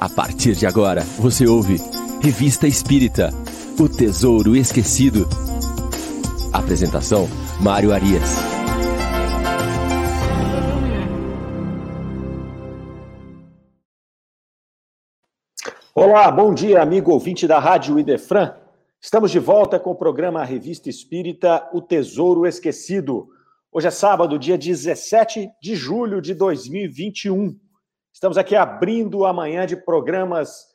A 0.00 0.08
partir 0.08 0.54
de 0.54 0.66
agora, 0.66 1.02
você 1.18 1.46
ouve 1.46 1.76
Revista 2.22 2.66
Espírita 2.66 3.28
O 3.78 3.86
Tesouro 3.86 4.56
Esquecido. 4.56 5.28
Apresentação: 6.54 7.28
Mário 7.60 7.92
Arias. 7.92 8.30
Olá, 15.94 16.30
bom 16.30 16.54
dia, 16.54 16.80
amigo 16.80 17.12
ouvinte 17.12 17.46
da 17.46 17.58
Rádio 17.58 17.98
Idefran. 17.98 18.54
Estamos 18.98 19.30
de 19.30 19.38
volta 19.38 19.78
com 19.78 19.90
o 19.90 19.94
programa 19.94 20.42
Revista 20.44 20.88
Espírita 20.88 21.68
O 21.74 21.82
Tesouro 21.82 22.46
Esquecido. 22.46 23.28
Hoje 23.70 23.88
é 23.88 23.90
sábado, 23.90 24.38
dia 24.38 24.56
17 24.56 25.50
de 25.60 25.76
julho 25.76 26.22
de 26.22 26.32
2021. 26.32 27.54
Estamos 28.20 28.36
aqui 28.36 28.54
abrindo 28.54 29.24
a 29.24 29.32
manhã 29.32 29.64
de 29.64 29.74
programas 29.74 30.66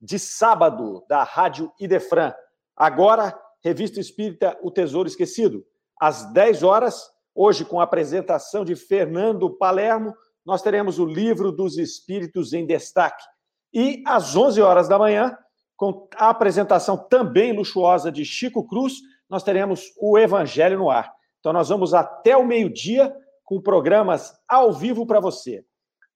de 0.00 0.18
sábado 0.18 1.04
da 1.06 1.22
Rádio 1.22 1.70
Idefran. 1.78 2.32
Agora, 2.74 3.38
Revista 3.62 4.00
Espírita 4.00 4.58
O 4.62 4.70
Tesouro 4.70 5.06
Esquecido. 5.06 5.66
Às 6.00 6.32
10 6.32 6.62
horas, 6.62 7.02
hoje 7.34 7.62
com 7.62 7.78
a 7.78 7.82
apresentação 7.82 8.64
de 8.64 8.74
Fernando 8.74 9.50
Palermo, 9.50 10.14
nós 10.46 10.62
teremos 10.62 10.98
o 10.98 11.04
Livro 11.04 11.52
dos 11.52 11.76
Espíritos 11.76 12.54
em 12.54 12.64
Destaque. 12.64 13.22
E 13.70 14.02
às 14.06 14.34
11 14.34 14.62
horas 14.62 14.88
da 14.88 14.98
manhã, 14.98 15.36
com 15.76 16.08
a 16.16 16.30
apresentação 16.30 16.96
também 16.96 17.54
luxuosa 17.54 18.10
de 18.10 18.24
Chico 18.24 18.66
Cruz, 18.66 18.94
nós 19.28 19.42
teremos 19.42 19.92
o 20.00 20.18
Evangelho 20.18 20.78
no 20.78 20.88
Ar. 20.88 21.12
Então, 21.38 21.52
nós 21.52 21.68
vamos 21.68 21.92
até 21.92 22.34
o 22.34 22.46
meio-dia 22.46 23.14
com 23.44 23.60
programas 23.60 24.32
ao 24.48 24.72
vivo 24.72 25.06
para 25.06 25.20
você. 25.20 25.66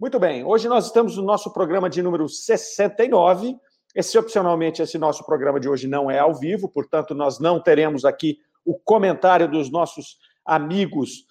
Muito 0.00 0.16
bem, 0.20 0.44
hoje 0.44 0.68
nós 0.68 0.86
estamos 0.86 1.16
no 1.16 1.24
nosso 1.24 1.52
programa 1.52 1.90
de 1.90 2.00
número 2.00 2.28
69. 2.28 3.58
Excepcionalmente, 3.96 4.80
esse 4.80 4.96
nosso 4.96 5.26
programa 5.26 5.58
de 5.58 5.68
hoje 5.68 5.88
não 5.88 6.08
é 6.08 6.20
ao 6.20 6.32
vivo, 6.32 6.68
portanto, 6.68 7.16
nós 7.16 7.40
não 7.40 7.60
teremos 7.60 8.04
aqui 8.04 8.38
o 8.64 8.78
comentário 8.78 9.50
dos 9.50 9.72
nossos 9.72 10.16
amigos 10.44 11.26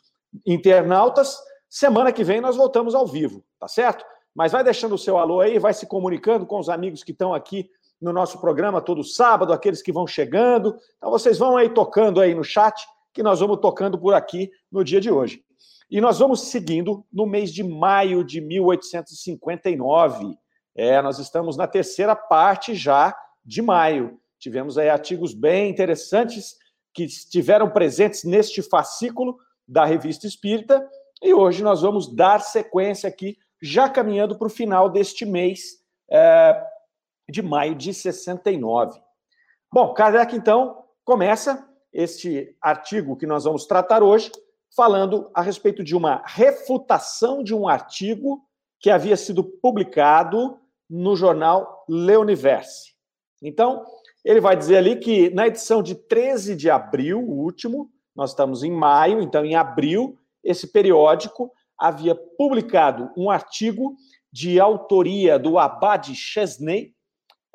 internautas. 0.46 1.38
Semana 1.70 2.12
que 2.12 2.26
vem 2.26 2.42
nós 2.42 2.58
voltamos 2.58 2.94
ao 2.94 3.08
vivo, 3.08 3.42
tá 3.58 3.70
certo? 3.70 4.04
Mas 4.36 4.52
vai 4.52 4.66
deixando 4.66 4.96
o 4.96 4.98
seu 4.98 5.18
alô 5.18 5.40
aí, 5.40 5.58
vai 5.58 5.74
se 5.74 5.88
comunicando 5.88 6.46
com 6.46 6.59
os 6.59 6.68
amigos 6.68 7.06
que 7.06 7.14
estão 7.14 7.34
aqui 7.34 7.70
no 8.02 8.12
nosso 8.12 8.38
programa 8.42 8.81
todo 8.81 9.02
sábado, 9.02 9.54
aqueles 9.54 9.81
que 9.81 9.94
vão 9.94 10.06
chegando. 10.06 10.76
Então 10.98 11.09
vocês 11.09 11.38
vão 11.38 11.56
aí 11.56 11.70
tocando 11.70 12.20
aí 12.20 12.36
no 12.36 12.44
chat, 12.44 12.86
que 13.14 13.24
nós 13.24 13.40
vamos 13.40 13.59
tocando 13.62 13.98
por 13.98 14.14
aqui 14.14 14.52
no 14.70 14.84
dia 14.84 15.00
de 15.00 15.09
hoje. 15.09 15.47
E 15.90 16.02
nós 16.02 16.20
vamos 16.20 16.50
seguindo 16.50 17.06
no 17.12 17.26
mês 17.26 17.52
de 17.52 17.64
maio 17.64 18.22
de 18.24 18.42
1859. 18.42 20.38
É, 20.76 21.02
nós 21.02 21.18
estamos 21.18 21.56
na 21.56 21.66
terceira 21.66 22.16
parte 22.16 22.76
já 22.76 23.18
de 23.46 23.62
maio. 23.62 24.20
Tivemos 24.38 24.78
aí 24.78 24.90
artigos 24.90 25.34
bem 25.34 25.70
interessantes 25.70 26.58
que 26.94 27.06
estiveram 27.06 27.70
presentes 27.70 28.26
neste 28.26 28.62
fascículo 28.62 29.38
da 29.68 29.86
Revista 29.86 30.28
Espírita. 30.28 30.86
E 31.24 31.34
hoje 31.34 31.64
nós 31.64 31.82
vamos 31.82 32.14
dar 32.14 32.42
sequência 32.42 33.08
aqui, 33.08 33.38
já 33.62 33.90
caminhando 33.90 34.38
para 34.38 34.48
o 34.48 34.52
final 34.52 34.90
deste 34.90 35.26
mês 35.26 35.82
é, 36.12 36.62
de 37.30 37.42
maio 37.42 37.76
de 37.76 37.94
69. 37.94 39.00
Bom, 39.72 39.94
Kardec, 39.94 40.36
então, 40.36 40.84
começa 41.06 41.68
este 41.94 42.56
artigo 42.62 43.16
que 43.16 43.26
nós 43.26 43.46
vamos 43.46 43.66
tratar 43.66 44.03
hoje, 44.03 44.31
falando 44.75 45.29
a 45.33 45.41
respeito 45.41 45.83
de 45.83 45.95
uma 45.95 46.22
refutação 46.25 47.44
de 47.44 47.53
um 47.53 47.67
artigo 47.67 48.44
que 48.79 48.89
havia 48.89 49.17
sido 49.17 49.44
publicado 49.44 50.59
no 50.89 51.16
jornal 51.16 51.85
Leoniverse. 51.89 52.94
Então, 53.41 53.83
ele 54.23 54.41
vai 54.41 54.55
dizer 54.55 54.78
ali 54.78 54.97
que 54.97 55.29
na 55.29 55.47
edição 55.47 55.81
de 55.81 55.95
13 55.95 56.55
de 56.55 56.69
abril, 56.69 57.19
o 57.19 57.44
último, 57.44 57.89
nós 58.16 58.31
estamos 58.31 58.63
em 58.63 58.72
maio, 58.72 59.22
então 59.22 59.45
em 59.45 59.55
abril, 59.55 60.17
esse 60.44 60.67
periódico 60.67 61.51
havia 61.78 62.16
publicado 62.16 63.11
um 63.16 63.29
artigo 63.29 63.95
de 64.31 64.59
autoria 64.59 65.38
do 65.38 65.57
Abad 65.57 66.13
Chesney, 66.13 66.94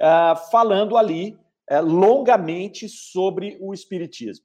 uh, 0.00 0.36
falando 0.50 0.96
ali 0.96 1.36
uh, 1.70 1.82
longamente 1.82 2.88
sobre 2.88 3.58
o 3.60 3.74
Espiritismo. 3.74 4.44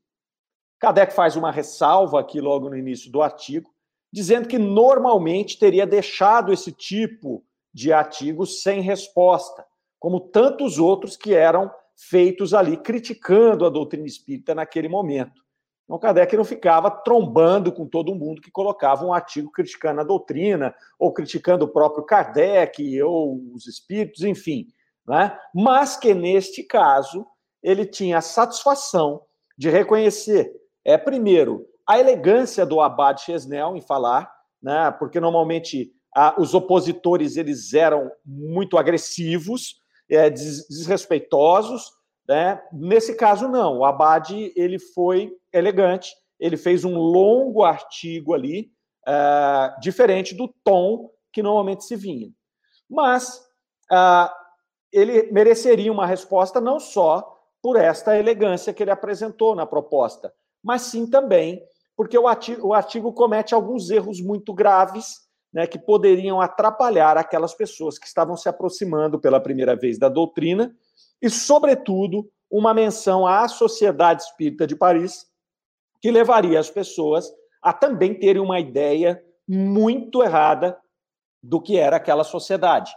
Kardec 0.80 1.14
faz 1.14 1.36
uma 1.36 1.52
ressalva 1.52 2.20
aqui 2.20 2.40
logo 2.40 2.70
no 2.70 2.78
início 2.78 3.12
do 3.12 3.22
artigo, 3.22 3.74
dizendo 4.12 4.48
que 4.48 4.58
normalmente 4.58 5.58
teria 5.58 5.86
deixado 5.86 6.54
esse 6.54 6.72
tipo 6.72 7.44
de 7.74 7.92
artigo 7.92 8.46
sem 8.46 8.82
resposta, 8.82 9.66
como 10.00 10.20
tantos 10.20 10.78
outros 10.78 11.18
que 11.18 11.34
eram 11.34 11.72
feitos 11.96 12.54
ali 12.54 12.78
criticando 12.78 13.66
a 13.66 13.70
doutrina 13.70 14.06
espírita 14.06 14.54
naquele 14.54 14.88
momento. 14.88 15.44
Então, 15.86 15.98
Kardec 15.98 16.36
não 16.36 16.44
ficava 16.44 16.92
trombando 16.92 17.72
com 17.72 17.88
todo 17.88 18.14
mundo 18.14 18.42
que 18.42 18.52
colocava 18.52 19.06
um 19.06 19.14
artigo 19.14 19.50
criticando 19.50 20.02
a 20.02 20.04
doutrina, 20.04 20.76
ou 21.00 21.14
criticando 21.14 21.66
o 21.66 21.70
próprio 21.70 22.04
Kardec, 22.04 23.02
ou 23.02 23.42
os 23.54 23.66
espíritos, 23.68 24.22
enfim. 24.24 24.68
Né? 25.08 25.36
Mas 25.56 25.96
que, 25.96 26.14
neste 26.14 26.62
caso, 26.62 27.26
ele 27.64 27.86
tinha 27.86 28.18
a 28.18 28.22
satisfação 28.22 29.22
de 29.58 29.70
reconhecer 29.70 30.54
é, 30.88 30.98
primeiro, 30.98 31.68
a 31.86 32.00
elegância 32.00 32.66
do 32.66 32.80
Abad 32.80 33.20
Chesnel 33.20 33.76
em 33.76 33.82
falar, 33.82 34.34
né, 34.64 34.90
porque 34.98 35.20
normalmente 35.20 35.92
a, 36.16 36.40
os 36.40 36.54
opositores 36.54 37.36
eles 37.36 37.74
eram 37.74 38.10
muito 38.26 38.78
agressivos, 38.78 39.82
é, 40.10 40.30
des, 40.30 40.66
desrespeitosos. 40.70 41.92
Né? 42.26 42.62
Nesse 42.72 43.16
caso, 43.16 43.50
não. 43.50 43.80
O 43.80 43.86
Abad 43.86 44.32
ele 44.56 44.80
foi 44.80 45.36
elegante, 45.52 46.16
ele 46.40 46.56
fez 46.56 46.86
um 46.86 46.98
longo 46.98 47.66
artigo 47.66 48.34
ali, 48.34 48.72
é, 49.06 49.76
diferente 49.82 50.34
do 50.34 50.48
tom 50.64 51.12
que 51.34 51.44
normalmente 51.44 51.84
se 51.84 51.98
vinha. 51.98 52.30
Mas 52.90 53.46
é, 53.92 54.30
ele 54.94 55.32
mereceria 55.34 55.92
uma 55.92 56.06
resposta 56.06 56.62
não 56.62 56.80
só 56.80 57.38
por 57.62 57.76
esta 57.76 58.18
elegância 58.18 58.74
que 58.74 58.82
ele 58.82 58.92
apresentou 58.92 59.54
na 59.54 59.66
proposta, 59.66 60.34
mas 60.68 60.84
sim 60.84 61.10
também 61.10 61.64
porque 61.98 62.16
o 62.16 62.28
artigo, 62.28 62.68
o 62.68 62.74
artigo 62.76 63.12
comete 63.12 63.56
alguns 63.56 63.90
erros 63.90 64.22
muito 64.22 64.54
graves 64.54 65.28
né, 65.52 65.66
que 65.66 65.80
poderiam 65.80 66.40
atrapalhar 66.40 67.18
aquelas 67.18 67.56
pessoas 67.56 67.98
que 67.98 68.06
estavam 68.06 68.38
se 68.38 68.48
aproximando 68.48 69.20
pela 69.20 69.40
primeira 69.40 69.76
vez 69.76 69.98
da 69.98 70.08
doutrina, 70.08 70.76
e, 71.20 71.28
sobretudo, 71.28 72.30
uma 72.52 72.74
menção 72.76 73.26
à 73.26 73.48
Sociedade 73.48 74.22
Espírita 74.22 74.68
de 74.68 74.76
Paris, 74.76 75.26
que 76.00 76.12
levaria 76.12 76.60
as 76.60 76.70
pessoas 76.70 77.28
a 77.60 77.74
também 77.74 78.14
terem 78.14 78.42
uma 78.42 78.60
ideia 78.60 79.24
muito 79.48 80.22
errada 80.22 80.78
do 81.42 81.60
que 81.60 81.78
era 81.78 81.96
aquela 81.96 82.24
sociedade. 82.24 82.94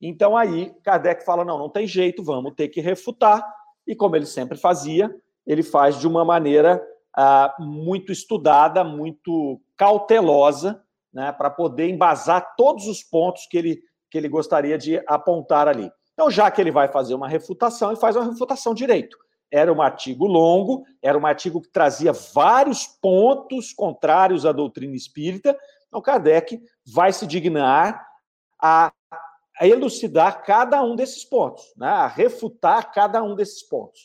Então, 0.00 0.36
aí, 0.36 0.72
Kardec 0.84 1.24
fala: 1.24 1.44
não, 1.44 1.58
não 1.58 1.68
tem 1.68 1.86
jeito, 1.86 2.22
vamos 2.22 2.54
ter 2.54 2.68
que 2.68 2.80
refutar, 2.80 3.44
e 3.84 3.96
como 3.96 4.14
ele 4.14 4.26
sempre 4.26 4.56
fazia, 4.56 5.12
ele 5.44 5.64
faz 5.64 5.98
de 5.98 6.06
uma 6.06 6.24
maneira 6.24 6.80
ah, 7.16 7.54
muito 7.58 8.10
estudada, 8.10 8.82
muito 8.82 9.60
cautelosa, 9.76 10.82
né, 11.12 11.30
para 11.30 11.48
poder 11.48 11.88
embasar 11.88 12.54
todos 12.56 12.88
os 12.88 13.02
pontos 13.02 13.46
que 13.46 13.56
ele, 13.56 13.80
que 14.10 14.18
ele 14.18 14.28
gostaria 14.28 14.76
de 14.76 15.00
apontar 15.06 15.68
ali. 15.68 15.90
Então, 16.12 16.30
já 16.30 16.50
que 16.50 16.60
ele 16.60 16.70
vai 16.70 16.88
fazer 16.88 17.14
uma 17.14 17.28
refutação, 17.28 17.90
ele 17.90 18.00
faz 18.00 18.16
uma 18.16 18.24
refutação 18.24 18.74
direito. 18.74 19.16
Era 19.50 19.72
um 19.72 19.80
artigo 19.80 20.26
longo, 20.26 20.84
era 21.00 21.16
um 21.16 21.26
artigo 21.26 21.60
que 21.60 21.70
trazia 21.70 22.12
vários 22.12 22.86
pontos 22.86 23.72
contrários 23.72 24.44
à 24.44 24.50
doutrina 24.50 24.96
espírita. 24.96 25.56
Então, 25.86 26.02
Kardec 26.02 26.60
vai 26.84 27.12
se 27.12 27.26
dignar 27.26 28.04
a, 28.60 28.92
a 29.60 29.66
elucidar 29.66 30.42
cada 30.42 30.82
um 30.82 30.96
desses 30.96 31.24
pontos, 31.24 31.64
né, 31.76 31.86
a 31.86 32.08
refutar 32.08 32.90
cada 32.92 33.22
um 33.22 33.36
desses 33.36 33.62
pontos. 33.62 34.02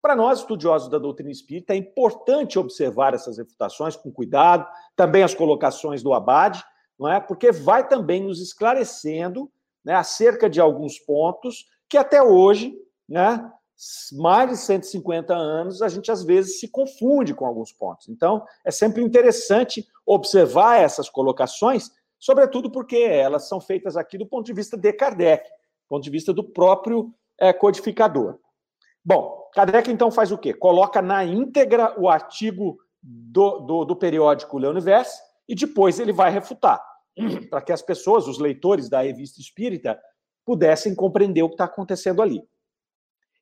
Para 0.00 0.14
nós, 0.14 0.40
estudiosos 0.40 0.88
da 0.88 0.98
doutrina 0.98 1.30
espírita, 1.30 1.74
é 1.74 1.76
importante 1.76 2.58
observar 2.58 3.14
essas 3.14 3.38
refutações 3.38 3.96
com 3.96 4.12
cuidado, 4.12 4.66
também 4.94 5.22
as 5.22 5.34
colocações 5.34 6.02
do 6.02 6.14
Abade, 6.14 6.62
não 6.98 7.10
é? 7.10 7.20
porque 7.20 7.50
vai 7.50 7.86
também 7.86 8.22
nos 8.22 8.40
esclarecendo 8.40 9.50
né, 9.84 9.94
acerca 9.94 10.48
de 10.48 10.60
alguns 10.60 10.98
pontos 10.98 11.66
que 11.88 11.96
até 11.96 12.22
hoje, 12.22 12.76
né, 13.08 13.50
mais 14.12 14.50
de 14.50 14.56
150 14.56 15.34
anos, 15.34 15.82
a 15.82 15.88
gente 15.88 16.10
às 16.10 16.24
vezes 16.24 16.58
se 16.58 16.68
confunde 16.68 17.34
com 17.34 17.46
alguns 17.46 17.72
pontos. 17.72 18.08
Então, 18.08 18.44
é 18.64 18.70
sempre 18.70 19.02
interessante 19.02 19.86
observar 20.04 20.80
essas 20.80 21.08
colocações, 21.08 21.90
sobretudo 22.18 22.70
porque 22.70 22.96
elas 22.96 23.48
são 23.48 23.60
feitas 23.60 23.96
aqui 23.96 24.18
do 24.18 24.26
ponto 24.26 24.46
de 24.46 24.52
vista 24.52 24.76
de 24.76 24.92
Kardec, 24.92 25.44
do 25.44 25.88
ponto 25.88 26.02
de 26.02 26.10
vista 26.10 26.32
do 26.32 26.42
próprio 26.42 27.14
é, 27.38 27.52
codificador. 27.52 28.38
Bom, 29.04 29.48
Kardec 29.54 29.90
então 29.90 30.10
faz 30.10 30.30
o 30.30 30.38
quê? 30.38 30.52
Coloca 30.52 31.00
na 31.00 31.24
íntegra 31.24 31.98
o 31.98 32.08
artigo 32.08 32.78
do, 33.02 33.60
do, 33.60 33.84
do 33.84 33.96
periódico 33.96 34.58
Le 34.58 34.66
Universe 34.66 35.20
e 35.48 35.54
depois 35.54 35.98
ele 35.98 36.12
vai 36.12 36.30
refutar, 36.30 36.82
para 37.48 37.62
que 37.62 37.72
as 37.72 37.82
pessoas, 37.82 38.26
os 38.26 38.38
leitores 38.38 38.88
da 38.88 39.02
revista 39.02 39.40
espírita, 39.40 39.98
pudessem 40.44 40.94
compreender 40.94 41.42
o 41.42 41.48
que 41.48 41.54
está 41.54 41.64
acontecendo 41.64 42.22
ali. 42.22 42.42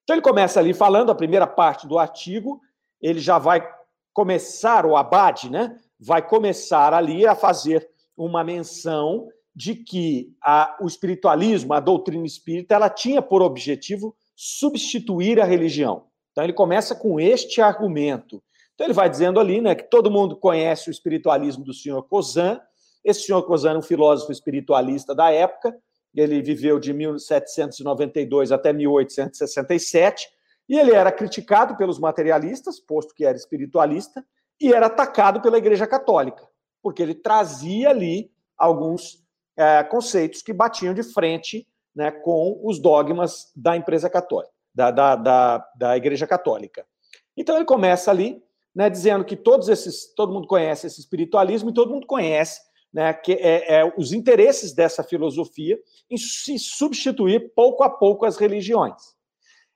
Então 0.03 0.14
ele 0.14 0.23
começa 0.23 0.61
ali 0.61 0.73
falando, 0.73 1.11
a 1.11 1.14
primeira 1.14 1.47
parte 1.47 1.87
do 1.87 1.99
artigo, 1.99 2.61
ele 3.00 3.19
já 3.19 3.38
vai 3.38 3.67
começar, 4.12 4.87
o 4.87 4.97
Abade, 4.97 5.50
né? 5.50 5.76
Vai 5.99 6.26
começar 6.26 6.94
ali 6.94 7.26
a 7.26 7.35
fazer 7.35 7.88
uma 8.17 8.44
menção 8.44 9.29
de 9.55 9.75
que 9.75 10.35
a, 10.43 10.76
o 10.81 10.87
espiritualismo, 10.87 11.73
a 11.73 11.81
doutrina 11.81 12.26
espírita, 12.26 12.75
ela 12.75 12.88
tinha 12.88 13.20
por 13.20 13.43
objetivo 13.43 14.17
substituir 14.36 15.40
a 15.40 15.44
religião. 15.44 16.06
Então 16.30 16.44
ele 16.44 16.52
começa 16.52 16.94
com 16.94 17.18
este 17.18 17.62
argumento. 17.62 18.42
Então 18.74 18.86
ele 18.86 18.92
vai 18.92 19.08
dizendo 19.08 19.40
ali, 19.40 19.60
né, 19.62 19.74
que 19.74 19.84
todo 19.84 20.10
mundo 20.10 20.36
conhece 20.36 20.90
o 20.90 20.92
espiritualismo 20.92 21.64
do 21.64 21.72
senhor 21.72 22.02
Kozan. 22.02 22.60
Esse 23.02 23.22
senhor 23.22 23.42
Kozan 23.44 23.70
era 23.70 23.78
um 23.78 23.82
filósofo 23.82 24.30
espiritualista 24.30 25.14
da 25.14 25.30
época. 25.30 25.74
Ele 26.14 26.42
viveu 26.42 26.78
de 26.78 26.92
1792 26.92 28.52
até 28.52 28.72
1867 28.72 30.28
e 30.68 30.78
ele 30.78 30.92
era 30.92 31.10
criticado 31.10 31.76
pelos 31.76 31.98
materialistas, 31.98 32.80
posto 32.80 33.14
que 33.14 33.24
era 33.24 33.36
espiritualista, 33.36 34.24
e 34.60 34.72
era 34.72 34.86
atacado 34.86 35.40
pela 35.40 35.58
Igreja 35.58 35.86
Católica, 35.86 36.46
porque 36.82 37.02
ele 37.02 37.14
trazia 37.14 37.90
ali 37.90 38.30
alguns 38.58 39.22
é, 39.56 39.84
conceitos 39.84 40.42
que 40.42 40.52
batiam 40.52 40.92
de 40.92 41.02
frente 41.02 41.66
né, 41.96 42.10
com 42.10 42.60
os 42.62 42.78
dogmas 42.78 43.50
da 43.56 43.75
empresa 43.75 44.10
católica, 44.10 44.52
da, 44.75 44.90
da, 44.90 45.16
da, 45.16 45.69
da 45.75 45.96
Igreja 45.96 46.26
Católica. 46.26 46.87
Então 47.34 47.56
ele 47.56 47.64
começa 47.64 48.10
ali, 48.10 48.43
né, 48.75 48.90
dizendo 48.90 49.25
que 49.25 49.34
todos 49.34 49.70
esses, 49.70 50.12
todo 50.14 50.32
mundo 50.32 50.46
conhece 50.46 50.87
esse 50.87 51.00
espiritualismo 51.00 51.70
e 51.70 51.75
todo 51.75 51.90
mundo 51.90 52.06
conhece 52.06 52.60
né, 52.93 53.12
que 53.14 53.32
é, 53.32 53.81
é, 53.81 53.94
os 53.96 54.12
interesses 54.12 54.75
dessa 54.75 55.02
filosofia 55.02 55.78
em 56.10 56.19
se 56.19 56.58
substituir 56.58 57.52
pouco 57.54 57.82
a 57.82 57.90
pouco 57.90 58.26
as 58.26 58.37
religiões. 58.37 59.16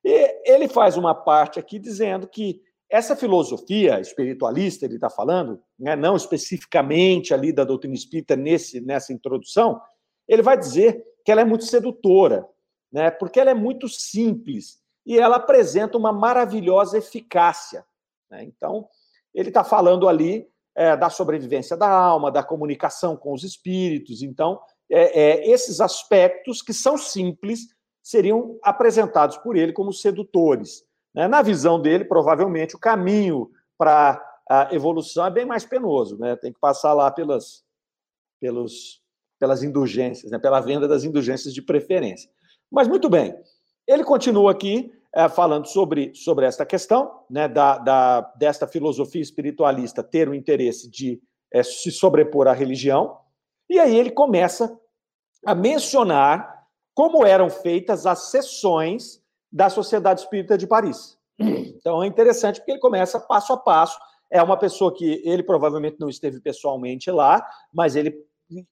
E 0.04 0.34
ele 0.44 0.68
faz 0.68 0.96
uma 0.96 1.14
parte 1.14 1.58
aqui 1.58 1.78
dizendo 1.78 2.28
que 2.28 2.60
essa 2.90 3.14
filosofia 3.14 4.00
espiritualista, 4.00 4.84
ele 4.84 4.96
está 4.96 5.08
falando, 5.08 5.62
né, 5.78 5.94
não 5.96 6.16
especificamente 6.16 7.32
ali 7.32 7.52
da 7.52 7.64
doutrina 7.64 7.94
espírita 7.94 8.36
nesse, 8.36 8.80
nessa 8.80 9.12
introdução, 9.12 9.80
ele 10.30 10.42
vai 10.42 10.56
dizer 10.56 11.04
que 11.24 11.32
ela 11.32 11.40
é 11.40 11.44
muito 11.44 11.64
sedutora, 11.64 12.48
né, 12.92 13.10
porque 13.10 13.40
ela 13.40 13.50
é 13.50 13.54
muito 13.54 13.88
simples 13.88 14.80
e 15.04 15.18
ela 15.18 15.36
apresenta 15.36 15.98
uma 15.98 16.12
maravilhosa 16.12 16.96
eficácia. 16.96 17.84
Né? 18.30 18.44
Então, 18.44 18.88
ele 19.34 19.48
está 19.48 19.64
falando 19.64 20.08
ali 20.08 20.48
é, 20.72 20.96
da 20.96 21.10
sobrevivência 21.10 21.76
da 21.76 21.90
alma, 21.90 22.30
da 22.30 22.44
comunicação 22.44 23.16
com 23.16 23.32
os 23.32 23.42
espíritos. 23.42 24.22
Então, 24.22 24.60
é, 24.88 25.20
é, 25.20 25.50
esses 25.50 25.80
aspectos 25.80 26.62
que 26.62 26.72
são 26.72 26.96
simples 26.96 27.66
seriam 28.00 28.56
apresentados 28.62 29.36
por 29.38 29.56
ele 29.56 29.72
como 29.72 29.92
sedutores. 29.92 30.84
Né? 31.12 31.26
Na 31.26 31.42
visão 31.42 31.80
dele, 31.80 32.04
provavelmente, 32.04 32.76
o 32.76 32.80
caminho 32.80 33.50
para 33.76 34.24
a 34.48 34.72
evolução 34.72 35.26
é 35.26 35.30
bem 35.30 35.44
mais 35.44 35.64
penoso, 35.64 36.16
né? 36.18 36.36
tem 36.36 36.52
que 36.52 36.60
passar 36.60 36.92
lá 36.92 37.10
pelas, 37.10 37.64
pelos, 38.40 39.00
pelas 39.40 39.62
indulgências, 39.62 40.30
né? 40.30 40.38
pela 40.38 40.60
venda 40.60 40.86
das 40.86 41.02
indulgências 41.02 41.54
de 41.54 41.62
preferência. 41.62 42.30
Mas 42.70 42.86
muito 42.86 43.08
bem, 43.08 43.34
ele 43.88 44.04
continua 44.04 44.52
aqui 44.52 44.92
é, 45.12 45.28
falando 45.28 45.66
sobre, 45.66 46.14
sobre 46.14 46.46
esta 46.46 46.64
questão, 46.64 47.24
né, 47.28 47.48
da, 47.48 47.78
da, 47.78 48.20
desta 48.36 48.66
filosofia 48.66 49.20
espiritualista 49.20 50.04
ter 50.04 50.28
o 50.28 50.34
interesse 50.34 50.88
de 50.88 51.20
é, 51.52 51.62
se 51.64 51.90
sobrepor 51.90 52.46
à 52.46 52.52
religião, 52.52 53.16
e 53.68 53.78
aí 53.80 53.98
ele 53.98 54.10
começa 54.10 54.78
a 55.44 55.54
mencionar 55.54 56.60
como 56.94 57.26
eram 57.26 57.48
feitas 57.48 58.06
as 58.06 58.30
sessões 58.30 59.20
da 59.50 59.68
Sociedade 59.68 60.20
Espírita 60.20 60.56
de 60.56 60.66
Paris. 60.66 61.18
Então 61.80 62.02
é 62.02 62.06
interessante 62.06 62.60
porque 62.60 62.72
ele 62.72 62.80
começa 62.80 63.18
passo 63.18 63.54
a 63.54 63.56
passo. 63.56 63.98
É 64.30 64.42
uma 64.42 64.56
pessoa 64.56 64.94
que 64.94 65.22
ele 65.24 65.42
provavelmente 65.42 65.96
não 65.98 66.10
esteve 66.10 66.38
pessoalmente 66.38 67.10
lá, 67.10 67.44
mas 67.72 67.96
ele 67.96 68.14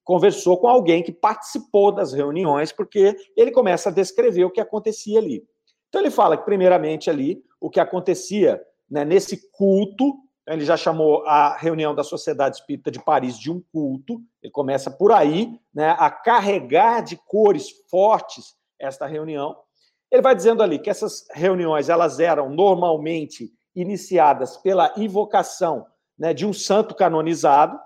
conversou 0.05 0.59
com 0.59 0.69
alguém 0.69 1.03
que 1.03 1.13
participou 1.13 1.93
das 1.93 2.13
reuniões, 2.13 2.73
porque 2.73 3.17
ele 3.37 3.51
começa 3.51 3.89
a 3.89 3.93
descrever 3.93 4.45
o 4.45 4.51
que 4.51 4.61
acontecia 4.61 5.19
ali. 5.19 5.43
Então 5.89 6.01
ele 6.01 6.11
fala 6.11 6.37
que, 6.37 6.45
primeiramente, 6.45 7.09
ali, 7.09 7.43
o 7.61 7.71
que 7.71 7.81
acontecia 7.81 8.61
né, 8.91 9.05
nesse 9.05 9.51
culto, 9.53 10.15
ele 10.47 10.65
já 10.65 10.77
chamou 10.77 11.25
a 11.27 11.57
reunião 11.57 11.95
da 11.95 12.03
Sociedade 12.03 12.57
Espírita 12.57 12.91
de 12.91 13.03
Paris 13.03 13.39
de 13.39 13.51
um 13.51 13.63
culto, 13.73 14.21
ele 14.43 14.51
começa 14.51 14.91
por 14.91 15.13
aí, 15.13 15.59
né, 15.75 15.95
a 15.99 16.11
carregar 16.11 17.03
de 17.03 17.17
cores 17.27 17.69
fortes 17.91 18.57
esta 18.79 19.07
reunião, 19.07 19.57
ele 20.11 20.23
vai 20.23 20.35
dizendo 20.35 20.63
ali 20.63 20.79
que 20.79 20.89
essas 20.89 21.27
reuniões 21.33 21.89
elas 21.89 22.19
eram 22.19 22.49
normalmente 22.49 23.53
iniciadas 23.75 24.57
pela 24.57 24.93
invocação 24.97 25.87
né, 26.19 26.33
de 26.33 26.47
um 26.47 26.53
santo 26.53 26.95
canonizado 26.95 27.79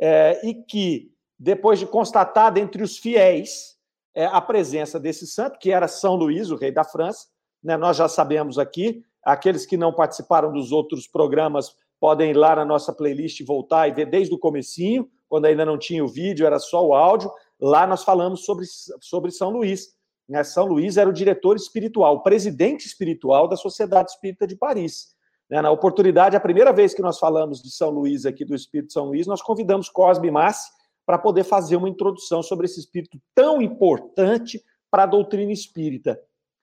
é, 0.00 0.40
e 0.44 0.54
que, 0.54 1.11
depois 1.42 1.80
de 1.80 1.86
constatada 1.86 2.60
entre 2.60 2.84
os 2.84 2.96
fiéis 2.96 3.76
é, 4.14 4.26
a 4.26 4.40
presença 4.40 5.00
desse 5.00 5.26
santo, 5.26 5.58
que 5.58 5.72
era 5.72 5.88
São 5.88 6.14
Luís, 6.14 6.50
o 6.50 6.56
rei 6.56 6.70
da 6.70 6.84
França, 6.84 7.26
né, 7.60 7.76
nós 7.76 7.96
já 7.96 8.08
sabemos 8.08 8.60
aqui, 8.60 9.02
aqueles 9.24 9.66
que 9.66 9.76
não 9.76 9.92
participaram 9.92 10.52
dos 10.52 10.70
outros 10.70 11.08
programas 11.08 11.74
podem 11.98 12.30
ir 12.30 12.34
lá 12.34 12.54
na 12.54 12.64
nossa 12.64 12.92
playlist 12.92 13.40
e 13.40 13.44
voltar 13.44 13.88
e 13.88 13.92
ver 13.92 14.06
desde 14.06 14.32
o 14.32 14.38
comecinho, 14.38 15.08
quando 15.28 15.46
ainda 15.46 15.64
não 15.64 15.76
tinha 15.76 16.04
o 16.04 16.08
vídeo, 16.08 16.46
era 16.46 16.60
só 16.60 16.86
o 16.86 16.94
áudio, 16.94 17.28
lá 17.60 17.88
nós 17.88 18.04
falamos 18.04 18.44
sobre, 18.44 18.64
sobre 19.00 19.32
São 19.32 19.50
Luís. 19.50 19.96
Né? 20.28 20.44
São 20.44 20.66
Luís 20.66 20.96
era 20.96 21.10
o 21.10 21.12
diretor 21.12 21.56
espiritual, 21.56 22.16
o 22.16 22.22
presidente 22.22 22.86
espiritual 22.86 23.48
da 23.48 23.56
Sociedade 23.56 24.12
Espírita 24.12 24.46
de 24.46 24.54
Paris. 24.54 25.08
Né? 25.50 25.60
Na 25.60 25.72
oportunidade, 25.72 26.36
a 26.36 26.40
primeira 26.40 26.72
vez 26.72 26.94
que 26.94 27.02
nós 27.02 27.18
falamos 27.18 27.60
de 27.60 27.70
São 27.72 27.90
Luís 27.90 28.26
aqui, 28.26 28.44
do 28.44 28.54
Espírito 28.54 28.92
São 28.92 29.06
Luís, 29.06 29.26
nós 29.26 29.42
convidamos 29.42 29.88
Cosme 29.88 30.30
Massi 30.30 30.70
para 31.04 31.18
poder 31.18 31.44
fazer 31.44 31.76
uma 31.76 31.88
introdução 31.88 32.42
sobre 32.42 32.66
esse 32.66 32.80
espírito 32.80 33.20
tão 33.34 33.60
importante 33.60 34.62
para 34.90 35.04
a 35.04 35.06
doutrina 35.06 35.52
espírita. 35.52 36.20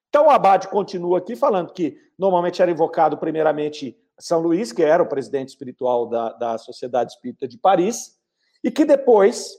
Então, 0.09 0.27
o 0.27 0.29
Abade 0.29 0.67
continua 0.67 1.19
aqui 1.19 1.35
falando 1.35 1.73
que 1.73 1.97
normalmente 2.17 2.61
era 2.61 2.71
invocado 2.71 3.17
primeiramente 3.17 3.97
São 4.19 4.39
Luís, 4.39 4.71
que 4.71 4.83
era 4.83 5.03
o 5.03 5.09
presidente 5.09 5.49
espiritual 5.49 6.07
da, 6.07 6.33
da 6.33 6.57
Sociedade 6.57 7.11
Espírita 7.11 7.47
de 7.47 7.57
Paris, 7.57 8.17
e 8.63 8.71
que 8.71 8.85
depois 8.85 9.51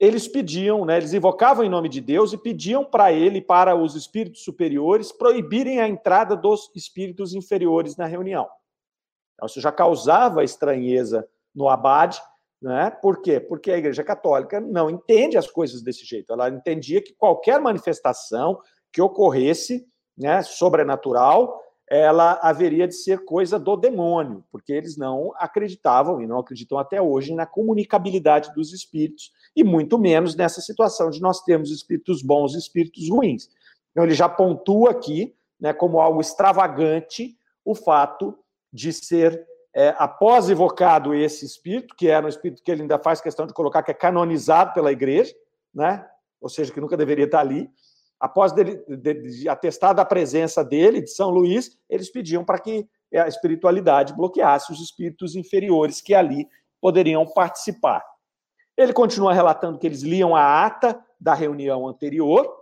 eles 0.00 0.28
pediam, 0.28 0.84
né, 0.84 0.96
eles 0.96 1.12
invocavam 1.12 1.64
em 1.64 1.68
nome 1.68 1.88
de 1.88 2.00
Deus 2.00 2.32
e 2.32 2.38
pediam 2.38 2.84
para 2.84 3.12
ele, 3.12 3.40
para 3.40 3.74
os 3.74 3.96
espíritos 3.96 4.44
superiores, 4.44 5.10
proibirem 5.10 5.80
a 5.80 5.88
entrada 5.88 6.36
dos 6.36 6.70
espíritos 6.74 7.34
inferiores 7.34 7.96
na 7.96 8.06
reunião. 8.06 8.48
Então, 9.34 9.46
isso 9.46 9.60
já 9.60 9.72
causava 9.72 10.44
estranheza 10.44 11.28
no 11.54 11.68
abade, 11.68 12.20
né? 12.60 12.90
Por 12.90 13.22
quê? 13.22 13.38
Porque 13.38 13.70
a 13.70 13.78
Igreja 13.78 14.02
Católica 14.02 14.60
não 14.60 14.90
entende 14.90 15.38
as 15.38 15.50
coisas 15.50 15.82
desse 15.82 16.04
jeito. 16.04 16.32
Ela 16.32 16.48
entendia 16.48 17.02
que 17.02 17.14
qualquer 17.14 17.60
manifestação 17.60 18.60
que 18.92 19.00
ocorresse, 19.00 19.86
né, 20.16 20.42
sobrenatural, 20.42 21.60
ela 21.90 22.38
haveria 22.42 22.86
de 22.86 22.94
ser 22.94 23.24
coisa 23.24 23.58
do 23.58 23.74
demônio, 23.76 24.44
porque 24.52 24.72
eles 24.72 24.96
não 24.96 25.32
acreditavam 25.36 26.20
e 26.20 26.26
não 26.26 26.38
acreditam 26.38 26.78
até 26.78 27.00
hoje 27.00 27.34
na 27.34 27.46
comunicabilidade 27.46 28.52
dos 28.52 28.72
espíritos 28.72 29.32
e 29.56 29.64
muito 29.64 29.98
menos 29.98 30.36
nessa 30.36 30.60
situação 30.60 31.08
de 31.08 31.20
nós 31.20 31.40
termos 31.42 31.70
espíritos 31.70 32.22
bons 32.22 32.54
e 32.54 32.58
espíritos 32.58 33.08
ruins. 33.08 33.48
Então 33.90 34.04
ele 34.04 34.14
já 34.14 34.28
pontua 34.28 34.90
aqui, 34.90 35.34
né, 35.58 35.72
como 35.72 36.00
algo 36.00 36.20
extravagante, 36.20 37.36
o 37.64 37.74
fato 37.74 38.38
de 38.72 38.92
ser 38.92 39.46
é, 39.74 39.94
após 39.98 40.48
evocado 40.48 41.14
esse 41.14 41.44
espírito, 41.44 41.94
que 41.96 42.08
era 42.08 42.24
um 42.24 42.28
espírito 42.28 42.62
que 42.62 42.70
ele 42.70 42.82
ainda 42.82 42.98
faz 42.98 43.20
questão 43.20 43.46
de 43.46 43.52
colocar 43.52 43.82
que 43.82 43.90
é 43.90 43.94
canonizado 43.94 44.72
pela 44.72 44.92
igreja, 44.92 45.34
né? 45.74 46.06
Ou 46.40 46.48
seja, 46.48 46.72
que 46.72 46.80
nunca 46.80 46.96
deveria 46.96 47.24
estar 47.24 47.40
ali 47.40 47.70
após 48.18 48.52
dele, 48.52 48.82
de, 48.88 49.14
de 49.14 49.48
atestar 49.48 49.98
a 49.98 50.04
presença 50.04 50.64
dele, 50.64 51.00
de 51.00 51.10
São 51.10 51.30
Luís, 51.30 51.78
eles 51.88 52.10
pediam 52.10 52.44
para 52.44 52.58
que 52.58 52.88
a 53.14 53.28
espiritualidade 53.28 54.14
bloqueasse 54.14 54.72
os 54.72 54.80
espíritos 54.80 55.34
inferiores 55.36 56.00
que 56.00 56.14
ali 56.14 56.48
poderiam 56.80 57.24
participar. 57.26 58.04
Ele 58.76 58.92
continua 58.92 59.32
relatando 59.32 59.78
que 59.78 59.86
eles 59.86 60.02
liam 60.02 60.36
a 60.36 60.66
ata 60.66 61.02
da 61.20 61.34
reunião 61.34 61.86
anterior, 61.86 62.52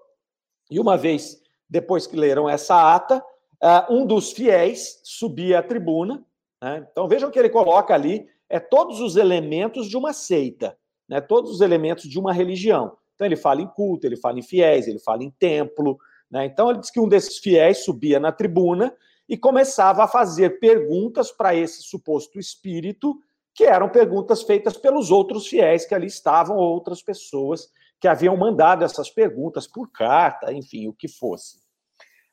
e 0.70 0.78
uma 0.80 0.96
vez 0.96 1.40
depois 1.68 2.06
que 2.06 2.16
leram 2.16 2.48
essa 2.48 2.94
ata, 2.94 3.22
ah, 3.62 3.86
um 3.90 4.06
dos 4.06 4.32
fiéis 4.32 5.00
subia 5.02 5.58
à 5.58 5.62
tribuna. 5.62 6.25
Né? 6.62 6.86
Então 6.90 7.08
vejam 7.08 7.30
que 7.30 7.38
ele 7.38 7.50
coloca 7.50 7.94
ali 7.94 8.28
é 8.48 8.60
todos 8.60 9.00
os 9.00 9.16
elementos 9.16 9.88
de 9.88 9.96
uma 9.96 10.12
seita, 10.12 10.76
né? 11.08 11.20
todos 11.20 11.50
os 11.50 11.60
elementos 11.60 12.08
de 12.08 12.18
uma 12.18 12.32
religião. 12.32 12.96
Então, 13.16 13.26
ele 13.26 13.36
fala 13.36 13.62
em 13.62 13.66
culto, 13.66 14.06
ele 14.06 14.16
fala 14.16 14.38
em 14.38 14.42
fiéis, 14.42 14.86
ele 14.86 14.98
fala 14.98 15.25
em 15.25 15.30
templo. 15.30 15.98
Né? 16.30 16.44
Então, 16.44 16.70
ele 16.70 16.78
diz 16.78 16.90
que 16.90 17.00
um 17.00 17.08
desses 17.08 17.38
fiéis 17.38 17.78
subia 17.78 18.20
na 18.20 18.30
tribuna 18.30 18.94
e 19.28 19.36
começava 19.36 20.04
a 20.04 20.08
fazer 20.08 20.60
perguntas 20.60 21.32
para 21.32 21.54
esse 21.54 21.82
suposto 21.82 22.38
espírito, 22.38 23.18
que 23.54 23.64
eram 23.64 23.88
perguntas 23.88 24.42
feitas 24.42 24.76
pelos 24.76 25.10
outros 25.10 25.46
fiéis 25.46 25.86
que 25.86 25.94
ali 25.94 26.06
estavam, 26.06 26.56
outras 26.56 27.02
pessoas 27.02 27.68
que 27.98 28.06
haviam 28.06 28.36
mandado 28.36 28.84
essas 28.84 29.10
perguntas 29.10 29.66
por 29.66 29.90
carta, 29.90 30.52
enfim, 30.52 30.86
o 30.86 30.92
que 30.92 31.08
fosse. 31.08 31.58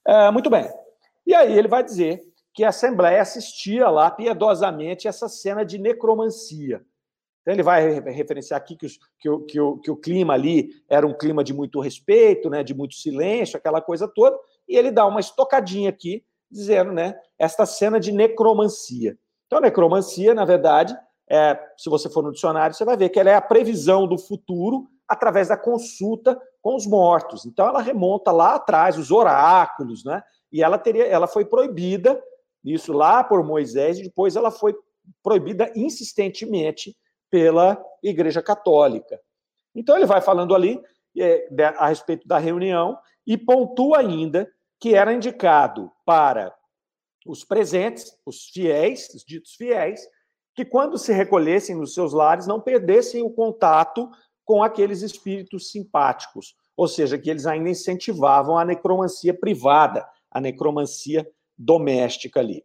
É, 0.06 0.30
muito 0.30 0.50
bem. 0.50 0.70
E 1.26 1.34
aí 1.34 1.58
ele 1.58 1.70
vai 1.70 1.82
dizer 1.82 2.22
que 2.54 2.64
a 2.64 2.70
Assembleia 2.70 3.22
assistia 3.22 3.90
lá 3.90 4.12
piedosamente 4.12 5.08
essa 5.08 5.28
cena 5.28 5.66
de 5.66 5.78
necromancia. 5.78 6.86
Então, 7.42 7.54
ele 7.54 7.64
vai 7.64 8.00
referenciar 8.00 8.58
aqui 8.58 8.76
que, 8.76 8.86
os, 8.86 8.98
que, 9.20 9.30
o, 9.30 9.40
que, 9.42 9.60
o, 9.60 9.78
que, 9.78 9.92
o, 9.92 9.98
clima 9.98 10.34
ali 10.34 10.70
era 10.88 11.06
um 11.06 11.14
clima 11.14 11.44
de 11.44 11.54
muito 11.54 11.82
respeito, 11.82 12.50
né, 12.50 12.64
de 12.64 12.74
muito 12.74 12.96
silêncio, 12.96 13.58
aquela 13.58 13.82
coisa 13.82 14.08
toda, 14.08 14.38
e 14.68 14.78
ele 14.78 14.92
dá 14.92 15.06
uma 15.06 15.20
estocadinha 15.20 15.90
aqui, 15.90 16.24
dizendo, 16.50 16.94
né, 16.94 17.16
esta 17.38 17.66
cena 17.66 18.00
de 18.00 18.14
necromancia. 18.14 19.18
Então, 19.48 19.58
a 19.60 19.62
necromancia, 19.62 20.34
na 20.34 20.46
verdade, 20.46 20.98
é, 21.30 21.60
se 21.78 21.90
você 21.90 22.10
for 22.10 22.24
no 22.24 22.32
dicionário, 22.32 22.76
você 22.76 22.86
vai 22.86 22.96
ver 22.96 23.10
que 23.10 23.20
ela 23.20 23.30
é 23.30 23.36
a 23.36 23.42
previsão 23.42 24.08
do 24.08 24.18
futuro 24.18 24.88
através 25.08 25.50
da 25.50 25.58
consulta 25.58 26.40
com 26.62 26.76
os 26.76 26.88
mortos. 26.88 27.46
Então, 27.46 27.68
ela 27.68 27.82
remonta 27.82 28.32
lá 28.32 28.56
atrás, 28.56 28.98
os 28.98 29.12
oráculos, 29.12 30.06
né? 30.06 30.24
E 30.52 30.64
ela 30.64 30.78
teria, 30.78 31.06
ela 31.06 31.28
foi 31.28 31.44
proibida, 31.44 32.22
isso 32.64 32.94
lá 32.94 33.24
por 33.24 33.44
Moisés, 33.44 34.00
e 34.00 34.04
depois 34.04 34.36
ela 34.36 34.52
foi 34.52 34.76
proibida 35.22 35.72
insistentemente 35.76 36.96
pela 37.30 37.84
Igreja 38.02 38.42
Católica. 38.42 39.20
Então, 39.76 39.96
ele 39.96 40.06
vai 40.06 40.22
falando 40.22 40.54
ali 40.54 40.82
é, 41.18 41.48
a 41.78 41.88
respeito 41.88 42.28
da 42.28 42.38
reunião 42.38 42.98
e 43.26 43.38
pontua 43.38 44.00
ainda 44.00 44.50
que 44.80 44.96
era 44.96 45.14
indicado 45.14 45.92
para 46.06 46.54
os 47.26 47.44
presentes, 47.44 48.18
os 48.26 48.50
fiéis, 48.50 49.10
os 49.14 49.24
ditos 49.24 49.56
fiéis, 49.56 50.02
que 50.56 50.66
quando 50.66 50.98
se 50.98 51.12
recolhessem 51.12 51.76
nos 51.76 51.94
seus 51.94 52.14
lares 52.14 52.46
não 52.46 52.62
perdessem 52.62 53.24
o 53.24 53.30
contato 53.30 54.10
com 54.46 54.62
aqueles 54.62 55.02
espíritos 55.02 55.72
simpáticos, 55.72 56.56
ou 56.76 56.88
seja, 56.88 57.18
que 57.18 57.30
eles 57.30 57.46
ainda 57.46 57.70
incentivavam 57.70 58.58
a 58.58 58.66
necromancia 58.66 59.34
privada, 59.34 60.08
a 60.30 60.42
necromancia 60.42 61.28
doméstica 61.58 62.40
ali. 62.40 62.64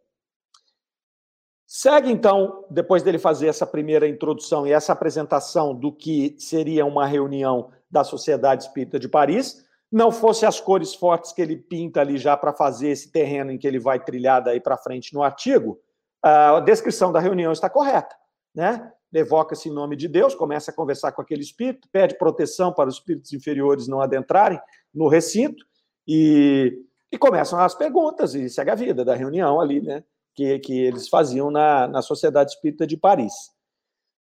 Segue 1.67 2.11
então, 2.11 2.65
depois 2.71 3.03
dele 3.03 3.19
fazer 3.19 3.49
essa 3.49 3.67
primeira 3.67 4.09
introdução 4.09 4.67
e 4.67 4.73
essa 4.73 4.93
apresentação 4.93 5.75
do 5.75 5.93
que 5.93 6.35
seria 6.39 6.87
uma 6.87 7.07
reunião 7.07 7.71
da 7.91 8.03
Sociedade 8.03 8.63
Espírita 8.63 8.99
de 8.99 9.09
Paris, 9.09 9.67
não 9.91 10.11
fosse 10.11 10.47
as 10.47 10.61
cores 10.61 10.95
fortes 10.95 11.33
que 11.33 11.43
ele 11.43 11.57
pinta 11.57 12.01
ali 12.01 12.17
já 12.17 12.37
para 12.37 12.55
fazer 12.55 12.89
esse 12.89 13.11
terreno 13.11 13.51
em 13.51 13.59
que 13.59 13.67
ele 13.67 13.79
vai 13.79 14.03
trilhar 14.03 14.43
daí 14.43 14.61
para 14.61 14.77
frente 14.77 15.13
no 15.13 15.23
artigo, 15.23 15.79
a 16.23 16.61
descrição 16.61 17.13
da 17.13 17.21
reunião 17.21 17.53
está 17.53 17.71
correta, 17.71 18.15
né? 18.55 18.91
Evoca-se 19.13 19.69
em 19.69 19.73
nome 19.73 19.97
de 19.97 20.07
Deus, 20.07 20.35
começa 20.35 20.71
a 20.71 20.75
conversar 20.75 21.13
com 21.13 21.23
aquele 21.23 21.41
espírito, 21.41 21.89
pede 21.91 22.19
proteção 22.19 22.73
para 22.73 22.89
os 22.89 22.97
espíritos 22.97 23.33
inferiores 23.33 23.89
não 23.89 24.01
adentrarem 24.01 24.61
no 24.93 25.09
recinto 25.09 25.65
e, 26.07 26.79
e 27.11 27.19
começam 27.19 27.59
as 27.59 27.75
perguntas 27.75 28.35
e 28.35 28.49
segue 28.49 28.71
a 28.71 28.75
vida 28.75 29.05
da 29.05 29.15
reunião 29.15 29.61
ali, 29.61 29.81
né? 29.81 30.05
Que, 30.35 30.59
que 30.59 30.81
eles 30.81 31.09
faziam 31.09 31.51
na, 31.51 31.89
na 31.89 32.03
Sociedade 32.03 32.53
Espírita 32.53 32.87
de 32.87 32.97
Paris. 32.97 33.33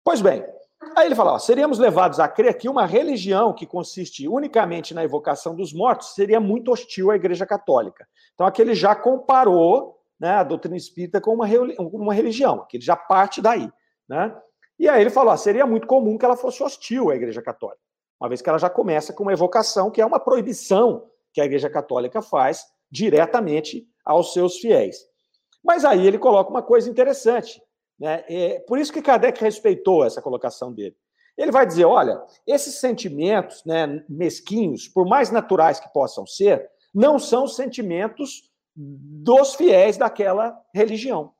Pois 0.02 0.20
bem, 0.22 0.44
Aí 0.94 1.06
ele 1.06 1.14
fala: 1.14 1.32
ó, 1.32 1.38
seríamos 1.38 1.78
levados 1.78 2.20
a 2.20 2.28
crer 2.28 2.56
que 2.56 2.68
uma 2.68 2.86
religião 2.86 3.52
que 3.52 3.66
consiste 3.66 4.28
unicamente 4.28 4.94
na 4.94 5.02
evocação 5.02 5.54
dos 5.54 5.72
mortos 5.72 6.14
seria 6.14 6.38
muito 6.38 6.70
hostil 6.70 7.10
à 7.10 7.16
Igreja 7.16 7.46
Católica. 7.46 8.06
Então, 8.34 8.46
aqui 8.46 8.60
ele 8.62 8.74
já 8.74 8.94
comparou 8.94 9.98
né, 10.18 10.32
a 10.32 10.44
doutrina 10.44 10.76
espírita 10.76 11.20
com 11.20 11.34
uma, 11.34 11.46
uma 11.78 12.14
religião, 12.14 12.64
que 12.68 12.76
ele 12.76 12.84
já 12.84 12.96
parte 12.96 13.40
daí. 13.40 13.70
Né? 14.08 14.34
E 14.78 14.88
aí 14.88 15.00
ele 15.00 15.10
falou: 15.10 15.32
ó, 15.32 15.36
seria 15.36 15.66
muito 15.66 15.86
comum 15.86 16.18
que 16.18 16.24
ela 16.24 16.36
fosse 16.36 16.62
hostil 16.62 17.10
à 17.10 17.16
Igreja 17.16 17.42
Católica, 17.42 17.80
uma 18.20 18.28
vez 18.28 18.42
que 18.42 18.48
ela 18.48 18.58
já 18.58 18.70
começa 18.70 19.12
com 19.12 19.22
uma 19.22 19.32
evocação 19.32 19.90
que 19.90 20.00
é 20.00 20.06
uma 20.06 20.20
proibição 20.20 21.06
que 21.32 21.40
a 21.40 21.44
Igreja 21.44 21.68
Católica 21.68 22.22
faz 22.22 22.64
diretamente 22.96 23.86
aos 24.04 24.32
seus 24.32 24.58
fiéis. 24.58 24.96
Mas 25.62 25.84
aí 25.84 26.06
ele 26.06 26.18
coloca 26.18 26.50
uma 26.50 26.62
coisa 26.62 26.88
interessante. 26.88 27.60
Né? 27.98 28.24
É, 28.28 28.60
por 28.60 28.78
isso 28.78 28.92
que 28.92 29.02
Kardec 29.02 29.38
respeitou 29.40 30.04
essa 30.04 30.22
colocação 30.22 30.72
dele. 30.72 30.96
Ele 31.36 31.52
vai 31.52 31.66
dizer: 31.66 31.84
olha, 31.84 32.22
esses 32.46 32.76
sentimentos 32.76 33.62
né, 33.64 34.02
mesquinhos, 34.08 34.88
por 34.88 35.06
mais 35.06 35.30
naturais 35.30 35.78
que 35.78 35.92
possam 35.92 36.26
ser, 36.26 36.70
não 36.94 37.18
são 37.18 37.46
sentimentos 37.46 38.50
dos 38.74 39.54
fiéis 39.54 39.98
daquela 39.98 40.58
religião. 40.74 41.34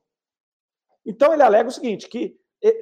Então 1.04 1.32
ele 1.32 1.42
alega 1.42 1.68
o 1.68 1.72
seguinte: 1.72 2.08
que 2.08 2.36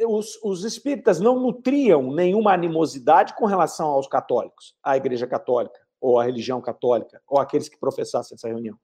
os, 0.08 0.42
os 0.42 0.64
espíritas 0.64 1.20
não 1.20 1.38
nutriam 1.38 2.12
nenhuma 2.12 2.52
animosidade 2.52 3.34
com 3.36 3.44
relação 3.44 3.88
aos 3.88 4.08
católicos, 4.08 4.74
à 4.82 4.96
Igreja 4.96 5.26
Católica, 5.26 5.83
ou 6.04 6.20
à 6.20 6.24
religião 6.24 6.60
católica, 6.60 7.22
ou 7.26 7.40
aqueles 7.40 7.66
que 7.66 7.78
professassem 7.78 8.34
essa 8.34 8.46
reunião. 8.46 8.78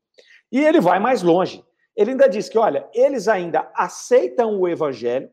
E 0.50 0.58
ele 0.58 0.80
vai 0.80 0.98
mais 0.98 1.22
longe. 1.22 1.62
Ele 1.94 2.12
ainda 2.12 2.26
diz 2.26 2.48
que, 2.48 2.56
olha, 2.56 2.88
eles 2.94 3.28
ainda 3.28 3.70
aceitam 3.74 4.58
o 4.58 4.66
evangelho 4.66 5.30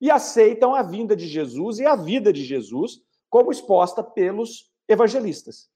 e 0.00 0.10
aceitam 0.10 0.74
a 0.74 0.80
vinda 0.80 1.14
de 1.14 1.26
Jesus 1.26 1.80
e 1.80 1.84
a 1.84 1.94
vida 1.94 2.32
de 2.32 2.42
Jesus 2.42 3.02
como 3.28 3.52
exposta 3.52 4.02
pelos 4.02 4.72
evangelistas. 4.88 5.68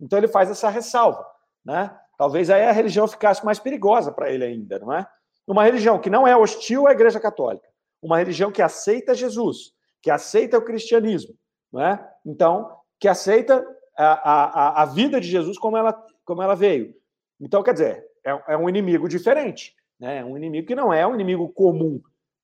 Então 0.00 0.16
ele 0.16 0.28
faz 0.28 0.48
essa 0.48 0.68
ressalva, 0.68 1.26
né? 1.64 1.98
Talvez 2.16 2.48
aí 2.48 2.62
a 2.62 2.70
religião 2.70 3.08
ficasse 3.08 3.44
mais 3.44 3.58
perigosa 3.58 4.12
para 4.12 4.30
ele 4.30 4.44
ainda, 4.44 4.78
não 4.78 4.92
é? 4.92 5.04
Uma 5.44 5.64
religião 5.64 5.98
que 5.98 6.08
não 6.08 6.24
é 6.24 6.36
hostil 6.36 6.86
à 6.86 6.92
Igreja 6.92 7.18
Católica, 7.18 7.66
uma 8.00 8.18
religião 8.18 8.52
que 8.52 8.62
aceita 8.62 9.12
Jesus, 9.12 9.72
que 10.00 10.10
aceita 10.10 10.56
o 10.56 10.64
cristianismo, 10.64 11.34
não 11.72 11.80
é? 11.80 12.12
Então, 12.24 12.78
que 13.00 13.08
aceita 13.08 13.66
a, 13.96 14.78
a, 14.78 14.82
a 14.82 14.84
vida 14.86 15.20
de 15.20 15.28
Jesus 15.28 15.58
como 15.58 15.76
ela, 15.76 15.92
como 16.24 16.42
ela 16.42 16.54
veio. 16.54 16.94
Então, 17.40 17.62
quer 17.62 17.72
dizer, 17.72 18.04
é, 18.24 18.54
é 18.54 18.56
um 18.56 18.68
inimigo 18.68 19.08
diferente, 19.08 19.74
né? 19.98 20.18
É 20.18 20.24
um 20.24 20.36
inimigo 20.36 20.66
que 20.66 20.74
não 20.74 20.92
é 20.92 21.06
um 21.06 21.14
inimigo 21.14 21.48
comum, 21.50 22.00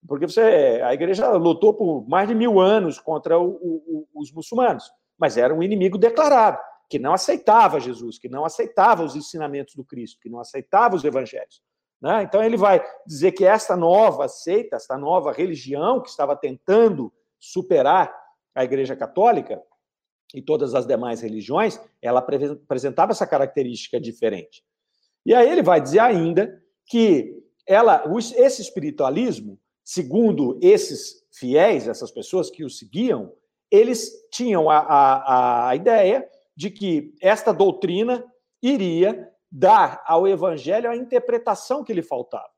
porque 0.07 0.27
você, 0.27 0.81
a 0.85 0.95
igreja 0.95 1.31
lutou 1.33 1.75
por 1.75 2.09
mais 2.09 2.29
de 2.29 2.35
mil 2.35 2.61
anos 2.61 2.99
contra 2.99 3.39
o, 3.39 3.49
o, 3.51 4.09
os 4.15 4.33
muçulmanos, 4.33 4.91
mas 5.19 5.37
era 5.37 5.55
um 5.55 5.63
inimigo 5.63 5.99
declarado, 5.99 6.59
que 6.89 6.99
não 6.99 7.13
aceitava 7.13 7.81
Jesus, 7.81 8.19
que 8.19 8.29
não 8.29 8.45
aceitava 8.45 9.03
os 9.03 9.15
ensinamentos 9.15 9.75
do 9.75 9.85
Cristo, 9.85 10.19
que 10.21 10.31
não 10.31 10.41
aceitava 10.41 10.97
os 10.97 11.05
evangelhos. 11.05 11.63
Né? 12.01 12.23
Então 12.23 12.43
ele 12.43 12.57
vai 12.57 12.83
dizer 13.07 13.33
que 13.33 13.45
esta 13.45 13.77
nova 13.77 14.27
seita, 14.27 14.77
esta 14.77 14.97
nova 14.97 15.33
religião 15.33 16.01
que 16.01 16.09
estava 16.09 16.35
tentando 16.35 17.13
superar 17.39 18.15
a 18.55 18.65
Igreja 18.65 18.97
Católica 18.97 19.63
e 20.35 20.43
todas 20.43 20.75
as 20.75 20.87
demais 20.87 21.21
religiões, 21.21 21.81
ela 22.01 22.21
apresentava 22.21 23.13
essa 23.13 23.27
característica 23.27 24.01
diferente. 24.01 24.65
E 25.25 25.35
aí 25.35 25.51
ele 25.51 25.63
vai 25.63 25.81
dizer 25.81 26.01
ainda 26.01 26.63
que 26.87 27.37
ela, 27.67 28.05
esse 28.37 28.63
espiritualismo, 28.63 29.59
segundo 29.85 30.59
esses 30.63 31.25
fiéis, 31.33 31.87
essas 31.87 32.11
pessoas 32.11 32.51
que 32.51 32.65
o 32.65 32.71
seguiam, 32.71 33.33
eles 33.71 34.11
tinham 34.33 34.69
a, 34.69 34.79
a, 34.79 35.69
a 35.69 35.77
ideia 35.77 36.29
de 36.57 36.71
que 36.71 37.15
esta 37.21 37.53
doutrina 37.53 38.25
iria 38.63 39.29
dar 39.51 40.03
ao 40.07 40.29
evangelho 40.29 40.91
a 40.91 40.97
interpretação 40.97 41.83
que 41.83 41.93
lhe 41.93 42.03
faltava. 42.03 42.51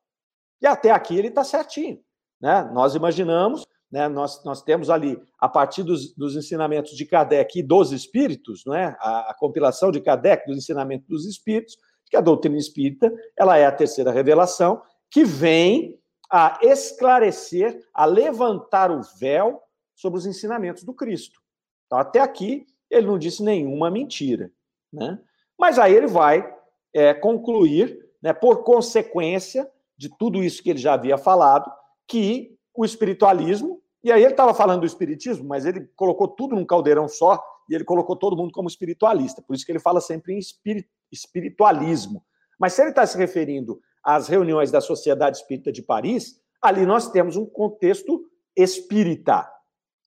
E 0.61 0.67
até 0.67 0.91
aqui 0.91 1.17
ele 1.17 1.29
está 1.29 1.45
certinho. 1.45 2.03
Né? 2.41 2.69
Nós 2.73 2.95
imaginamos, 2.95 3.67
né, 3.93 4.09
nós, 4.09 4.43
nós 4.43 4.63
temos 4.63 4.89
ali, 4.89 5.23
a 5.39 5.49
partir 5.49 5.83
dos, 5.83 6.15
dos 6.15 6.35
ensinamentos 6.35 6.97
de 6.97 7.05
Kardec 7.05 7.59
e 7.59 7.63
dos 7.63 7.93
espíritos, 7.93 8.65
não 8.65 8.75
é? 8.75 8.97
a, 8.99 9.31
a 9.31 9.35
compilação 9.35 9.91
de 9.91 10.01
Kardec 10.01 10.47
dos 10.47 10.57
ensinamentos 10.57 11.07
dos 11.07 11.27
espíritos, 11.27 11.77
que 12.07 12.17
a 12.17 12.23
doutrina 12.23 12.57
espírita 12.57 13.13
ela 13.39 13.59
é 13.59 13.67
a 13.67 13.73
terceira 13.73 14.11
revelação 14.11 14.83
que 15.11 15.25
vem 15.25 16.01
a 16.31 16.59
esclarecer, 16.63 17.87
a 17.93 18.07
levantar 18.07 18.91
o 18.91 19.03
véu 19.19 19.61
sobre 19.95 20.19
os 20.19 20.25
ensinamentos 20.25 20.85
do 20.85 20.95
Cristo. 20.95 21.39
Então, 21.85 21.99
até 21.99 22.21
aqui, 22.21 22.65
ele 22.91 23.07
não 23.07 23.19
disse 23.19 23.43
nenhuma 23.43 23.91
mentira. 23.91 24.51
Né? 24.91 25.21
Mas 25.59 25.79
aí 25.79 25.95
ele 25.95 26.07
vai 26.07 26.51
é, 26.95 27.13
concluir, 27.13 27.99
né, 28.23 28.33
por 28.33 28.65
consequência 28.65 29.71
de 29.99 30.09
tudo 30.09 30.43
isso 30.43 30.63
que 30.63 30.71
ele 30.71 30.79
já 30.79 30.95
havia 30.95 31.19
falado, 31.19 31.71
que 32.09 32.57
o 32.75 32.85
espiritualismo, 32.85 33.82
e 34.05 34.11
aí 34.11 34.23
ele 34.23 34.33
estava 34.33 34.53
falando 34.53 34.81
do 34.81 34.87
espiritismo, 34.87 35.47
mas 35.47 35.65
ele 35.65 35.89
colocou 35.95 36.29
tudo 36.29 36.55
num 36.55 36.65
caldeirão 36.65 37.09
só, 37.09 37.43
e 37.69 37.75
ele 37.75 37.85
colocou 37.85 38.17
todo 38.17 38.37
mundo 38.37 38.53
como 38.53 38.69
espiritualista. 38.69 39.41
Por 39.41 39.55
isso 39.55 39.65
que 39.65 39.73
ele 39.73 39.79
fala 39.79 40.01
sempre 40.01 40.35
em 40.35 40.39
espírito 40.39 40.89
espiritualismo. 41.13 42.25
Mas 42.59 42.73
se 42.73 42.81
ele 42.81 42.91
está 42.91 43.05
se 43.07 43.19
referindo 43.19 43.81
às 44.03 44.29
reuniões 44.29 44.71
da 44.71 44.81
Sociedade 44.81 45.37
Espírita 45.37 45.71
de 45.71 45.83
Paris, 45.83 46.41
ali 46.61 46.87
nós 46.87 47.11
temos 47.11 47.37
um 47.37 47.45
contexto 47.45 48.25
espírita, 48.57 49.49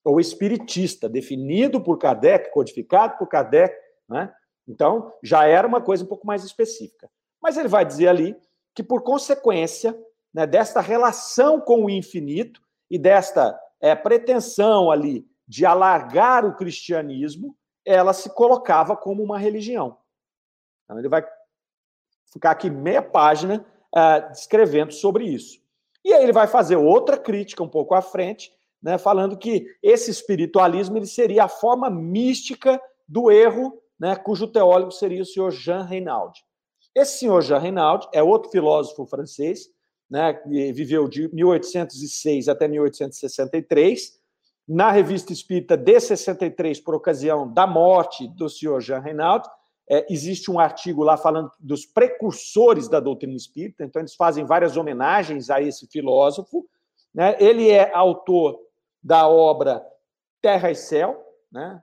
ou 0.04 0.20
espiritista, 0.20 1.08
definido 1.08 1.80
por 1.80 1.98
Kardec, 1.98 2.52
codificado 2.52 3.16
por 3.18 3.28
Kardec. 3.28 3.74
Né? 4.08 4.32
Então, 4.66 5.12
já 5.22 5.46
era 5.46 5.66
uma 5.66 5.80
coisa 5.80 6.04
um 6.04 6.08
pouco 6.08 6.26
mais 6.26 6.44
específica. 6.44 7.08
Mas 7.42 7.56
ele 7.56 7.68
vai 7.68 7.84
dizer 7.84 8.08
ali 8.08 8.36
que, 8.74 8.82
por 8.82 9.02
consequência 9.02 9.96
né, 10.34 10.46
desta 10.46 10.80
relação 10.80 11.60
com 11.60 11.84
o 11.84 11.90
infinito 11.90 12.60
e 12.90 12.98
desta 12.98 13.58
é, 13.80 13.94
pretensão 13.94 14.90
ali 14.90 15.26
de 15.46 15.64
alargar 15.64 16.44
o 16.44 16.54
cristianismo, 16.56 17.56
ela 17.84 18.12
se 18.12 18.34
colocava 18.34 18.96
como 18.96 19.22
uma 19.22 19.38
religião. 19.38 19.96
Então, 20.84 20.98
ele 20.98 21.08
vai 21.08 21.24
ficar 22.32 22.50
aqui 22.50 22.68
meia 22.68 23.02
página 23.02 23.64
uh, 23.94 24.30
descrevendo 24.30 24.92
sobre 24.92 25.24
isso. 25.24 25.60
E 26.04 26.12
aí 26.12 26.22
ele 26.22 26.32
vai 26.32 26.46
fazer 26.46 26.76
outra 26.76 27.16
crítica 27.16 27.62
um 27.62 27.68
pouco 27.68 27.94
à 27.94 28.02
frente, 28.02 28.52
né, 28.82 28.98
falando 28.98 29.36
que 29.36 29.66
esse 29.82 30.10
espiritualismo 30.10 30.96
ele 30.96 31.06
seria 31.06 31.44
a 31.44 31.48
forma 31.48 31.90
mística 31.90 32.80
do 33.08 33.30
erro, 33.30 33.80
né, 33.98 34.14
cujo 34.14 34.46
teólogo 34.46 34.92
seria 34.92 35.22
o 35.22 35.26
senhor 35.26 35.50
Jean 35.50 35.82
Reinaldi. 35.82 36.44
Esse 36.94 37.18
senhor 37.18 37.42
Jean 37.42 37.58
Reinaldi 37.58 38.06
é 38.12 38.22
outro 38.22 38.50
filósofo 38.50 39.06
francês, 39.06 39.68
né, 40.10 40.34
que 40.34 40.72
viveu 40.72 41.08
de 41.08 41.32
1806 41.34 42.48
até 42.48 42.68
1863, 42.68 44.18
na 44.66 44.90
revista 44.90 45.32
espírita 45.32 45.76
de 45.76 46.00
63, 46.00 46.80
por 46.80 46.94
ocasião 46.94 47.52
da 47.52 47.66
morte 47.66 48.26
do 48.28 48.48
senhor 48.48 48.80
Jean 48.80 48.98
Reinaldi, 48.98 49.48
é, 49.88 50.04
existe 50.12 50.50
um 50.50 50.58
artigo 50.58 51.04
lá 51.04 51.16
falando 51.16 51.50
dos 51.60 51.86
precursores 51.86 52.88
da 52.88 52.98
doutrina 52.98 53.36
espírita, 53.36 53.84
então 53.84 54.02
eles 54.02 54.16
fazem 54.16 54.44
várias 54.44 54.76
homenagens 54.76 55.48
a 55.48 55.62
esse 55.62 55.86
filósofo. 55.86 56.66
Né? 57.14 57.36
Ele 57.38 57.70
é 57.70 57.94
autor 57.94 58.58
da 59.00 59.28
obra 59.28 59.86
Terra 60.42 60.70
e 60.70 60.74
Céu, 60.74 61.24
né? 61.50 61.80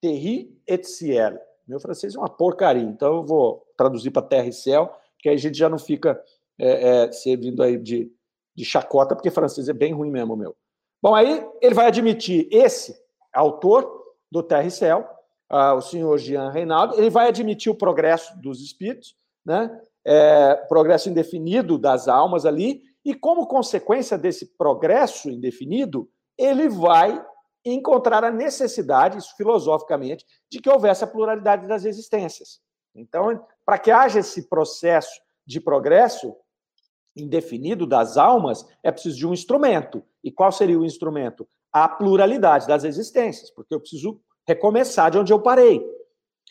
Terri 0.00 0.58
et 0.66 0.84
Ciel. 0.84 1.38
Meu 1.66 1.80
francês 1.80 2.14
é 2.14 2.18
uma 2.18 2.28
porcaria, 2.28 2.82
então 2.82 3.16
eu 3.16 3.24
vou 3.24 3.66
traduzir 3.76 4.10
para 4.10 4.22
Terra 4.22 4.46
e 4.46 4.52
Céu, 4.52 4.94
que 5.18 5.28
aí 5.28 5.34
a 5.34 5.38
gente 5.38 5.56
já 5.56 5.68
não 5.68 5.78
fica 5.78 6.22
é, 6.58 7.04
é, 7.04 7.12
servindo 7.12 7.62
aí 7.62 7.76
de, 7.78 8.10
de 8.54 8.64
chacota, 8.64 9.14
porque 9.14 9.30
francês 9.30 9.68
é 9.68 9.72
bem 9.72 9.92
ruim 9.92 10.10
mesmo, 10.10 10.36
meu. 10.36 10.56
Bom, 11.02 11.14
aí 11.14 11.46
ele 11.60 11.74
vai 11.74 11.86
admitir 11.86 12.48
esse 12.50 12.94
autor 13.32 14.02
do 14.30 14.42
Terra 14.42 14.64
e 14.64 14.70
Céu, 14.70 15.08
uh, 15.52 15.74
o 15.76 15.80
senhor 15.80 16.16
Jean 16.18 16.50
Reinaldo, 16.50 16.94
ele 16.96 17.10
vai 17.10 17.28
admitir 17.28 17.70
o 17.70 17.74
progresso 17.74 18.38
dos 18.40 18.60
espíritos, 18.60 19.16
né? 19.44 19.80
É, 20.06 20.54
progresso 20.68 21.08
indefinido 21.08 21.78
das 21.78 22.08
almas 22.08 22.44
ali, 22.44 22.82
e 23.04 23.14
como 23.14 23.46
consequência 23.46 24.18
desse 24.18 24.54
progresso 24.56 25.30
indefinido, 25.30 26.08
ele 26.36 26.68
vai 26.68 27.24
encontrar 27.64 28.22
a 28.22 28.30
necessidade, 28.30 29.18
isso 29.18 29.34
filosoficamente, 29.36 30.26
de 30.50 30.60
que 30.60 30.68
houvesse 30.68 31.04
a 31.04 31.06
pluralidade 31.06 31.66
das 31.66 31.84
existências. 31.84 32.60
Então, 32.94 33.44
para 33.64 33.78
que 33.78 33.90
haja 33.90 34.20
esse 34.20 34.48
processo 34.48 35.20
de 35.46 35.60
progresso 35.60 36.36
indefinido 37.16 37.86
das 37.86 38.16
almas, 38.16 38.66
é 38.82 38.90
preciso 38.90 39.16
de 39.16 39.26
um 39.26 39.32
instrumento. 39.32 40.02
E 40.22 40.30
qual 40.30 40.50
seria 40.50 40.78
o 40.78 40.84
instrumento? 40.84 41.46
A 41.72 41.88
pluralidade 41.88 42.66
das 42.66 42.84
existências, 42.84 43.50
porque 43.50 43.74
eu 43.74 43.80
preciso 43.80 44.20
recomeçar 44.46 45.10
de 45.10 45.18
onde 45.18 45.32
eu 45.32 45.40
parei. 45.40 45.84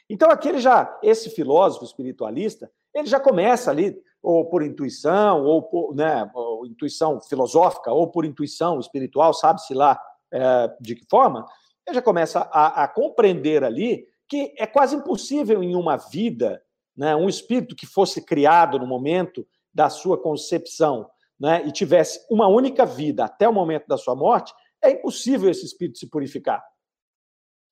Então, 0.10 0.29
aqui 0.29 0.50
ele 0.50 0.60
já, 0.60 0.98
esse 1.01 1.29
filósofo 1.29 1.86
espiritualista, 1.86 2.72
ele 2.93 3.08
já 3.08 3.20
começa 3.20 3.72
ali, 3.72 3.96
ou 4.22 4.46
por 4.46 4.63
intuição, 4.63 5.43
ou 5.43 5.63
por 5.63 5.96
né, 5.96 6.29
ou 6.34 6.65
intuição 6.65 7.20
filosófica, 7.22 7.91
ou 7.91 8.10
por 8.10 8.25
intuição 8.25 8.79
espiritual, 8.79 9.34
sabe-se 9.34 9.74
lá 9.74 10.00
é, 10.32 10.72
de 10.79 10.96
que 10.96 11.05
forma, 11.10 11.46
ele 11.86 11.96
já 11.96 12.01
começa 12.01 12.39
a, 12.51 12.84
a, 12.84 12.88
compreender 12.88 13.63
ali 13.63 14.08
que 14.27 14.53
é 14.58 14.65
quase 14.65 14.96
impossível 14.96 15.62
em 15.62 15.75
uma 15.75 15.98
vida, 15.98 16.62
né, 16.96 17.16
um 17.16 17.27
espírito 17.27 17.75
que 17.75 17.85
fosse 17.85 18.22
criado 18.22 18.79
no 18.79 18.88
momento 18.88 19.46
da 19.74 19.90
sua 19.90 20.18
concepção 20.18 21.09
né, 21.40 21.66
e 21.66 21.72
tivesse 21.72 22.25
uma 22.29 22.48
única 22.48 22.86
vida 22.86 23.25
até 23.25 23.48
o 23.48 23.53
momento 23.53 23.88
da 23.88 23.98
sua 23.98 24.16
morte, 24.16 24.53
é 24.81 24.92
impossível 24.92 25.50
esse 25.50 25.66
espírito 25.66 25.98
se 25.98 26.07
purificar. 26.07 26.64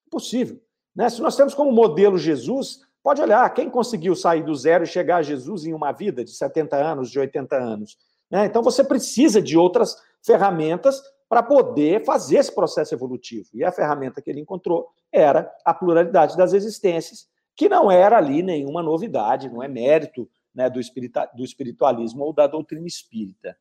Impossível. 0.08 0.62
Né? 0.96 1.10
Se 1.10 1.22
nós 1.22 1.36
temos 1.36 1.54
como 1.54 1.72
modelo 1.72 2.18
Jesus, 2.18 2.80
pode 3.04 3.22
olhar, 3.22 3.50
quem 3.54 3.70
conseguiu 3.70 4.16
sair 4.16 4.44
do 4.44 4.56
zero 4.56 4.84
e 4.84 4.88
chegar 4.88 5.18
a 5.18 5.22
Jesus 5.22 5.66
em 5.66 5.74
uma 5.74 5.92
vida 5.92 6.24
de 6.24 6.32
70 6.32 6.76
anos, 6.76 7.12
de 7.12 7.20
80 7.20 7.56
anos? 7.56 7.98
Né? 8.30 8.46
Então 8.46 8.64
você 8.64 8.84
precisa 8.84 9.42
de 9.42 9.58
outras 9.58 9.96
ferramentas 10.26 11.02
para 11.30 11.42
poder 11.42 12.04
fazer 12.04 12.38
esse 12.38 12.54
processo 12.54 12.94
evolutivo. 12.94 13.48
E 13.54 13.64
a 13.64 13.72
ferramenta 13.72 14.22
que 14.22 14.30
ele 14.30 14.42
encontrou 14.42 14.90
era 15.12 15.50
a 15.64 15.74
pluralidade 15.74 16.36
das 16.36 16.52
existências, 16.52 17.26
que 17.56 17.70
não 17.70 17.90
era 17.90 18.18
ali 18.18 18.44
nenhuma 18.44 18.84
novidade, 18.84 19.50
não 19.50 19.64
é 19.64 19.68
mérito 19.68 20.30
né, 20.54 20.70
do, 20.70 20.80
do 21.36 21.44
espiritualismo 21.44 22.24
ou 22.24 22.34
da 22.34 22.48
doutrina 22.48 22.88
espírita. 22.88 23.58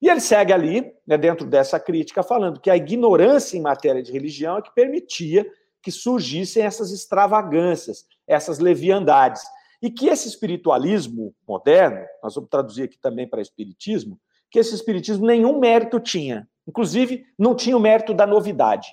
E 0.00 0.08
ele 0.08 0.20
segue 0.20 0.52
ali, 0.52 0.92
né, 1.06 1.16
dentro 1.16 1.46
dessa 1.46 1.80
crítica, 1.80 2.22
falando 2.22 2.60
que 2.60 2.70
a 2.70 2.76
ignorância 2.76 3.56
em 3.56 3.62
matéria 3.62 4.02
de 4.02 4.12
religião 4.12 4.58
é 4.58 4.62
que 4.62 4.74
permitia 4.74 5.46
que 5.82 5.90
surgissem 5.90 6.64
essas 6.64 6.90
extravagâncias, 6.90 8.06
essas 8.26 8.58
leviandades. 8.58 9.42
E 9.80 9.90
que 9.90 10.08
esse 10.08 10.28
espiritualismo 10.28 11.34
moderno, 11.46 12.04
nós 12.22 12.34
vamos 12.34 12.50
traduzir 12.50 12.84
aqui 12.84 12.98
também 12.98 13.28
para 13.28 13.40
espiritismo, 13.40 14.18
que 14.50 14.58
esse 14.58 14.74
espiritismo 14.74 15.26
nenhum 15.26 15.58
mérito 15.58 16.00
tinha. 16.00 16.48
Inclusive, 16.66 17.24
não 17.38 17.54
tinha 17.54 17.76
o 17.76 17.80
mérito 17.80 18.12
da 18.12 18.26
novidade. 18.26 18.88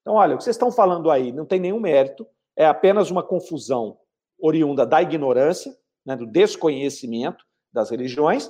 Então, 0.00 0.14
olha, 0.14 0.34
o 0.34 0.38
que 0.38 0.44
vocês 0.44 0.56
estão 0.56 0.70
falando 0.72 1.10
aí 1.10 1.32
não 1.32 1.44
tem 1.44 1.60
nenhum 1.60 1.80
mérito, 1.80 2.26
é 2.56 2.64
apenas 2.64 3.10
uma 3.10 3.22
confusão 3.22 3.98
oriunda 4.38 4.86
da 4.86 5.02
ignorância, 5.02 5.76
né, 6.06 6.16
do 6.16 6.26
desconhecimento 6.26 7.44
das 7.72 7.90
religiões, 7.90 8.48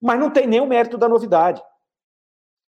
mas 0.00 0.20
não 0.20 0.30
tem 0.30 0.46
nenhum 0.46 0.66
mérito 0.66 0.98
da 0.98 1.08
novidade. 1.08 1.62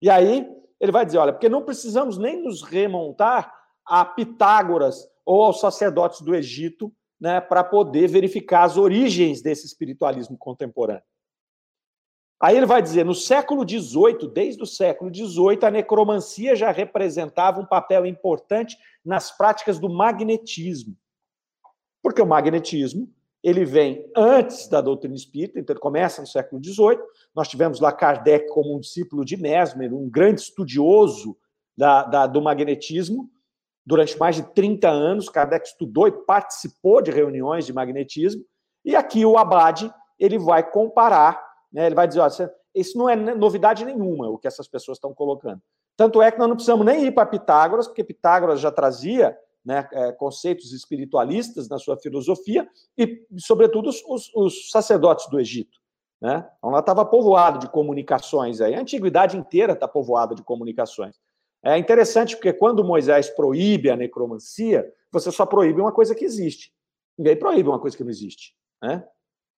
E 0.01 0.09
aí 0.09 0.49
ele 0.81 0.93
vai 0.93 1.05
dizer: 1.05 1.19
olha, 1.19 1.33
porque 1.33 1.49
não 1.49 1.65
precisamos 1.65 2.17
nem 2.17 2.43
nos 2.43 2.63
remontar 2.63 3.53
a 3.85 4.05
Pitágoras 4.05 5.07
ou 5.27 5.43
aos 5.43 5.61
sacerdotes 5.61 6.21
do 6.21 6.35
Egito, 6.35 6.95
né, 7.21 7.41
para 7.41 7.65
poder 7.65 8.09
verificar 8.09 8.63
as 8.63 8.77
origens 8.77 9.43
desse 9.43 9.67
espiritualismo 9.67 10.39
contemporâneo. 10.39 11.03
Aí 12.41 12.57
ele 12.57 12.67
vai 12.67 12.81
dizer, 12.81 13.05
no 13.05 13.15
século 13.15 13.69
XVIII, 13.69 14.31
desde 14.33 14.63
o 14.63 14.67
século 14.67 15.13
XVIII, 15.13 15.59
a 15.65 15.71
necromancia 15.73 16.55
já 16.55 16.71
representava 16.71 17.61
um 17.61 17.67
papel 17.67 18.07
importante 18.07 18.77
nas 19.05 19.37
práticas 19.37 19.81
do 19.81 19.89
magnetismo. 19.89 20.97
Porque 22.01 22.23
o 22.23 22.27
magnetismo 22.27 23.13
ele 23.49 23.65
vem 23.65 24.05
antes 24.17 24.69
da 24.69 24.81
doutrina 24.81 25.15
espírita, 25.15 25.59
então 25.59 25.75
ele 25.75 25.81
começa 25.81 26.21
no 26.21 26.27
século 26.27 26.63
XVIII. 26.63 26.99
Nós 27.35 27.49
tivemos 27.49 27.81
lá 27.81 27.91
Kardec 27.93 28.49
como 28.49 28.77
um 28.77 28.81
discípulo 28.81 29.25
de 29.25 29.37
Mesmer, 29.37 29.95
um 29.95 30.09
grande 30.09 30.41
estudioso 30.41 31.37
da, 31.77 32.05
da, 32.05 32.27
do 32.27 32.43
magnetismo, 32.43 33.31
durante 33.87 34.19
mais 34.19 34.37
de 34.37 34.43
30 34.43 34.89
anos, 34.89 35.31
Kardec 35.31 35.67
estudou 35.67 36.07
e 36.07 36.13
participou 36.13 37.01
de 37.01 37.11
reuniões 37.11 37.65
de 37.65 37.73
magnetismo, 37.73 38.45
e 38.85 38.95
aqui 38.95 39.25
o 39.25 39.39
Abade 39.39 39.91
ele 40.19 40.39
vai 40.39 40.69
comparar, 40.69 41.43
né, 41.73 41.87
ele 41.87 41.95
vai 41.95 42.07
dizer, 42.07 42.21
olha, 42.21 42.53
isso 42.75 42.99
não 42.99 43.09
é 43.09 43.17
novidade 43.17 43.85
nenhuma, 43.85 44.29
o 44.29 44.37
que 44.37 44.47
essas 44.47 44.69
pessoas 44.69 44.99
estão 44.99 45.15
colocando. 45.15 45.63
Tanto 45.97 46.21
é 46.21 46.31
que 46.31 46.39
nós 46.39 46.49
não 46.49 46.55
precisamos 46.55 46.85
nem 46.85 47.07
ir 47.07 47.13
para 47.13 47.25
Pitágoras, 47.25 47.87
porque 47.87 48.05
Pitágoras 48.05 48.61
já 48.61 48.71
trazia 48.71 49.37
né, 49.69 49.87
é, 49.93 50.13
conceitos 50.13 50.73
espiritualistas 50.73 51.69
na 51.69 51.79
sua 51.79 51.99
filosofia, 51.99 52.67
e, 52.97 53.23
sobretudo, 53.37 53.91
os, 53.91 54.03
os, 54.07 54.35
os 54.35 54.71
sacerdotes 54.71 55.29
do 55.29 55.39
Egito. 55.39 55.79
Né? 56.23 56.49
Então, 56.57 56.71
lá 56.71 56.79
estava 56.79 57.05
povoado 57.05 57.59
de 57.59 57.69
comunicações. 57.69 58.63
Aí. 58.63 58.75
A 58.75 58.81
antiguidade 58.81 59.37
inteira 59.37 59.75
está 59.75 59.87
povoada 59.87 60.35
de 60.35 60.43
comunicações. 60.43 61.17
É 61.63 61.77
interessante 61.77 62.35
porque 62.35 62.51
quando 62.51 62.83
Moisés 62.83 63.29
proíbe 63.29 63.91
a 63.91 63.97
necromancia, 63.97 64.91
você 65.13 65.31
só 65.31 65.45
proíbe 65.45 65.83
uma 65.83 65.93
coisa 65.93 66.15
que 66.15 66.25
existe. 66.25 66.73
Ninguém 67.19 67.37
proíbe 67.37 67.69
uma 67.69 67.79
coisa 67.79 67.95
que 67.95 68.03
não 68.03 68.11
existe. 68.11 68.55
Né? 68.83 69.07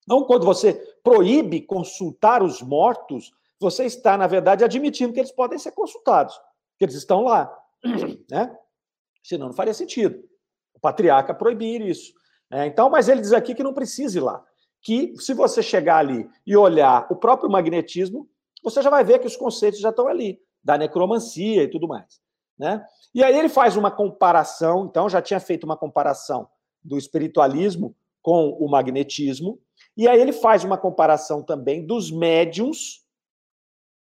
Então, 0.02 0.24
quando 0.24 0.44
você 0.44 0.74
proíbe 1.04 1.60
consultar 1.60 2.42
os 2.42 2.60
mortos, 2.60 3.30
você 3.60 3.84
está, 3.84 4.18
na 4.18 4.26
verdade, 4.26 4.64
admitindo 4.64 5.12
que 5.12 5.20
eles 5.20 5.30
podem 5.30 5.56
ser 5.56 5.70
consultados, 5.70 6.34
que 6.76 6.84
eles 6.84 6.96
estão 6.96 7.22
lá. 7.22 7.56
Né? 8.28 8.52
Senão 9.22 9.48
não 9.48 9.54
faria 9.54 9.74
sentido. 9.74 10.22
O 10.74 10.80
patriarca 10.80 11.34
proibir 11.34 11.80
isso. 11.82 12.12
É, 12.50 12.66
então, 12.66 12.90
mas 12.90 13.08
ele 13.08 13.20
diz 13.20 13.32
aqui 13.32 13.54
que 13.54 13.62
não 13.62 13.74
precisa 13.74 14.18
ir 14.18 14.22
lá. 14.22 14.44
Que 14.82 15.14
se 15.18 15.34
você 15.34 15.62
chegar 15.62 15.98
ali 15.98 16.28
e 16.46 16.56
olhar 16.56 17.06
o 17.10 17.16
próprio 17.16 17.50
magnetismo, 17.50 18.28
você 18.62 18.82
já 18.82 18.90
vai 18.90 19.04
ver 19.04 19.18
que 19.18 19.26
os 19.26 19.36
conceitos 19.36 19.80
já 19.80 19.90
estão 19.90 20.08
ali 20.08 20.40
da 20.62 20.76
necromancia 20.76 21.62
e 21.62 21.68
tudo 21.68 21.86
mais. 21.86 22.20
Né? 22.58 22.84
E 23.14 23.22
aí 23.24 23.38
ele 23.38 23.48
faz 23.48 23.76
uma 23.76 23.90
comparação, 23.90 24.86
então 24.86 25.08
já 25.08 25.22
tinha 25.22 25.40
feito 25.40 25.64
uma 25.64 25.76
comparação 25.76 26.48
do 26.82 26.98
espiritualismo 26.98 27.94
com 28.22 28.50
o 28.50 28.68
magnetismo, 28.68 29.58
e 29.96 30.06
aí 30.06 30.20
ele 30.20 30.32
faz 30.32 30.62
uma 30.62 30.76
comparação 30.76 31.42
também 31.42 31.86
dos 31.86 32.10
médiums 32.10 33.04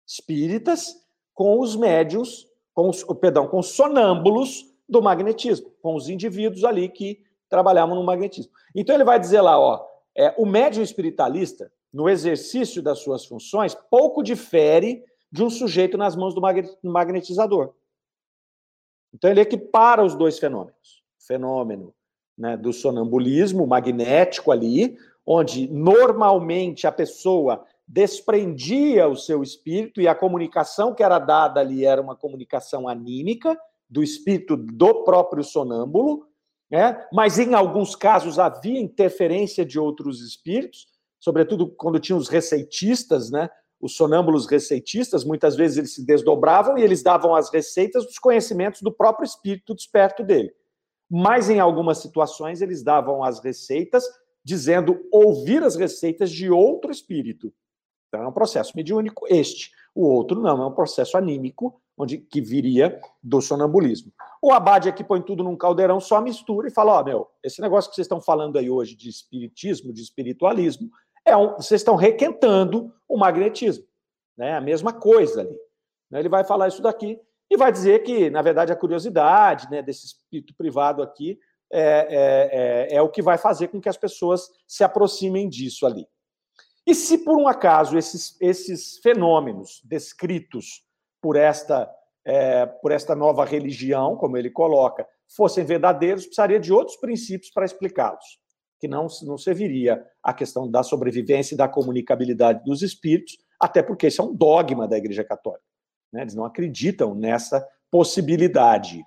espíritas 0.08 0.96
com 1.34 1.60
os 1.60 1.76
médiums, 1.76 2.48
com 2.74 2.90
os, 2.90 3.04
perdão, 3.20 3.48
com 3.48 3.60
os 3.60 3.68
sonâmbulos 3.68 4.74
do 4.88 5.02
magnetismo, 5.02 5.72
com 5.82 5.96
os 5.96 6.10
indivíduos 6.10 6.64
ali 6.64 6.90
que 6.90 7.24
trabalhavam 7.50 7.96
no 7.96 8.04
magnetismo. 8.04 8.52
Então 8.74 8.96
ele 8.96 9.04
vai 9.04 9.20
dizer 9.20 9.42
lá, 9.42 9.60
ó, 9.60 9.86
é, 10.16 10.34
o 10.38 10.46
médium 10.46 10.84
espiritualista, 10.84 11.72
no 11.92 12.10
exercício 12.10 12.82
das 12.82 13.00
suas 13.00 13.26
funções, 13.26 13.76
pouco 13.90 14.22
difere 14.22 15.04
de 15.32 15.44
um 15.44 15.50
sujeito 15.50 15.98
nas 15.98 16.16
mãos 16.16 16.34
do 16.34 16.42
magnetizador. 16.92 17.74
Então 19.14 19.30
ele 19.30 19.42
equipara 19.42 20.04
os 20.04 20.16
dois 20.16 20.38
fenômenos. 20.38 21.04
fenômeno 21.26 21.94
né, 22.38 22.58
do 22.58 22.74
sonambulismo 22.74 23.66
magnético 23.66 24.52
ali, 24.52 24.98
onde 25.26 25.68
normalmente 25.68 26.86
a 26.86 26.92
pessoa 26.92 27.66
desprendia 27.88 29.08
o 29.08 29.16
seu 29.16 29.42
espírito 29.42 30.02
e 30.02 30.08
a 30.08 30.16
comunicação 30.16 30.94
que 30.94 31.04
era 31.04 31.20
dada 31.20 31.62
ali 31.62 31.86
era 31.86 32.02
uma 32.02 32.16
comunicação 32.16 32.88
anímica 32.88 33.58
do 33.90 34.04
espírito 34.04 34.58
do 34.58 35.04
próprio 35.04 35.44
sonâmbulo, 35.44 36.28
né? 36.70 37.06
mas 37.14 37.40
em 37.40 37.54
alguns 37.54 37.96
casos 37.96 38.40
havia 38.40 38.80
interferência 38.80 39.66
de 39.66 39.80
outros 39.80 40.22
espíritos, 40.22 40.88
sobretudo 41.20 41.70
quando 41.76 42.00
tinha 42.00 42.18
os 42.18 42.28
receitistas, 42.28 43.30
né? 43.30 43.50
os 43.80 43.96
sonâmbulos 43.96 44.48
receitistas, 44.48 45.24
muitas 45.24 45.56
vezes 45.56 45.78
eles 45.78 45.94
se 45.94 46.06
desdobravam 46.06 46.78
e 46.78 46.82
eles 46.82 47.04
davam 47.04 47.36
as 47.36 47.52
receitas 47.52 48.06
dos 48.06 48.18
conhecimentos 48.18 48.82
do 48.82 48.92
próprio 48.92 49.26
espírito 49.26 49.76
desperto 49.76 50.24
dele. 50.24 50.52
Mas 51.10 51.50
em 51.50 51.60
algumas 51.60 52.00
situações 52.00 52.62
eles 52.62 52.84
davam 52.84 53.24
as 53.24 53.44
receitas 53.44 54.04
dizendo 54.44 55.04
ouvir 55.12 55.64
as 55.64 55.76
receitas 55.76 56.32
de 56.32 56.50
outro 56.50 56.92
espírito. 56.92 57.54
Então 58.16 58.26
é 58.26 58.28
um 58.30 58.32
processo 58.32 58.72
mediúnico 58.76 59.26
este. 59.30 59.72
O 59.94 60.08
outro 60.08 60.42
não, 60.42 60.64
é 60.64 60.66
um 60.66 60.72
processo 60.72 61.18
anímico, 61.18 61.82
onde 61.98 62.18
que 62.18 62.40
viria 62.40 63.00
do 63.22 63.42
sonambulismo. 63.42 64.12
O 64.42 64.54
Abade 64.54 64.88
aqui 64.88 65.04
põe 65.04 65.22
tudo 65.22 65.44
num 65.44 65.58
caldeirão, 65.58 66.00
só 66.00 66.22
mistura 66.22 66.68
e 66.70 66.72
fala: 66.72 66.94
ó, 66.94 67.02
oh, 67.02 67.04
meu, 67.04 67.28
esse 67.44 67.62
negócio 67.62 67.90
que 67.90 67.96
vocês 67.96 68.06
estão 68.06 68.22
falando 68.22 68.58
aí 68.58 68.70
hoje 68.70 68.96
de 68.96 69.10
espiritismo, 69.10 69.92
de 69.92 70.02
espiritualismo, 70.02 70.90
é 71.26 71.36
um, 71.36 71.56
vocês 71.56 71.82
estão 71.82 71.96
requentando 71.96 72.94
o 73.08 73.18
magnetismo. 73.18 73.86
Né? 74.38 74.54
A 74.54 74.62
mesma 74.62 74.94
coisa 74.94 75.42
ali. 75.42 75.58
Né? 76.10 76.20
Ele 76.20 76.30
vai 76.30 76.46
falar 76.46 76.70
isso 76.70 76.82
daqui 76.82 77.20
e 77.50 77.58
vai 77.58 77.72
dizer 77.72 78.04
que, 78.04 78.30
na 78.30 78.42
verdade, 78.42 78.72
a 78.72 78.78
curiosidade 78.78 79.70
né, 79.70 79.82
desse 79.82 80.06
espírito 80.06 80.54
privado 80.58 81.04
aqui 81.04 81.38
é, 81.72 81.82
é, 81.82 82.94
é, 82.94 82.96
é 82.96 83.02
o 83.02 83.10
que 83.10 83.22
vai 83.22 83.38
fazer 83.38 83.68
com 83.68 83.82
que 83.82 83.90
as 83.90 83.98
pessoas 83.98 84.50
se 84.68 84.84
aproximem 84.84 85.50
disso 85.50 85.86
ali. 85.86 86.08
E 86.88 86.94
se 86.94 87.18
por 87.18 87.38
um 87.38 87.48
acaso 87.48 87.98
esses, 87.98 88.38
esses 88.40 88.98
fenômenos 89.00 89.82
descritos 89.84 90.84
por 91.22 91.36
esta, 91.36 91.92
é, 92.24 92.66
por 92.66 92.92
esta 92.92 93.16
nova 93.16 93.44
religião, 93.44 94.16
como 94.16 94.38
ele 94.38 94.52
coloca, 94.52 95.08
fossem 95.36 95.66
verdadeiros, 95.66 96.26
precisaria 96.26 96.60
de 96.60 96.72
outros 96.72 96.98
princípios 96.98 97.50
para 97.52 97.66
explicá-los, 97.66 98.40
que 98.80 98.88
não, 98.88 99.08
não 99.24 99.38
serviria 99.38 100.06
a 100.22 100.34
questão 100.34 100.70
da 100.70 100.84
sobrevivência 100.84 101.56
e 101.56 101.58
da 101.58 101.68
comunicabilidade 101.68 102.64
dos 102.64 102.84
espíritos, 102.84 103.38
até 103.60 103.82
porque 103.82 104.08
isso 104.08 104.22
é 104.22 104.26
um 104.26 104.36
dogma 104.36 104.88
da 104.88 104.98
Igreja 104.98 105.24
Católica. 105.24 105.66
Né? 106.14 106.22
Eles 106.22 106.36
não 106.36 106.46
acreditam 106.46 107.16
nessa 107.16 107.68
possibilidade. 107.90 109.04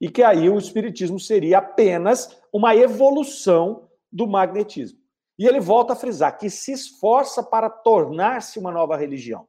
E 0.00 0.08
que 0.08 0.22
aí 0.22 0.48
o 0.48 0.56
espiritismo 0.56 1.18
seria 1.18 1.58
apenas 1.58 2.40
uma 2.52 2.74
evolução 2.74 3.88
do 4.10 4.26
magnetismo. 4.26 4.97
E 5.38 5.46
ele 5.46 5.60
volta 5.60 5.92
a 5.92 5.96
frisar 5.96 6.36
que 6.36 6.50
se 6.50 6.72
esforça 6.72 7.42
para 7.42 7.70
tornar-se 7.70 8.58
uma 8.58 8.72
nova 8.72 8.96
religião. 8.96 9.46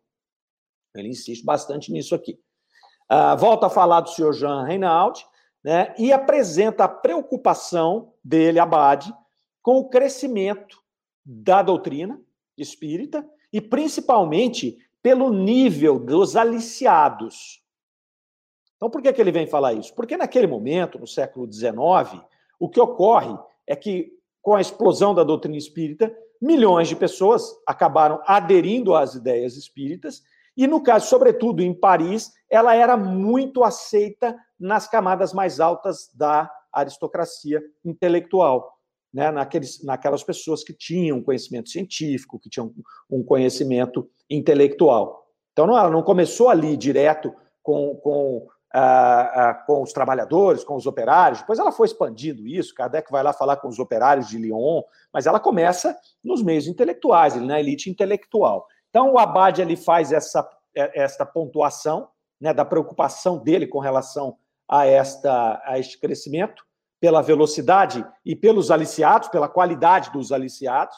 Ele 0.95 1.10
insiste 1.10 1.43
bastante 1.43 1.91
nisso 1.91 2.13
aqui. 2.13 2.39
Uh, 3.12 3.36
volta 3.38 3.67
a 3.67 3.69
falar 3.69 4.02
do 4.02 4.10
senhor 4.10 4.34
Jean 4.34 4.63
Reinaldi, 4.63 5.25
né, 5.63 5.93
e 5.97 6.13
apresenta 6.13 6.84
a 6.86 6.88
preocupação 6.88 8.13
dele, 8.23 8.60
Abade, 8.60 9.13
com 9.62 9.78
o 9.80 9.89
crescimento 9.89 10.82
da 11.25 11.62
doutrina 11.62 12.21
espírita 12.58 13.28
e 13.52 13.60
principalmente 13.60 14.78
pelo 15.02 15.32
nível 15.32 15.99
dos 15.99 16.36
aliciados. 16.36 17.63
Então, 18.75 18.89
por 18.89 19.02
que, 19.02 19.12
que 19.12 19.19
ele 19.19 19.32
vem 19.32 19.47
falar 19.47 19.73
isso? 19.73 19.93
Porque 19.93 20.15
naquele 20.15 20.47
momento, 20.47 20.99
no 20.99 21.08
século 21.08 21.52
XIX, 21.52 22.23
o 22.60 22.69
que 22.69 22.80
ocorre 22.80 23.38
é 23.67 23.75
que 23.75 24.19
com 24.41 24.56
a 24.56 24.62
explosão 24.62 25.13
da 25.13 25.23
doutrina 25.23 25.58
espírita, 25.58 26.13
milhões 26.41 26.88
de 26.88 26.95
pessoas 26.95 27.43
acabaram 27.65 28.21
aderindo 28.25 28.95
às 28.95 29.15
ideias 29.15 29.58
espíritas, 29.58 30.23
e 30.56 30.67
no 30.67 30.82
caso, 30.82 31.08
sobretudo 31.08 31.62
em 31.62 31.73
Paris, 31.73 32.32
ela 32.49 32.75
era 32.75 32.97
muito 32.97 33.63
aceita 33.63 34.38
nas 34.60 34.88
camadas 34.88 35.34
mais 35.34 35.60
altas 35.60 36.10
da 36.13 36.52
aristocracia 36.71 37.62
intelectual, 37.84 38.78
né? 39.13 39.32
Naqueles, 39.32 39.84
naquelas 39.84 40.23
pessoas 40.23 40.63
que 40.63 40.73
tinham 40.73 41.23
conhecimento 41.23 41.69
científico, 41.69 42.39
que 42.39 42.49
tinham 42.49 42.73
um 43.10 43.23
conhecimento 43.23 44.10
intelectual. 44.30 45.25
Então, 45.54 45.65
não, 45.65 45.78
ela 45.78 45.89
não 45.89 46.04
começou 46.04 46.49
ali 46.49 46.75
direto 46.75 47.34
com, 47.63 47.95
com 47.95 48.47
ah, 48.74 49.50
ah, 49.50 49.54
com 49.66 49.82
os 49.82 49.92
trabalhadores, 49.92 50.64
com 50.64 50.76
os 50.76 50.86
operários. 50.86 51.40
Depois 51.40 51.58
ela 51.58 51.72
foi 51.72 51.88
expandindo 51.88 52.48
isso. 52.48 52.76
Kardec 52.76 53.12
vai 53.12 53.24
lá 53.24 53.34
falar 53.34 53.58
com 53.58 53.68
os 53.68 53.80
operários 53.80 54.28
de 54.28 54.38
Lyon, 54.38 54.84
mas 55.12 55.26
ela 55.26 55.40
começa 55.40 55.98
nos 56.24 56.44
meios 56.44 56.68
intelectuais, 56.68 57.36
na 57.36 57.60
elite 57.60 57.90
intelectual. 57.90 58.68
Então 58.90 59.14
o 59.14 59.20
Abade 59.20 59.62
ele 59.62 59.76
faz 59.76 60.12
essa, 60.12 60.48
é, 60.76 61.02
esta 61.02 61.26
pontuação 61.26 62.10
né, 62.40 62.54
da 62.54 62.64
preocupação 62.64 63.38
dele 63.38 63.68
com 63.68 63.80
relação 63.80 64.38
a, 64.68 64.86
esta, 64.86 65.62
a 65.66 65.80
este 65.80 66.00
crescimento, 66.00 66.64
pela 67.00 67.22
velocidade 67.22 68.06
e 68.26 68.36
pelos 68.36 68.70
aliciados, 68.70 69.30
pela 69.30 69.48
qualidade 69.48 70.12
dos 70.12 70.32
aliciados. 70.32 70.96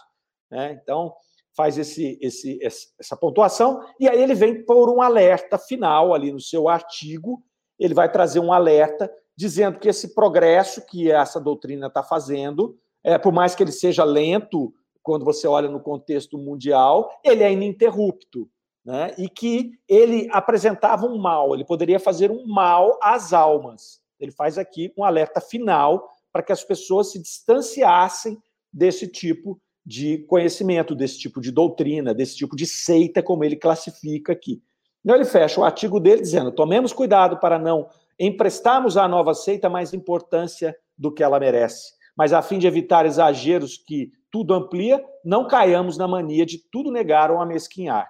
Né? 0.49 0.77
Então, 0.81 1.15
faz 1.55 1.77
esse, 1.77 2.17
esse, 2.21 2.59
essa 2.99 3.15
pontuação, 3.15 3.81
e 3.99 4.09
aí 4.09 4.21
ele 4.21 4.33
vem 4.33 4.65
por 4.65 4.89
um 4.89 5.01
alerta 5.01 5.57
final 5.57 6.13
ali 6.13 6.31
no 6.31 6.39
seu 6.39 6.67
artigo, 6.67 7.43
ele 7.81 7.95
vai 7.95 8.09
trazer 8.11 8.39
um 8.39 8.53
alerta 8.53 9.11
dizendo 9.35 9.79
que 9.79 9.89
esse 9.89 10.13
progresso 10.13 10.85
que 10.85 11.11
essa 11.11 11.41
doutrina 11.41 11.87
está 11.87 12.03
fazendo, 12.03 12.77
é, 13.03 13.17
por 13.17 13.33
mais 13.33 13.55
que 13.55 13.63
ele 13.63 13.71
seja 13.71 14.03
lento, 14.03 14.71
quando 15.01 15.25
você 15.25 15.47
olha 15.47 15.67
no 15.67 15.79
contexto 15.79 16.37
mundial, 16.37 17.09
ele 17.23 17.41
é 17.41 17.51
ininterrupto. 17.51 18.47
Né? 18.85 19.13
E 19.17 19.27
que 19.27 19.71
ele 19.87 20.27
apresentava 20.31 21.07
um 21.07 21.17
mal, 21.17 21.55
ele 21.55 21.65
poderia 21.65 21.99
fazer 21.99 22.29
um 22.29 22.45
mal 22.45 22.99
às 23.01 23.33
almas. 23.33 23.99
Ele 24.19 24.31
faz 24.31 24.59
aqui 24.59 24.93
um 24.95 25.03
alerta 25.03 25.41
final 25.41 26.07
para 26.31 26.43
que 26.43 26.51
as 26.51 26.63
pessoas 26.63 27.11
se 27.11 27.19
distanciassem 27.19 28.37
desse 28.71 29.07
tipo 29.07 29.59
de 29.83 30.19
conhecimento, 30.25 30.95
desse 30.95 31.17
tipo 31.17 31.41
de 31.41 31.51
doutrina, 31.51 32.13
desse 32.13 32.35
tipo 32.35 32.55
de 32.55 32.67
seita, 32.67 33.23
como 33.23 33.43
ele 33.43 33.55
classifica 33.55 34.33
aqui. 34.33 34.61
Então 35.03 35.15
ele 35.15 35.25
fecha 35.25 35.59
o 35.59 35.63
artigo 35.63 35.99
dele 35.99 36.21
dizendo: 36.21 36.51
tomemos 36.51 36.93
cuidado 36.93 37.37
para 37.37 37.57
não 37.57 37.89
emprestarmos 38.19 38.97
à 38.97 39.07
nova 39.07 39.33
seita 39.33 39.69
mais 39.69 39.93
importância 39.93 40.75
do 40.97 41.11
que 41.11 41.23
ela 41.23 41.39
merece, 41.39 41.93
mas 42.15 42.33
a 42.33 42.41
fim 42.41 42.59
de 42.59 42.67
evitar 42.67 43.05
exageros 43.05 43.77
que 43.77 44.11
tudo 44.31 44.53
amplia, 44.53 45.03
não 45.25 45.47
caiamos 45.47 45.97
na 45.97 46.07
mania 46.07 46.45
de 46.45 46.57
tudo 46.71 46.91
negar 46.91 47.29
ou 47.31 47.41
amesquinhar. 47.41 48.07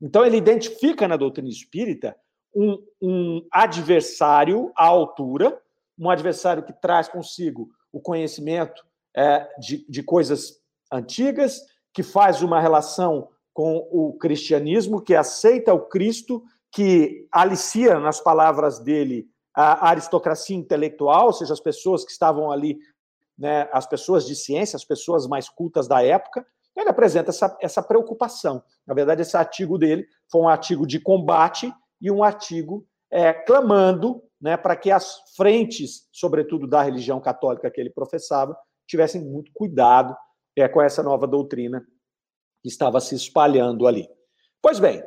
Então 0.00 0.24
ele 0.24 0.36
identifica 0.36 1.08
na 1.08 1.16
doutrina 1.16 1.48
espírita 1.48 2.16
um, 2.54 2.78
um 3.02 3.46
adversário 3.50 4.72
à 4.76 4.86
altura, 4.86 5.60
um 5.98 6.08
adversário 6.08 6.62
que 6.62 6.72
traz 6.72 7.08
consigo 7.08 7.68
o 7.92 8.00
conhecimento 8.00 8.82
é, 9.14 9.48
de, 9.58 9.84
de 9.88 10.02
coisas 10.02 10.60
antigas, 10.92 11.60
que 11.92 12.02
faz 12.02 12.40
uma 12.42 12.60
relação 12.60 13.28
com 13.60 13.86
o 13.90 14.14
cristianismo, 14.14 15.02
que 15.02 15.14
aceita 15.14 15.74
o 15.74 15.80
Cristo, 15.80 16.42
que 16.72 17.28
alicia, 17.30 18.00
nas 18.00 18.18
palavras 18.18 18.78
dele, 18.78 19.28
a 19.54 19.90
aristocracia 19.90 20.56
intelectual, 20.56 21.26
ou 21.26 21.32
seja, 21.34 21.52
as 21.52 21.60
pessoas 21.60 22.02
que 22.02 22.10
estavam 22.10 22.50
ali, 22.50 22.78
né, 23.36 23.68
as 23.70 23.86
pessoas 23.86 24.26
de 24.26 24.34
ciência, 24.34 24.78
as 24.78 24.84
pessoas 24.86 25.26
mais 25.26 25.50
cultas 25.50 25.86
da 25.86 26.02
época. 26.02 26.46
Ele 26.74 26.88
apresenta 26.88 27.28
essa, 27.28 27.54
essa 27.60 27.82
preocupação. 27.82 28.62
Na 28.86 28.94
verdade, 28.94 29.20
esse 29.20 29.36
artigo 29.36 29.76
dele 29.76 30.06
foi 30.32 30.40
um 30.40 30.48
artigo 30.48 30.86
de 30.86 30.98
combate 30.98 31.70
e 32.00 32.10
um 32.10 32.24
artigo 32.24 32.86
é, 33.10 33.34
clamando 33.34 34.22
né, 34.40 34.56
para 34.56 34.74
que 34.74 34.90
as 34.90 35.18
frentes, 35.36 36.08
sobretudo 36.10 36.66
da 36.66 36.80
religião 36.80 37.20
católica 37.20 37.70
que 37.70 37.78
ele 37.78 37.90
professava, 37.90 38.56
tivessem 38.88 39.22
muito 39.22 39.52
cuidado 39.52 40.16
é, 40.56 40.66
com 40.66 40.80
essa 40.80 41.02
nova 41.02 41.26
doutrina 41.26 41.84
que 42.62 42.68
estava 42.68 43.00
se 43.00 43.14
espalhando 43.14 43.86
ali. 43.86 44.08
Pois 44.60 44.78
bem, 44.78 45.02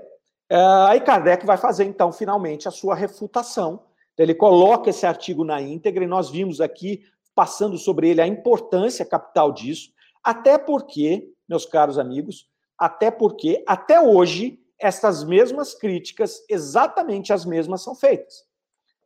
é, 0.49 0.57
aí 0.87 1.01
Kardec 1.01 1.45
vai 1.45 1.57
fazer, 1.57 1.85
então, 1.85 2.11
finalmente, 2.11 2.67
a 2.67 2.71
sua 2.71 2.95
refutação. 2.95 3.83
Ele 4.17 4.35
coloca 4.35 4.89
esse 4.89 5.05
artigo 5.05 5.43
na 5.43 5.61
íntegra 5.61 6.03
e 6.03 6.07
nós 6.07 6.29
vimos 6.29 6.61
aqui, 6.61 7.03
passando 7.33 7.77
sobre 7.77 8.09
ele, 8.09 8.21
a 8.21 8.27
importância 8.27 9.05
capital 9.05 9.51
disso, 9.51 9.91
até 10.23 10.57
porque, 10.57 11.31
meus 11.47 11.65
caros 11.65 11.97
amigos, 11.97 12.47
até 12.77 13.09
porque, 13.09 13.63
até 13.67 13.99
hoje, 13.99 14.59
essas 14.79 15.23
mesmas 15.23 15.73
críticas, 15.73 16.43
exatamente 16.49 17.33
as 17.33 17.45
mesmas, 17.45 17.81
são 17.81 17.95
feitas. 17.95 18.45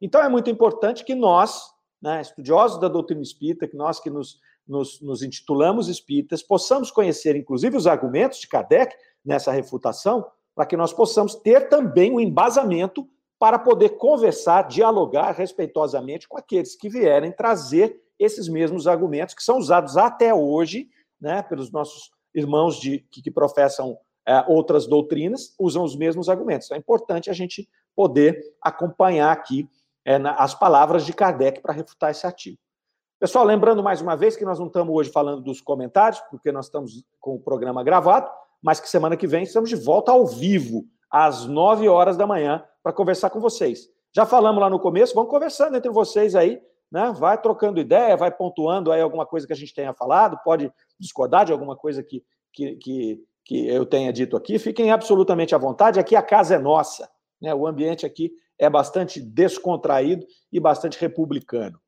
Então, 0.01 0.21
é 0.21 0.27
muito 0.27 0.49
importante 0.49 1.03
que 1.05 1.15
nós, 1.15 1.71
né, 2.01 2.21
estudiosos 2.21 2.79
da 2.79 2.87
doutrina 2.87 3.21
espírita, 3.21 3.67
que 3.67 3.75
nós 3.75 3.99
que 3.99 4.09
nos 4.09 4.39
nos, 4.67 5.01
nos 5.01 5.23
intitulamos 5.23 5.87
espíritas, 5.87 6.43
possamos 6.43 6.91
conhecer, 6.91 7.35
inclusive, 7.35 7.77
os 7.77 7.87
argumentos 7.87 8.39
de 8.39 8.47
Kardec 8.47 8.95
nessa 9.23 9.51
refutação, 9.51 10.25
para 10.55 10.65
que 10.65 10.77
nós 10.77 10.91
possamos 10.91 11.35
ter 11.35 11.69
também 11.69 12.11
um 12.11 12.19
embasamento 12.19 13.07
para 13.39 13.59
poder 13.59 13.89
conversar, 13.97 14.63
dialogar 14.63 15.31
respeitosamente 15.31 16.27
com 16.27 16.37
aqueles 16.37 16.75
que 16.75 16.89
vierem 16.89 17.31
trazer 17.31 18.01
esses 18.19 18.47
mesmos 18.47 18.87
argumentos 18.87 19.35
que 19.35 19.43
são 19.43 19.57
usados 19.59 19.95
até 19.95 20.33
hoje 20.33 20.89
né, 21.21 21.43
pelos 21.43 21.71
nossos 21.71 22.09
irmãos 22.33 22.79
de, 22.79 22.99
que, 23.11 23.21
que 23.21 23.31
professam 23.31 23.97
é, 24.27 24.43
outras 24.47 24.87
doutrinas, 24.87 25.53
usam 25.59 25.83
os 25.83 25.95
mesmos 25.95 26.29
argumentos. 26.29 26.67
Então, 26.67 26.75
é 26.75 26.79
importante 26.79 27.29
a 27.29 27.33
gente 27.33 27.69
poder 27.95 28.41
acompanhar 28.61 29.31
aqui 29.31 29.69
é, 30.03 30.17
na, 30.17 30.33
as 30.33 30.53
palavras 30.53 31.05
de 31.05 31.13
Kardec 31.13 31.61
para 31.61 31.73
refutar 31.73 32.11
esse 32.11 32.25
artigo. 32.25 32.57
Pessoal, 33.19 33.43
lembrando 33.45 33.81
mais 33.81 33.99
uma 33.99 34.15
vez 34.15 34.37
que 34.37 34.45
nós 34.45 34.59
não 34.59 34.67
estamos 34.67 34.95
hoje 34.95 35.09
falando 35.09 35.41
dos 35.41 35.59
comentários, 35.59 36.21
porque 36.29 36.51
nós 36.51 36.65
estamos 36.65 37.03
com 37.19 37.33
o 37.33 37.39
programa 37.39 37.83
gravado, 37.83 38.29
mas 38.61 38.79
que 38.79 38.87
semana 38.87 39.17
que 39.17 39.25
vem 39.25 39.41
estamos 39.41 39.71
de 39.71 39.75
volta 39.75 40.11
ao 40.11 40.27
vivo, 40.27 40.85
às 41.09 41.47
9 41.47 41.89
horas 41.89 42.15
da 42.15 42.27
manhã, 42.27 42.63
para 42.83 42.93
conversar 42.93 43.31
com 43.31 43.39
vocês. 43.39 43.89
Já 44.15 44.23
falamos 44.23 44.61
lá 44.61 44.69
no 44.69 44.79
começo, 44.79 45.15
vamos 45.15 45.31
conversando 45.31 45.75
entre 45.75 45.89
vocês 45.89 46.35
aí, 46.35 46.61
né? 46.91 47.11
Vai 47.17 47.41
trocando 47.41 47.79
ideia, 47.79 48.15
vai 48.15 48.29
pontuando 48.29 48.91
aí 48.91 49.01
alguma 49.01 49.25
coisa 49.25 49.47
que 49.47 49.53
a 49.53 49.55
gente 49.55 49.73
tenha 49.73 49.95
falado, 49.95 50.39
pode 50.43 50.71
discordar 50.99 51.43
de 51.43 51.51
alguma 51.51 51.75
coisa 51.75 52.03
que, 52.03 52.23
que, 52.53 52.75
que, 52.75 53.23
que 53.43 53.67
eu 53.67 53.83
tenha 53.83 54.13
dito 54.13 54.37
aqui. 54.37 54.59
Fiquem 54.59 54.91
absolutamente 54.91 55.55
à 55.55 55.57
vontade, 55.57 55.99
aqui 55.99 56.15
a 56.15 56.21
casa 56.21 56.53
é 56.53 56.59
nossa, 56.59 57.09
né? 57.41 57.51
O 57.55 57.65
ambiente 57.65 58.05
aqui 58.05 58.31
é 58.59 58.69
bastante 58.69 59.19
descontraído 59.19 60.23
e 60.51 60.59
bastante 60.59 60.99
republicano. 61.01 61.79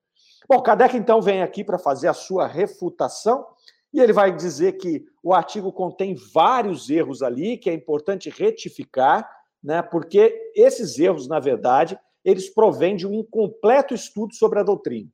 Bom, 0.47 0.62
Kardec 0.62 0.95
então 0.95 1.21
vem 1.21 1.41
aqui 1.41 1.63
para 1.63 1.78
fazer 1.78 2.08
a 2.08 2.13
sua 2.13 2.47
refutação 2.47 3.45
e 3.93 3.99
ele 3.99 4.13
vai 4.13 4.36
dizer 4.36 4.73
que 4.73 5.06
o 5.23 5.34
artigo 5.34 5.71
contém 5.71 6.15
vários 6.34 6.89
erros 6.89 7.23
ali, 7.23 7.58
que 7.58 7.69
é 7.69 7.73
importante 7.73 8.30
retificar, 8.30 9.30
né? 9.63 9.82
Porque 9.82 10.52
esses 10.56 10.97
erros, 10.99 11.28
na 11.28 11.39
verdade, 11.39 11.99
eles 12.23 12.49
provêm 12.49 12.95
de 12.95 13.08
um 13.08 13.13
incompleto 13.13 13.93
estudo 13.93 14.34
sobre 14.36 14.60
a 14.60 14.63
doutrina. 14.63 15.10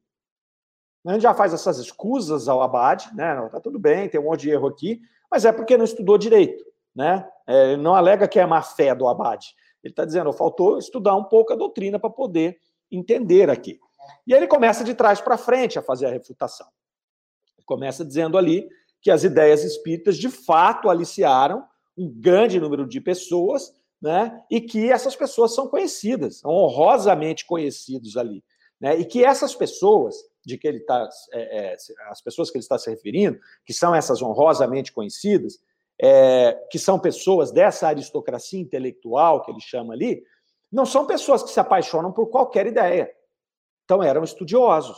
A 1.07 1.13
gente 1.13 1.21
já 1.21 1.33
faz 1.33 1.53
essas 1.53 1.77
escusas 1.77 2.47
ao 2.47 2.61
abade, 2.61 3.09
né? 3.15 3.35
Não, 3.35 3.47
tá 3.47 3.59
tudo 3.59 3.77
bem, 3.77 4.09
tem 4.09 4.19
um 4.19 4.23
monte 4.23 4.41
de 4.41 4.49
erro 4.49 4.67
aqui, 4.67 4.99
mas 5.29 5.45
é 5.45 5.51
porque 5.51 5.77
não 5.77 5.85
estudou 5.85 6.17
direito, 6.17 6.65
né? 6.95 7.27
É, 7.47 7.77
não 7.77 7.93
alega 7.93 8.27
que 8.27 8.39
é 8.39 8.45
má 8.45 8.61
fé 8.61 8.93
do 8.95 9.07
abade. 9.07 9.55
Ele 9.83 9.91
está 9.91 10.03
dizendo, 10.03 10.33
faltou 10.33 10.79
estudar 10.79 11.15
um 11.15 11.23
pouco 11.23 11.53
a 11.53 11.55
doutrina 11.55 11.99
para 11.99 12.09
poder 12.09 12.57
entender 12.91 13.49
aqui. 13.51 13.79
E 14.25 14.33
ele 14.33 14.47
começa 14.47 14.83
de 14.83 14.93
trás 14.93 15.21
para 15.21 15.37
frente 15.37 15.77
a 15.77 15.81
fazer 15.81 16.05
a 16.07 16.11
refutação. 16.11 16.67
Ele 17.57 17.65
começa 17.65 18.05
dizendo 18.05 18.37
ali 18.37 18.67
que 19.01 19.11
as 19.11 19.23
ideias 19.23 19.63
espíritas 19.63 20.17
de 20.17 20.29
fato 20.29 20.89
aliciaram 20.89 21.63
um 21.97 22.09
grande 22.09 22.59
número 22.59 22.87
de 22.87 22.99
pessoas, 22.99 23.73
né? 24.01 24.41
E 24.49 24.59
que 24.59 24.91
essas 24.91 25.15
pessoas 25.15 25.53
são 25.53 25.67
conhecidas, 25.67 26.39
são 26.39 26.51
honrosamente 26.51 27.45
conhecidos 27.45 28.17
ali, 28.17 28.43
né? 28.79 28.97
E 28.99 29.05
que 29.05 29.23
essas 29.23 29.55
pessoas 29.55 30.15
de 30.45 30.57
que 30.57 30.67
ele 30.67 30.77
está, 30.77 31.09
é, 31.33 31.73
é, 31.73 31.75
as 32.09 32.21
pessoas 32.21 32.51
que 32.51 32.57
ele 32.57 32.63
está 32.63 32.77
se 32.77 32.89
referindo, 32.89 33.39
que 33.65 33.73
são 33.73 33.95
essas 33.95 34.21
honrosamente 34.21 34.91
conhecidas, 34.91 35.59
é, 35.99 36.53
que 36.69 36.77
são 36.77 36.99
pessoas 36.99 37.51
dessa 37.51 37.87
aristocracia 37.87 38.59
intelectual 38.59 39.43
que 39.43 39.51
ele 39.51 39.61
chama 39.61 39.93
ali, 39.93 40.23
não 40.71 40.85
são 40.85 41.05
pessoas 41.05 41.41
que 41.41 41.49
se 41.49 41.59
apaixonam 41.59 42.11
por 42.11 42.27
qualquer 42.27 42.67
ideia. 42.67 43.09
Então, 43.85 44.03
eram 44.03 44.23
estudiosos, 44.23 44.97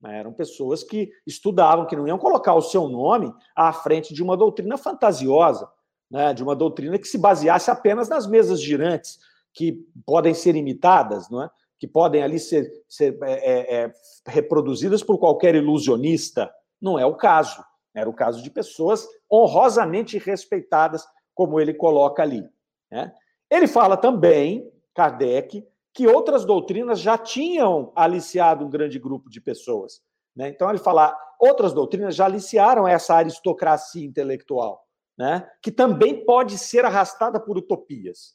né? 0.00 0.18
eram 0.18 0.32
pessoas 0.32 0.82
que 0.82 1.10
estudavam, 1.26 1.86
que 1.86 1.96
não 1.96 2.06
iam 2.06 2.18
colocar 2.18 2.54
o 2.54 2.62
seu 2.62 2.88
nome 2.88 3.32
à 3.54 3.72
frente 3.72 4.14
de 4.14 4.22
uma 4.22 4.36
doutrina 4.36 4.78
fantasiosa, 4.78 5.68
né? 6.10 6.32
de 6.32 6.42
uma 6.42 6.56
doutrina 6.56 6.98
que 6.98 7.06
se 7.06 7.18
baseasse 7.18 7.70
apenas 7.70 8.08
nas 8.08 8.26
mesas 8.26 8.60
girantes, 8.60 9.18
que 9.52 9.84
podem 10.06 10.32
ser 10.32 10.56
imitadas, 10.56 11.28
não 11.28 11.42
é? 11.42 11.50
que 11.78 11.86
podem 11.86 12.22
ali 12.22 12.38
ser, 12.38 12.70
ser 12.88 13.18
é, 13.24 13.32
é, 13.32 13.84
é 13.84 13.92
reproduzidas 14.26 15.02
por 15.02 15.18
qualquer 15.18 15.56
ilusionista. 15.56 16.48
Não 16.80 16.96
é 16.96 17.04
o 17.04 17.16
caso. 17.16 17.62
Era 17.94 18.08
o 18.08 18.14
caso 18.14 18.40
de 18.40 18.50
pessoas 18.50 19.06
honrosamente 19.30 20.16
respeitadas, 20.16 21.04
como 21.34 21.60
ele 21.60 21.74
coloca 21.74 22.22
ali. 22.22 22.48
Né? 22.90 23.12
Ele 23.50 23.66
fala 23.66 23.96
também, 23.96 24.70
Kardec, 24.94 25.66
que 25.94 26.06
outras 26.06 26.44
doutrinas 26.44 27.00
já 27.00 27.18
tinham 27.18 27.92
aliciado 27.94 28.64
um 28.64 28.70
grande 28.70 28.98
grupo 28.98 29.28
de 29.28 29.40
pessoas. 29.40 30.00
Né? 30.34 30.48
Então, 30.48 30.68
ele 30.70 30.78
fala, 30.78 31.16
outras 31.38 31.72
doutrinas 31.72 32.14
já 32.14 32.24
aliciaram 32.24 32.88
essa 32.88 33.14
aristocracia 33.14 34.04
intelectual, 34.04 34.86
né? 35.18 35.48
que 35.62 35.70
também 35.70 36.24
pode 36.24 36.56
ser 36.56 36.84
arrastada 36.84 37.38
por 37.38 37.58
utopias. 37.58 38.34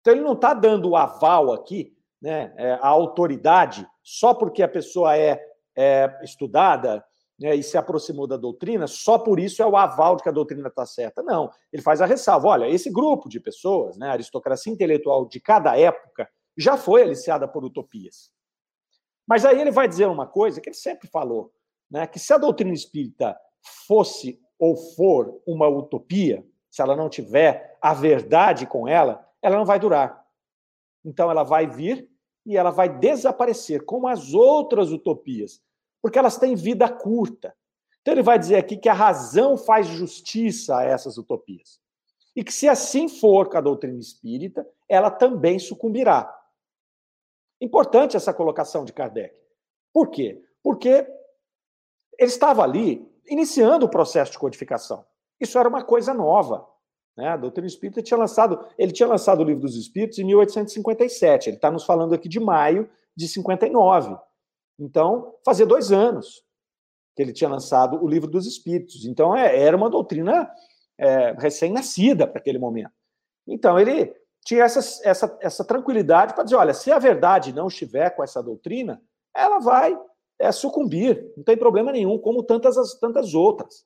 Então, 0.00 0.14
ele 0.14 0.22
não 0.22 0.34
está 0.34 0.54
dando 0.54 0.90
o 0.90 0.96
aval 0.96 1.52
aqui, 1.52 1.96
né, 2.20 2.54
é, 2.56 2.72
a 2.74 2.88
autoridade, 2.88 3.86
só 4.02 4.32
porque 4.32 4.62
a 4.62 4.68
pessoa 4.68 5.16
é, 5.16 5.40
é 5.76 6.18
estudada 6.22 7.04
né, 7.38 7.54
e 7.54 7.62
se 7.62 7.76
aproximou 7.76 8.26
da 8.26 8.36
doutrina, 8.36 8.86
só 8.86 9.18
por 9.18 9.38
isso 9.38 9.62
é 9.62 9.66
o 9.66 9.76
aval 9.76 10.16
de 10.16 10.22
que 10.22 10.28
a 10.28 10.32
doutrina 10.32 10.68
está 10.68 10.86
certa. 10.86 11.22
Não, 11.22 11.50
ele 11.72 11.82
faz 11.82 12.00
a 12.00 12.06
ressalva. 12.06 12.48
Olha, 12.48 12.68
esse 12.68 12.90
grupo 12.90 13.28
de 13.28 13.38
pessoas, 13.38 13.98
né, 13.98 14.08
a 14.08 14.12
aristocracia 14.12 14.72
intelectual 14.72 15.26
de 15.26 15.40
cada 15.40 15.78
época, 15.78 16.28
já 16.56 16.76
foi 16.76 17.02
aliciada 17.02 17.46
por 17.46 17.64
utopias. 17.64 18.30
Mas 19.26 19.44
aí 19.44 19.60
ele 19.60 19.70
vai 19.70 19.88
dizer 19.88 20.06
uma 20.06 20.26
coisa 20.26 20.60
que 20.60 20.68
ele 20.68 20.76
sempre 20.76 21.08
falou, 21.08 21.52
né, 21.90 22.06
que 22.06 22.18
se 22.18 22.32
a 22.32 22.38
doutrina 22.38 22.72
espírita 22.72 23.36
fosse 23.86 24.40
ou 24.58 24.76
for 24.76 25.40
uma 25.46 25.68
utopia, 25.68 26.46
se 26.70 26.80
ela 26.80 26.96
não 26.96 27.08
tiver 27.08 27.76
a 27.80 27.92
verdade 27.92 28.66
com 28.66 28.86
ela, 28.86 29.26
ela 29.42 29.56
não 29.56 29.64
vai 29.64 29.78
durar. 29.78 30.24
Então 31.04 31.30
ela 31.30 31.42
vai 31.42 31.66
vir 31.66 32.08
e 32.44 32.56
ela 32.56 32.70
vai 32.70 32.88
desaparecer, 32.88 33.84
como 33.84 34.06
as 34.06 34.32
outras 34.32 34.92
utopias, 34.92 35.60
porque 36.00 36.18
elas 36.18 36.38
têm 36.38 36.54
vida 36.54 36.88
curta. 36.88 37.54
Então 38.00 38.14
ele 38.14 38.22
vai 38.22 38.38
dizer 38.38 38.56
aqui 38.56 38.76
que 38.76 38.88
a 38.88 38.94
razão 38.94 39.56
faz 39.56 39.86
justiça 39.88 40.78
a 40.78 40.84
essas 40.84 41.18
utopias. 41.18 41.80
E 42.36 42.44
que 42.44 42.52
se 42.52 42.68
assim 42.68 43.08
for 43.08 43.48
com 43.48 43.56
a 43.58 43.60
doutrina 43.60 43.98
espírita, 43.98 44.66
ela 44.88 45.10
também 45.10 45.58
sucumbirá. 45.58 46.32
Importante 47.60 48.16
essa 48.16 48.34
colocação 48.34 48.84
de 48.84 48.92
Kardec. 48.92 49.34
Por 49.92 50.10
quê? 50.10 50.42
Porque 50.62 51.06
ele 52.18 52.30
estava 52.30 52.62
ali 52.62 53.10
iniciando 53.26 53.86
o 53.86 53.90
processo 53.90 54.32
de 54.32 54.38
codificação. 54.38 55.04
Isso 55.40 55.58
era 55.58 55.68
uma 55.68 55.84
coisa 55.84 56.12
nova. 56.12 56.66
Né? 57.16 57.28
A 57.28 57.36
doutrina 57.36 57.66
espírita 57.66 58.02
tinha 58.02 58.18
lançado, 58.18 58.64
ele 58.78 58.92
tinha 58.92 59.08
lançado 59.08 59.40
o 59.40 59.44
livro 59.44 59.62
dos 59.62 59.76
Espíritos 59.76 60.18
em 60.18 60.24
1857. 60.24 61.48
Ele 61.48 61.56
está 61.56 61.70
nos 61.70 61.84
falando 61.84 62.14
aqui 62.14 62.28
de 62.28 62.38
maio 62.38 62.88
de 63.16 63.26
59. 63.26 64.16
Então, 64.78 65.34
fazia 65.44 65.64
dois 65.64 65.90
anos 65.90 66.44
que 67.14 67.22
ele 67.22 67.32
tinha 67.32 67.48
lançado 67.48 68.02
o 68.02 68.06
livro 68.06 68.30
dos 68.30 68.46
Espíritos. 68.46 69.06
Então, 69.06 69.34
é, 69.34 69.58
era 69.58 69.76
uma 69.76 69.88
doutrina 69.88 70.50
é, 70.98 71.32
recém-nascida 71.32 72.26
para 72.26 72.38
aquele 72.38 72.58
momento. 72.58 72.92
Então, 73.48 73.78
ele 73.78 74.14
tinha 74.46 74.62
essa, 74.62 74.78
essa, 75.02 75.38
essa 75.42 75.64
tranquilidade 75.64 76.32
para 76.32 76.44
dizer: 76.44 76.56
olha, 76.56 76.72
se 76.72 76.92
a 76.92 76.98
verdade 77.00 77.52
não 77.52 77.66
estiver 77.66 78.10
com 78.10 78.22
essa 78.22 78.40
doutrina, 78.40 79.02
ela 79.34 79.58
vai 79.58 79.98
é, 80.38 80.52
sucumbir, 80.52 81.32
não 81.36 81.42
tem 81.42 81.56
problema 81.56 81.90
nenhum, 81.90 82.16
como 82.16 82.44
tantas, 82.44 82.94
tantas 83.00 83.34
outras. 83.34 83.84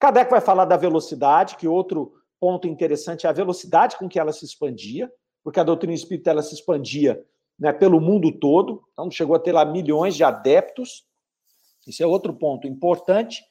Kardec 0.00 0.30
vai 0.30 0.40
falar 0.40 0.64
da 0.64 0.78
velocidade, 0.78 1.56
que 1.56 1.68
outro 1.68 2.14
ponto 2.40 2.66
interessante 2.66 3.26
é 3.26 3.28
a 3.28 3.34
velocidade 3.34 3.98
com 3.98 4.08
que 4.08 4.18
ela 4.18 4.32
se 4.32 4.46
expandia, 4.46 5.12
porque 5.44 5.60
a 5.60 5.64
doutrina 5.64 5.92
espírita 5.92 6.30
ela 6.30 6.42
se 6.42 6.54
expandia 6.54 7.22
né, 7.58 7.70
pelo 7.70 8.00
mundo 8.00 8.32
todo, 8.32 8.82
então 8.92 9.10
chegou 9.10 9.36
a 9.36 9.38
ter 9.38 9.52
lá 9.52 9.62
milhões 9.66 10.16
de 10.16 10.24
adeptos. 10.24 11.04
Isso 11.86 12.02
é 12.02 12.06
outro 12.06 12.32
ponto 12.32 12.66
importante. 12.66 13.42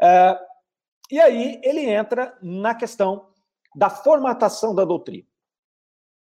Uh, 0.00 0.38
e 1.10 1.18
aí 1.18 1.60
ele 1.64 1.80
entra 1.80 2.38
na 2.40 2.76
questão 2.76 3.30
da 3.74 3.90
formatação 3.90 4.72
da 4.72 4.84
doutrina. 4.84 5.27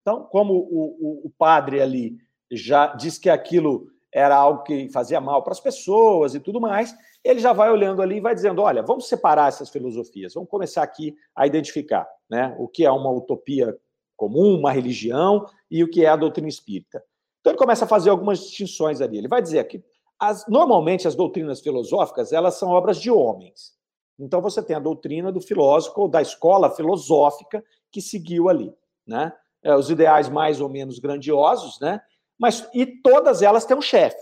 Então, 0.08 0.24
como 0.24 0.54
o, 0.54 0.96
o, 1.02 1.22
o 1.26 1.30
padre 1.38 1.82
ali 1.82 2.16
já 2.50 2.88
disse 2.96 3.20
que 3.20 3.30
aquilo 3.30 3.88
era 4.10 4.38
algo 4.38 4.64
que 4.64 4.88
fazia 4.88 5.20
mal 5.20 5.44
para 5.44 5.52
as 5.52 5.60
pessoas 5.60 6.34
e 6.34 6.40
tudo 6.40 6.62
mais, 6.62 6.96
ele 7.22 7.42
já 7.42 7.52
vai 7.52 7.70
olhando 7.70 8.02
ali 8.02 8.16
e 8.16 8.22
vai 8.22 8.34
dizendo: 8.34 8.62
olha, 8.62 8.82
vamos 8.82 9.10
separar 9.10 9.50
essas 9.50 9.70
filosofias, 9.70 10.34
vamos 10.34 10.50
começar 10.50 10.82
aqui 10.82 11.14
a 11.36 11.46
identificar 11.46 12.08
né, 12.30 12.56
o 12.58 12.70
que 12.70 12.86
é 12.86 12.90
uma 12.90 13.12
utopia 13.12 13.78
comum, 14.16 14.58
uma 14.58 14.72
religião, 14.72 15.46
e 15.70 15.84
o 15.84 15.90
que 15.90 16.06
é 16.06 16.08
a 16.08 16.16
doutrina 16.16 16.48
espírita. 16.48 17.04
Então 17.42 17.52
ele 17.52 17.60
começa 17.60 17.84
a 17.84 17.88
fazer 17.88 18.10
algumas 18.10 18.40
distinções 18.40 19.02
ali. 19.02 19.18
Ele 19.18 19.28
vai 19.28 19.42
dizer 19.42 19.62
que 19.68 19.84
as, 20.18 20.48
normalmente 20.48 21.06
as 21.06 21.16
doutrinas 21.16 21.60
filosóficas 21.60 22.32
elas 22.32 22.56
são 22.56 22.70
obras 22.70 22.98
de 22.98 23.12
homens. 23.12 23.74
Então 24.18 24.42
você 24.42 24.64
tem 24.64 24.78
a 24.78 24.80
doutrina 24.80 25.34
do 25.34 25.42
filósofo 25.42 26.00
ou 26.00 26.08
da 26.08 26.22
escola 26.22 26.74
filosófica 26.74 27.62
que 27.92 28.02
seguiu 28.02 28.48
ali, 28.48 28.74
né? 29.06 29.34
É, 29.64 29.76
os 29.76 29.90
ideais 29.90 30.30
mais 30.30 30.62
ou 30.62 30.70
menos 30.70 31.00
grandiosos, 31.00 31.80
né? 31.80 32.02
Mas 32.40 32.68
e 32.74 32.86
todas 32.86 33.42
elas 33.42 33.66
têm 33.66 33.78
um 33.78 33.82
chefe. 33.82 34.22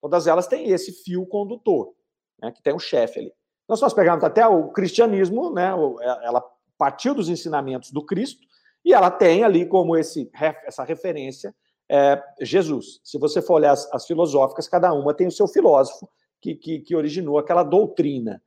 Todas 0.00 0.26
elas 0.26 0.46
têm 0.46 0.70
esse 0.70 0.92
fio 1.04 1.26
condutor, 1.26 1.94
né? 2.40 2.52
Que 2.52 2.62
tem 2.62 2.74
um 2.74 2.78
chefe 2.78 3.20
ali. 3.20 3.32
Então, 3.64 3.76
se 3.76 3.82
nós 3.82 3.94
pegarmos 3.94 4.24
até 4.24 4.46
o 4.46 4.68
cristianismo, 4.68 5.52
né? 5.52 5.70
É, 6.00 6.26
ela 6.26 6.44
partiu 6.78 7.14
dos 7.14 7.28
ensinamentos 7.28 7.90
do 7.90 8.04
Cristo 8.04 8.46
e 8.84 8.92
ela 8.92 9.10
tem 9.10 9.44
ali 9.44 9.66
como 9.66 9.96
esse, 9.96 10.30
essa 10.66 10.84
referência 10.84 11.54
é, 11.90 12.22
Jesus. 12.40 13.00
Se 13.02 13.18
você 13.18 13.40
for 13.40 13.54
olhar 13.54 13.72
as, 13.72 13.90
as, 13.92 14.06
filosóficas, 14.06 14.68
cada 14.68 14.92
uma 14.92 15.14
tem 15.14 15.26
o 15.26 15.32
seu 15.32 15.46
filósofo 15.46 16.08
que, 16.40 16.54
que, 16.54 16.80
que 16.80 16.96
originou 16.96 17.38
aquela 17.38 17.62
doutrina. 17.62 18.42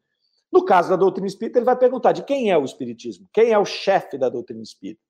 No 0.51 0.63
caso 0.63 0.89
da 0.89 0.95
doutrina 0.95 1.27
espírita, 1.27 1.59
ele 1.59 1.65
vai 1.65 1.77
perguntar 1.77 2.11
de 2.11 2.23
quem 2.23 2.51
é 2.51 2.57
o 2.57 2.63
espiritismo, 2.63 3.27
quem 3.33 3.51
é 3.51 3.59
o 3.59 3.65
chefe 3.65 4.17
da 4.17 4.29
doutrina 4.29 4.63
espírita, 4.63 5.01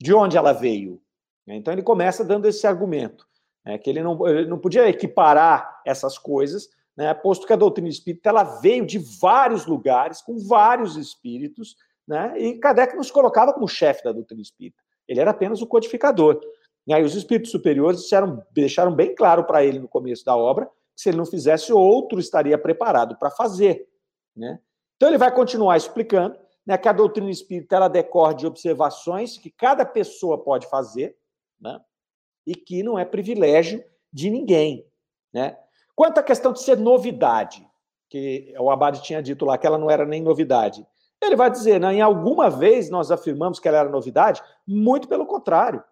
de 0.00 0.14
onde 0.14 0.36
ela 0.36 0.52
veio. 0.52 1.00
Então 1.46 1.72
ele 1.72 1.82
começa 1.82 2.24
dando 2.24 2.46
esse 2.46 2.66
argumento, 2.66 3.26
né, 3.64 3.78
que 3.78 3.88
ele 3.88 4.02
não, 4.02 4.26
ele 4.26 4.46
não 4.48 4.58
podia 4.58 4.88
equiparar 4.88 5.80
essas 5.86 6.18
coisas, 6.18 6.68
né, 6.96 7.12
posto 7.14 7.46
que 7.46 7.52
a 7.52 7.56
doutrina 7.56 7.88
espírita 7.88 8.30
ela 8.30 8.42
veio 8.42 8.84
de 8.84 8.98
vários 8.98 9.66
lugares, 9.66 10.20
com 10.20 10.38
vários 10.38 10.96
espíritos, 10.96 11.76
né, 12.06 12.34
e 12.36 12.58
Kardec 12.58 12.96
nos 12.96 13.10
colocava 13.10 13.52
como 13.52 13.68
chefe 13.68 14.02
da 14.02 14.12
doutrina 14.12 14.42
espírita. 14.42 14.82
Ele 15.06 15.20
era 15.20 15.30
apenas 15.30 15.62
o 15.62 15.66
codificador. 15.66 16.40
E 16.86 16.94
aí 16.94 17.02
os 17.02 17.14
espíritos 17.14 17.50
superiores 17.50 18.02
disseram, 18.02 18.44
deixaram 18.52 18.94
bem 18.94 19.14
claro 19.14 19.44
para 19.44 19.64
ele 19.64 19.78
no 19.78 19.88
começo 19.88 20.24
da 20.24 20.36
obra 20.36 20.66
que 20.66 21.02
se 21.02 21.10
ele 21.10 21.18
não 21.18 21.26
fizesse, 21.26 21.72
outro 21.72 22.18
estaria 22.18 22.56
preparado 22.56 23.16
para 23.18 23.30
fazer. 23.30 23.86
Né? 24.34 24.58
Então 24.96 25.08
ele 25.08 25.18
vai 25.18 25.32
continuar 25.32 25.76
explicando 25.76 26.38
né, 26.66 26.76
que 26.76 26.88
a 26.88 26.92
doutrina 26.92 27.30
espírita 27.30 27.76
ela 27.76 27.88
decorre 27.88 28.34
de 28.34 28.46
observações 28.46 29.38
que 29.38 29.50
cada 29.50 29.86
pessoa 29.86 30.42
pode 30.42 30.66
fazer 30.68 31.16
né, 31.60 31.80
e 32.46 32.54
que 32.54 32.82
não 32.82 32.98
é 32.98 33.04
privilégio 33.04 33.84
de 34.12 34.28
ninguém. 34.28 34.84
Né? 35.32 35.56
Quanto 35.94 36.18
à 36.18 36.22
questão 36.22 36.52
de 36.52 36.60
ser 36.60 36.76
novidade, 36.76 37.66
que 38.08 38.54
o 38.58 38.70
Abade 38.70 39.02
tinha 39.02 39.22
dito 39.22 39.44
lá 39.44 39.56
que 39.56 39.66
ela 39.66 39.78
não 39.78 39.90
era 39.90 40.04
nem 40.04 40.22
novidade, 40.22 40.86
ele 41.22 41.36
vai 41.36 41.50
dizer, 41.50 41.80
né, 41.80 41.94
em 41.94 42.00
alguma 42.00 42.50
vez 42.50 42.90
nós 42.90 43.10
afirmamos 43.10 43.58
que 43.58 43.66
ela 43.66 43.78
era 43.78 43.88
novidade? 43.88 44.42
Muito 44.66 45.08
pelo 45.08 45.26
contrário. 45.26 45.82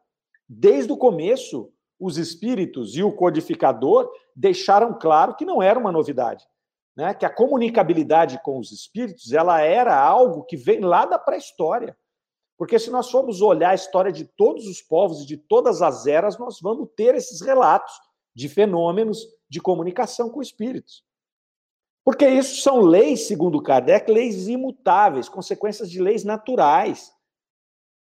Desde 0.49 0.93
o 0.93 0.97
começo, 0.97 1.73
os 1.99 2.19
espíritos 2.19 2.97
e 2.97 3.03
o 3.03 3.13
codificador 3.13 4.11
deixaram 4.37 4.93
claro 4.99 5.35
que 5.35 5.45
não 5.45 5.63
era 5.63 5.79
uma 5.79 5.91
novidade, 5.91 6.47
né? 6.97 7.15
Que 7.15 7.27
a 7.27 7.31
comunicabilidade 7.31 8.41
com 8.43 8.59
os 8.59 8.71
espíritos, 8.73 9.33
ela 9.33 9.61
era 9.61 9.99
algo 9.99 10.45
que 10.45 10.57
vem 10.57 10.81
lá 10.81 11.05
da 11.07 11.19
pré-história. 11.19 11.97
Porque 12.57 12.79
se 12.79 12.91
nós 12.91 13.11
formos 13.11 13.41
olhar 13.43 13.71
a 13.71 13.75
história 13.75 14.13
de 14.13 14.25
todos 14.25 14.67
os 14.67 14.81
povos 14.81 15.23
e 15.23 15.27
de 15.27 15.37
todas 15.37 15.83
as 15.83 16.07
eras, 16.07 16.39
nós 16.39 16.61
vamos 16.61 16.89
ter 16.97 17.15
esses 17.15 17.41
relatos 17.41 17.93
de 18.35 18.49
fenômenos 18.49 19.27
de 19.49 19.61
comunicação 19.61 20.31
com 20.31 20.41
espíritos. 20.41 21.05
Porque 22.05 22.29
isso 22.29 22.61
são 22.61 22.81
leis, 22.81 23.27
segundo 23.27 23.63
Kardec, 23.63 24.11
leis 24.11 24.47
imutáveis, 24.47 25.29
consequências 25.29 25.91
de 25.91 26.01
leis 26.01 26.23
naturais 26.23 27.13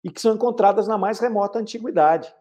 e 0.02 0.10
que 0.10 0.20
são 0.20 0.34
encontradas 0.34 0.86
na 0.86 0.98
mais 0.98 1.20
remota 1.20 1.58
antiguidade. 1.58 2.34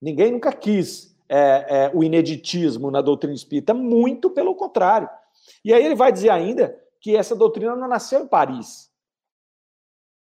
Ninguém 0.00 0.32
nunca 0.32 0.52
quis 0.52 1.11
é, 1.34 1.84
é, 1.84 1.90
o 1.94 2.04
ineditismo 2.04 2.90
na 2.90 3.00
doutrina 3.00 3.34
espírita, 3.34 3.72
muito 3.72 4.28
pelo 4.28 4.54
contrário. 4.54 5.08
E 5.64 5.72
aí 5.72 5.82
ele 5.82 5.94
vai 5.94 6.12
dizer 6.12 6.28
ainda 6.28 6.78
que 7.00 7.16
essa 7.16 7.34
doutrina 7.34 7.74
não 7.74 7.88
nasceu 7.88 8.20
em 8.20 8.26
Paris. 8.26 8.92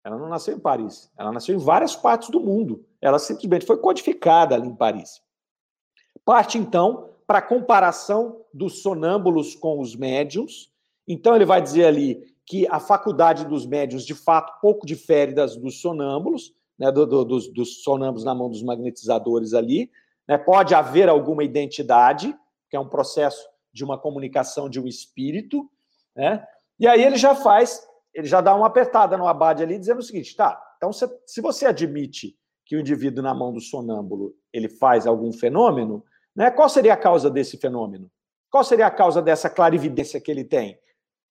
Ela 0.05 0.19
não 0.19 0.29
nasceu 0.29 0.55
em 0.55 0.59
Paris. 0.59 1.11
Ela 1.17 1.31
nasceu 1.31 1.55
em 1.55 1.57
várias 1.57 1.95
partes 1.95 2.29
do 2.29 2.39
mundo. 2.39 2.85
Ela 3.01 3.17
simplesmente 3.17 3.65
foi 3.65 3.77
codificada 3.77 4.53
ali 4.53 4.67
em 4.67 4.75
Paris. 4.75 5.19
Parte, 6.23 6.59
então, 6.59 7.09
para 7.25 7.39
a 7.39 7.41
comparação 7.41 8.45
dos 8.53 8.83
sonâmbulos 8.83 9.55
com 9.55 9.79
os 9.79 9.95
médiums. 9.95 10.71
Então, 11.07 11.35
ele 11.35 11.45
vai 11.45 11.59
dizer 11.59 11.85
ali 11.85 12.21
que 12.45 12.67
a 12.67 12.79
faculdade 12.79 13.45
dos 13.45 13.65
médios, 13.65 14.05
de 14.05 14.13
fato, 14.13 14.59
pouco 14.61 14.85
difere 14.85 15.33
das 15.33 15.55
dos 15.55 15.81
sonâmbulos, 15.81 16.53
né, 16.77 16.91
do, 16.91 17.07
do, 17.07 17.25
dos, 17.25 17.47
dos, 17.51 17.81
sonâmbulos 17.81 18.23
na 18.23 18.35
mão 18.35 18.49
dos 18.49 18.61
magnetizadores 18.61 19.53
ali. 19.53 19.89
Né, 20.27 20.37
pode 20.37 20.73
haver 20.73 21.09
alguma 21.09 21.43
identidade, 21.43 22.35
que 22.69 22.75
é 22.75 22.79
um 22.79 22.87
processo 22.87 23.45
de 23.73 23.83
uma 23.83 23.97
comunicação 23.97 24.69
de 24.69 24.79
um 24.79 24.87
espírito, 24.87 25.69
né? 26.15 26.45
E 26.79 26.87
aí 26.87 27.03
ele 27.03 27.17
já 27.17 27.35
faz, 27.35 27.85
ele 28.13 28.27
já 28.27 28.39
dá 28.39 28.55
uma 28.55 28.67
apertada 28.67 29.17
no 29.17 29.27
abade 29.27 29.61
ali, 29.61 29.77
dizendo 29.77 29.99
o 29.99 30.03
seguinte: 30.03 30.35
tá, 30.35 30.61
então 30.77 30.93
se, 30.93 31.05
se 31.25 31.41
você 31.41 31.65
admite 31.65 32.37
que 32.65 32.75
o 32.75 32.79
indivíduo 32.79 33.23
na 33.23 33.33
mão 33.33 33.51
do 33.51 33.59
sonâmbulo 33.59 34.33
ele 34.51 34.69
faz 34.69 35.05
algum 35.05 35.31
fenômeno, 35.33 36.03
né? 36.35 36.49
Qual 36.49 36.69
seria 36.69 36.93
a 36.93 36.97
causa 36.97 37.29
desse 37.29 37.57
fenômeno? 37.57 38.09
Qual 38.49 38.63
seria 38.63 38.87
a 38.87 38.91
causa 38.91 39.21
dessa 39.21 39.49
clarividência 39.49 40.21
que 40.21 40.31
ele 40.31 40.43
tem? 40.43 40.79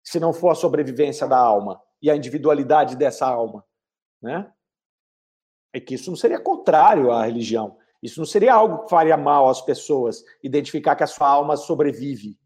se 0.06 0.20
não 0.20 0.32
for 0.32 0.50
a 0.50 0.54
sobrevivência 0.54 1.26
da 1.26 1.36
alma 1.36 1.82
e 2.00 2.08
a 2.08 2.14
individualidade 2.14 2.94
dessa 2.94 3.26
alma, 3.26 3.64
né? 4.22 4.52
É 5.74 5.80
que 5.80 5.94
isso 5.94 6.10
não 6.10 6.16
seria 6.16 6.38
contrário 6.38 7.10
à 7.10 7.24
religião. 7.24 7.76
Isso 8.06 8.20
não 8.20 8.26
seria 8.26 8.54
algo 8.54 8.84
que 8.84 8.90
faria 8.90 9.16
mal 9.16 9.48
às 9.48 9.60
pessoas 9.60 10.24
identificar 10.42 10.96
que 10.96 11.04
a 11.04 11.06
sua 11.06 11.28
alma 11.28 11.56
sobrevive, 11.56 12.38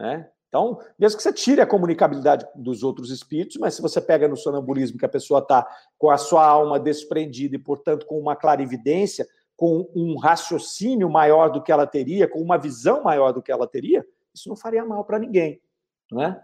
né? 0.00 0.28
Então, 0.48 0.78
mesmo 0.98 1.16
que 1.16 1.22
você 1.22 1.32
tire 1.32 1.60
a 1.60 1.66
comunicabilidade 1.66 2.46
dos 2.54 2.82
outros 2.82 3.10
espíritos, 3.10 3.56
mas 3.58 3.74
se 3.74 3.82
você 3.82 4.00
pega 4.00 4.28
no 4.28 4.36
sonambulismo 4.36 4.98
que 4.98 5.04
a 5.04 5.08
pessoa 5.08 5.40
está 5.40 5.66
com 5.98 6.08
a 6.08 6.16
sua 6.16 6.46
alma 6.46 6.78
desprendida 6.78 7.56
e, 7.56 7.58
portanto, 7.58 8.06
com 8.06 8.18
uma 8.18 8.36
clarividência, 8.36 9.26
com 9.56 9.90
um 9.94 10.16
raciocínio 10.18 11.10
maior 11.10 11.50
do 11.50 11.62
que 11.62 11.72
ela 11.72 11.86
teria, 11.86 12.28
com 12.28 12.40
uma 12.40 12.56
visão 12.56 13.02
maior 13.02 13.32
do 13.32 13.42
que 13.42 13.50
ela 13.50 13.66
teria, 13.66 14.06
isso 14.34 14.48
não 14.48 14.56
faria 14.56 14.84
mal 14.84 15.04
para 15.04 15.18
ninguém, 15.18 15.60
não 16.10 16.22
é? 16.22 16.40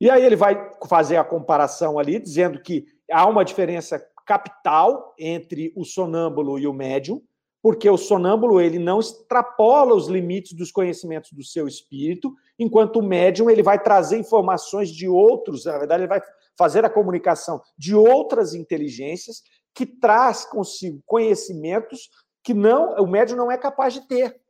E 0.00 0.08
aí 0.08 0.24
ele 0.24 0.36
vai 0.36 0.72
fazer 0.88 1.16
a 1.16 1.24
comparação 1.24 1.98
ali, 1.98 2.18
dizendo 2.20 2.60
que 2.60 2.86
há 3.10 3.26
uma 3.26 3.44
diferença 3.44 4.04
capital 4.24 5.14
entre 5.18 5.72
o 5.76 5.84
sonâmbulo 5.84 6.58
e 6.58 6.66
o 6.66 6.72
médium, 6.72 7.22
porque 7.62 7.88
o 7.90 7.96
sonâmbulo 7.96 8.60
ele 8.60 8.78
não 8.78 9.00
extrapola 9.00 9.94
os 9.94 10.06
limites 10.06 10.52
dos 10.52 10.70
conhecimentos 10.70 11.32
do 11.32 11.44
seu 11.44 11.66
espírito, 11.66 12.34
enquanto 12.58 12.96
o 12.96 13.02
médium 13.02 13.50
ele 13.50 13.62
vai 13.62 13.82
trazer 13.82 14.18
informações 14.18 14.90
de 14.90 15.08
outros, 15.08 15.64
na 15.64 15.78
verdade 15.78 16.02
ele 16.02 16.08
vai 16.08 16.22
fazer 16.56 16.84
a 16.84 16.90
comunicação 16.90 17.60
de 17.76 17.94
outras 17.94 18.54
inteligências 18.54 19.42
que 19.74 19.86
traz 19.86 20.44
consigo 20.44 21.00
conhecimentos 21.06 22.10
que 22.42 22.54
não 22.54 22.94
o 22.94 23.06
médium 23.06 23.36
não 23.36 23.50
é 23.52 23.58
capaz 23.58 23.94
de 23.94 24.06
ter. 24.08 24.40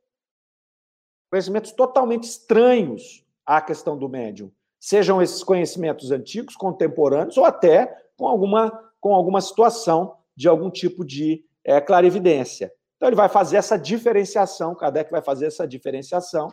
Conhecimentos 1.29 1.71
totalmente 1.71 2.23
estranhos 2.23 3.25
à 3.45 3.61
questão 3.61 3.97
do 3.97 4.09
médium. 4.09 4.51
Sejam 4.79 5.21
esses 5.21 5.43
conhecimentos 5.43 6.09
antigos, 6.09 6.55
contemporâneos, 6.55 7.37
ou 7.37 7.45
até 7.45 7.87
com 8.17 8.27
alguma, 8.27 8.71
com 8.99 9.13
alguma 9.13 9.41
situação 9.41 10.15
de 10.35 10.47
algum 10.47 10.69
tipo 10.71 11.05
de 11.05 11.43
é, 11.63 11.81
clarividência. 11.81 12.73
Então, 12.99 13.07
ele 13.07 13.15
vai 13.15 13.29
fazer 13.29 13.55
essa 13.55 13.79
diferenciação, 13.79 14.75
Kardec 14.75 15.09
vai 15.09 15.21
fazer 15.21 15.45
essa 15.45 15.65
diferenciação, 15.65 16.49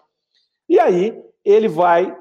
e 0.69 0.79
aí 0.79 1.21
ele 1.45 1.67
vai 1.67 2.17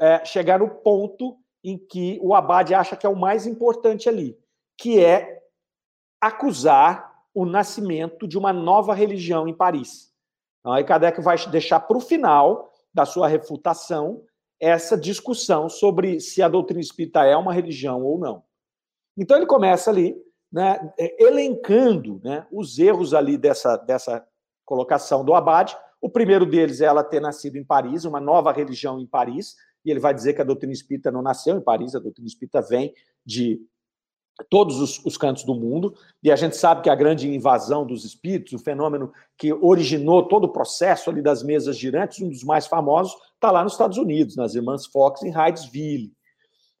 é, 0.00 0.24
chegar 0.24 0.60
no 0.60 0.70
ponto 0.70 1.36
em 1.64 1.76
que 1.76 2.20
o 2.22 2.36
Abade 2.36 2.72
acha 2.72 2.96
que 2.96 3.04
é 3.04 3.08
o 3.08 3.16
mais 3.16 3.46
importante 3.46 4.08
ali, 4.08 4.38
que 4.78 5.04
é 5.04 5.42
acusar 6.20 7.12
o 7.34 7.44
nascimento 7.44 8.28
de 8.28 8.38
uma 8.38 8.52
nova 8.52 8.94
religião 8.94 9.48
em 9.48 9.54
Paris. 9.54 10.14
Então, 10.60 10.72
aí 10.72 10.84
Kardec 10.84 11.20
vai 11.20 11.36
deixar 11.48 11.80
para 11.80 11.96
o 11.96 12.00
final 12.00 12.72
da 12.92 13.04
sua 13.04 13.26
refutação 13.26 14.24
essa 14.60 14.96
discussão 14.96 15.68
sobre 15.68 16.20
se 16.20 16.40
a 16.40 16.48
doutrina 16.48 16.80
espírita 16.80 17.24
é 17.24 17.36
uma 17.36 17.52
religião 17.52 18.02
ou 18.02 18.18
não. 18.18 18.44
Então 19.16 19.36
ele 19.36 19.46
começa 19.46 19.90
ali, 19.90 20.16
né, 20.54 20.92
é, 20.96 21.20
elencando 21.20 22.20
né, 22.22 22.46
os 22.52 22.78
erros 22.78 23.12
ali 23.12 23.36
dessa, 23.36 23.76
dessa 23.76 24.24
colocação 24.64 25.24
do 25.24 25.34
Abade. 25.34 25.76
O 26.00 26.08
primeiro 26.08 26.46
deles 26.46 26.80
é 26.80 26.84
ela 26.84 27.02
ter 27.02 27.20
nascido 27.20 27.56
em 27.56 27.64
Paris, 27.64 28.04
uma 28.04 28.20
nova 28.20 28.52
religião 28.52 29.00
em 29.00 29.06
Paris, 29.06 29.56
e 29.84 29.90
ele 29.90 29.98
vai 29.98 30.14
dizer 30.14 30.32
que 30.32 30.40
a 30.40 30.44
doutrina 30.44 30.72
espírita 30.72 31.10
não 31.10 31.22
nasceu 31.22 31.56
em 31.56 31.60
Paris, 31.60 31.96
a 31.96 31.98
doutrina 31.98 32.28
espírita 32.28 32.62
vem 32.62 32.94
de 33.26 33.60
todos 34.48 34.80
os, 34.80 35.04
os, 35.04 35.16
cantos 35.16 35.42
do 35.42 35.56
mundo, 35.56 35.92
e 36.22 36.30
a 36.30 36.36
gente 36.36 36.56
sabe 36.56 36.82
que 36.82 36.90
a 36.90 36.94
grande 36.94 37.28
invasão 37.28 37.84
dos 37.84 38.04
espíritos, 38.04 38.52
o 38.52 38.58
fenômeno 38.58 39.12
que 39.36 39.52
originou 39.52 40.28
todo 40.28 40.44
o 40.44 40.52
processo 40.52 41.10
ali 41.10 41.20
das 41.20 41.42
mesas 41.42 41.76
girantes, 41.76 42.20
um 42.20 42.28
dos 42.28 42.44
mais 42.44 42.66
famosos, 42.68 43.12
está 43.34 43.50
lá 43.50 43.64
nos 43.64 43.72
Estados 43.72 43.98
Unidos, 43.98 44.36
nas 44.36 44.54
Irmãs 44.54 44.86
Fox, 44.86 45.22
em 45.24 45.30
Hydesville. 45.30 46.12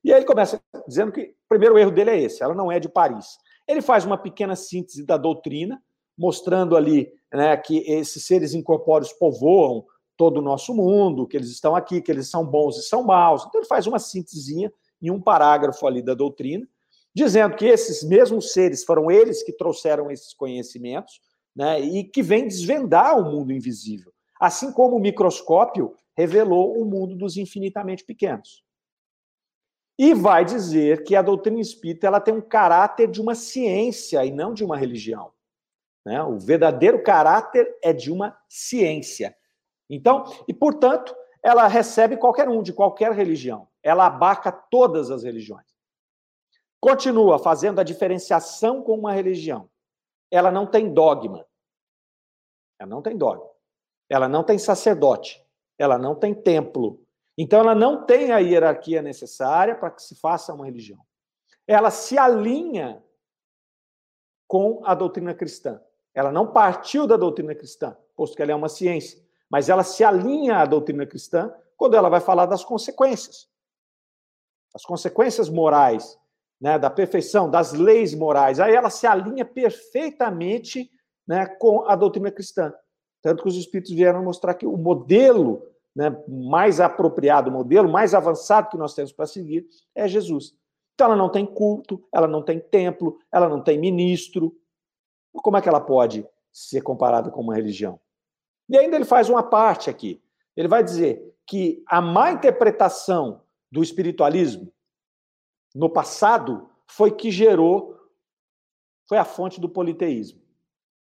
E 0.04 0.12
aí 0.12 0.18
ele 0.18 0.26
começa 0.26 0.62
dizendo 0.86 1.10
que 1.10 1.22
o 1.22 1.48
primeiro 1.48 1.76
erro 1.76 1.90
dele 1.90 2.10
é 2.10 2.20
esse, 2.20 2.42
ela 2.42 2.54
não 2.54 2.70
é 2.70 2.78
de 2.78 2.88
Paris. 2.88 3.42
Ele 3.66 3.80
faz 3.80 4.04
uma 4.04 4.18
pequena 4.18 4.54
síntese 4.56 5.04
da 5.04 5.16
doutrina, 5.16 5.82
mostrando 6.16 6.76
ali 6.76 7.12
né, 7.32 7.56
que 7.56 7.78
esses 7.90 8.24
seres 8.26 8.54
incorpóreos 8.54 9.12
povoam 9.12 9.84
todo 10.16 10.38
o 10.38 10.42
nosso 10.42 10.72
mundo, 10.74 11.26
que 11.26 11.36
eles 11.36 11.50
estão 11.50 11.74
aqui, 11.74 12.00
que 12.00 12.10
eles 12.10 12.30
são 12.30 12.46
bons 12.46 12.78
e 12.78 12.82
são 12.82 13.02
maus. 13.02 13.44
Então 13.46 13.60
ele 13.60 13.68
faz 13.68 13.86
uma 13.86 13.98
síntesezinha 13.98 14.72
em 15.02 15.10
um 15.10 15.20
parágrafo 15.20 15.86
ali 15.86 16.02
da 16.02 16.14
doutrina, 16.14 16.66
dizendo 17.14 17.56
que 17.56 17.66
esses 17.66 18.02
mesmos 18.02 18.52
seres 18.52 18.84
foram 18.84 19.10
eles 19.10 19.42
que 19.42 19.52
trouxeram 19.52 20.10
esses 20.10 20.32
conhecimentos, 20.34 21.20
né, 21.54 21.80
e 21.80 22.04
que 22.04 22.22
vêm 22.22 22.48
desvendar 22.48 23.18
o 23.18 23.30
mundo 23.30 23.52
invisível. 23.52 24.12
Assim 24.40 24.72
como 24.72 24.96
o 24.96 25.00
microscópio 25.00 25.94
revelou 26.16 26.80
o 26.80 26.84
mundo 26.84 27.16
dos 27.16 27.36
infinitamente 27.36 28.04
pequenos. 28.04 28.63
E 29.98 30.12
vai 30.12 30.44
dizer 30.44 31.04
que 31.04 31.14
a 31.14 31.22
doutrina 31.22 31.60
espírita 31.60 32.06
ela 32.06 32.20
tem 32.20 32.34
um 32.34 32.40
caráter 32.40 33.08
de 33.08 33.20
uma 33.20 33.34
ciência 33.34 34.24
e 34.24 34.30
não 34.30 34.52
de 34.52 34.64
uma 34.64 34.76
religião. 34.76 35.32
Né? 36.04 36.22
O 36.22 36.38
verdadeiro 36.38 37.02
caráter 37.02 37.76
é 37.82 37.92
de 37.92 38.10
uma 38.10 38.36
ciência. 38.48 39.36
Então, 39.88 40.24
e 40.48 40.52
portanto, 40.52 41.14
ela 41.42 41.66
recebe 41.66 42.16
qualquer 42.16 42.48
um, 42.48 42.62
de 42.62 42.72
qualquer 42.72 43.12
religião. 43.12 43.68
Ela 43.82 44.06
abarca 44.06 44.50
todas 44.50 45.10
as 45.10 45.22
religiões. 45.22 45.66
Continua 46.80 47.38
fazendo 47.38 47.80
a 47.80 47.84
diferenciação 47.84 48.82
com 48.82 48.98
uma 48.98 49.12
religião. 49.12 49.70
Ela 50.30 50.50
não 50.50 50.66
tem 50.66 50.92
dogma. 50.92 51.46
Ela 52.78 52.90
não 52.90 53.00
tem 53.00 53.16
dogma. 53.16 53.48
Ela 54.08 54.28
não 54.28 54.42
tem 54.42 54.58
sacerdote. 54.58 55.42
Ela 55.78 55.98
não 55.98 56.14
tem 56.14 56.34
templo. 56.34 57.03
Então, 57.36 57.60
ela 57.60 57.74
não 57.74 58.04
tem 58.04 58.30
a 58.30 58.38
hierarquia 58.38 59.02
necessária 59.02 59.74
para 59.74 59.90
que 59.90 60.02
se 60.02 60.14
faça 60.14 60.52
uma 60.52 60.64
religião. 60.64 61.00
Ela 61.66 61.90
se 61.90 62.16
alinha 62.16 63.02
com 64.46 64.82
a 64.84 64.94
doutrina 64.94 65.34
cristã. 65.34 65.80
Ela 66.14 66.30
não 66.30 66.52
partiu 66.52 67.06
da 67.06 67.16
doutrina 67.16 67.54
cristã, 67.54 67.96
posto 68.14 68.36
que 68.36 68.42
ela 68.42 68.52
é 68.52 68.54
uma 68.54 68.68
ciência, 68.68 69.20
mas 69.50 69.68
ela 69.68 69.82
se 69.82 70.04
alinha 70.04 70.58
à 70.58 70.64
doutrina 70.64 71.04
cristã 71.04 71.52
quando 71.76 71.96
ela 71.96 72.08
vai 72.08 72.20
falar 72.20 72.46
das 72.46 72.64
consequências. 72.64 73.48
As 74.72 74.84
consequências 74.84 75.48
morais, 75.48 76.18
né, 76.60 76.78
da 76.78 76.88
perfeição, 76.88 77.50
das 77.50 77.72
leis 77.72 78.14
morais. 78.14 78.60
Aí 78.60 78.74
ela 78.74 78.90
se 78.90 79.06
alinha 79.06 79.44
perfeitamente 79.44 80.90
né, 81.26 81.46
com 81.46 81.84
a 81.88 81.96
doutrina 81.96 82.30
cristã. 82.30 82.72
Tanto 83.20 83.42
que 83.42 83.48
os 83.48 83.56
espíritos 83.56 83.92
vieram 83.92 84.22
mostrar 84.22 84.54
que 84.54 84.66
o 84.66 84.76
modelo 84.76 85.66
né, 85.94 86.10
mais 86.28 86.80
apropriado, 86.80 87.50
modelo 87.50 87.88
mais 87.88 88.14
avançado 88.14 88.68
que 88.68 88.76
nós 88.76 88.94
temos 88.94 89.12
para 89.12 89.26
seguir 89.26 89.66
é 89.94 90.08
Jesus. 90.08 90.54
Então 90.94 91.06
ela 91.06 91.16
não 91.16 91.28
tem 91.28 91.46
culto, 91.46 92.02
ela 92.12 92.26
não 92.26 92.42
tem 92.42 92.60
templo, 92.60 93.18
ela 93.30 93.48
não 93.48 93.60
tem 93.60 93.78
ministro, 93.78 94.56
como 95.32 95.56
é 95.56 95.62
que 95.62 95.68
ela 95.68 95.80
pode 95.80 96.26
ser 96.52 96.82
comparada 96.82 97.30
com 97.30 97.40
uma 97.40 97.54
religião? 97.54 98.00
E 98.68 98.76
ainda 98.76 98.96
ele 98.96 99.04
faz 99.04 99.28
uma 99.28 99.42
parte 99.42 99.90
aqui. 99.90 100.22
Ele 100.56 100.68
vai 100.68 100.82
dizer 100.82 101.34
que 101.46 101.82
a 101.86 102.00
má 102.00 102.30
interpretação 102.30 103.42
do 103.70 103.82
espiritualismo 103.82 104.72
no 105.74 105.90
passado 105.90 106.70
foi 106.86 107.10
que 107.10 107.30
gerou, 107.30 107.98
foi 109.08 109.18
a 109.18 109.24
fonte 109.24 109.60
do 109.60 109.68
politeísmo. 109.68 110.40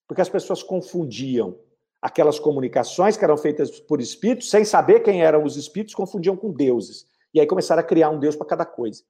Porque 0.07 0.21
as 0.21 0.29
pessoas 0.29 0.61
confundiam 0.63 1.59
aquelas 2.01 2.39
comunicações 2.39 3.17
que 3.17 3.23
eram 3.23 3.37
feitas 3.37 3.79
por 3.79 3.99
espíritos, 3.99 4.49
sem 4.49 4.63
saber 4.63 5.01
quem 5.01 5.21
eram 5.21 5.43
os 5.43 5.57
espíritos, 5.57 5.95
confundiam 5.95 6.35
com 6.35 6.51
deuses. 6.51 7.07
E 7.33 7.39
aí 7.39 7.45
começaram 7.45 7.81
a 7.81 7.85
criar 7.85 8.09
um 8.09 8.19
deus 8.19 8.35
para 8.35 8.47
cada 8.47 8.65
coisa. 8.65 9.03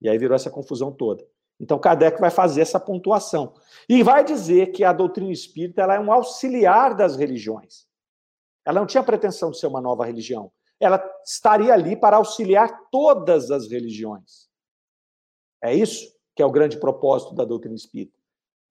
E 0.00 0.08
aí 0.08 0.18
virou 0.18 0.34
essa 0.34 0.50
confusão 0.50 0.92
toda. 0.92 1.26
Então, 1.58 1.78
Kardec 1.78 2.18
vai 2.18 2.30
fazer 2.30 2.62
essa 2.62 2.80
pontuação. 2.80 3.54
E 3.88 4.02
vai 4.02 4.24
dizer 4.24 4.72
que 4.72 4.82
a 4.82 4.92
doutrina 4.92 5.30
espírita 5.30 5.82
ela 5.82 5.94
é 5.94 6.00
um 6.00 6.12
auxiliar 6.12 6.94
das 6.94 7.16
religiões. 7.16 7.86
Ela 8.64 8.80
não 8.80 8.86
tinha 8.86 9.02
pretensão 9.02 9.50
de 9.50 9.58
ser 9.58 9.66
uma 9.66 9.80
nova 9.80 10.06
religião. 10.06 10.50
Ela 10.78 11.02
estaria 11.24 11.72
ali 11.74 11.94
para 11.94 12.16
auxiliar 12.16 12.88
todas 12.90 13.50
as 13.50 13.70
religiões. 13.70 14.48
É 15.62 15.74
isso 15.74 16.14
que 16.34 16.42
é 16.42 16.46
o 16.46 16.50
grande 16.50 16.78
propósito 16.78 17.34
da 17.34 17.44
doutrina 17.44 17.74
espírita. 17.74 18.18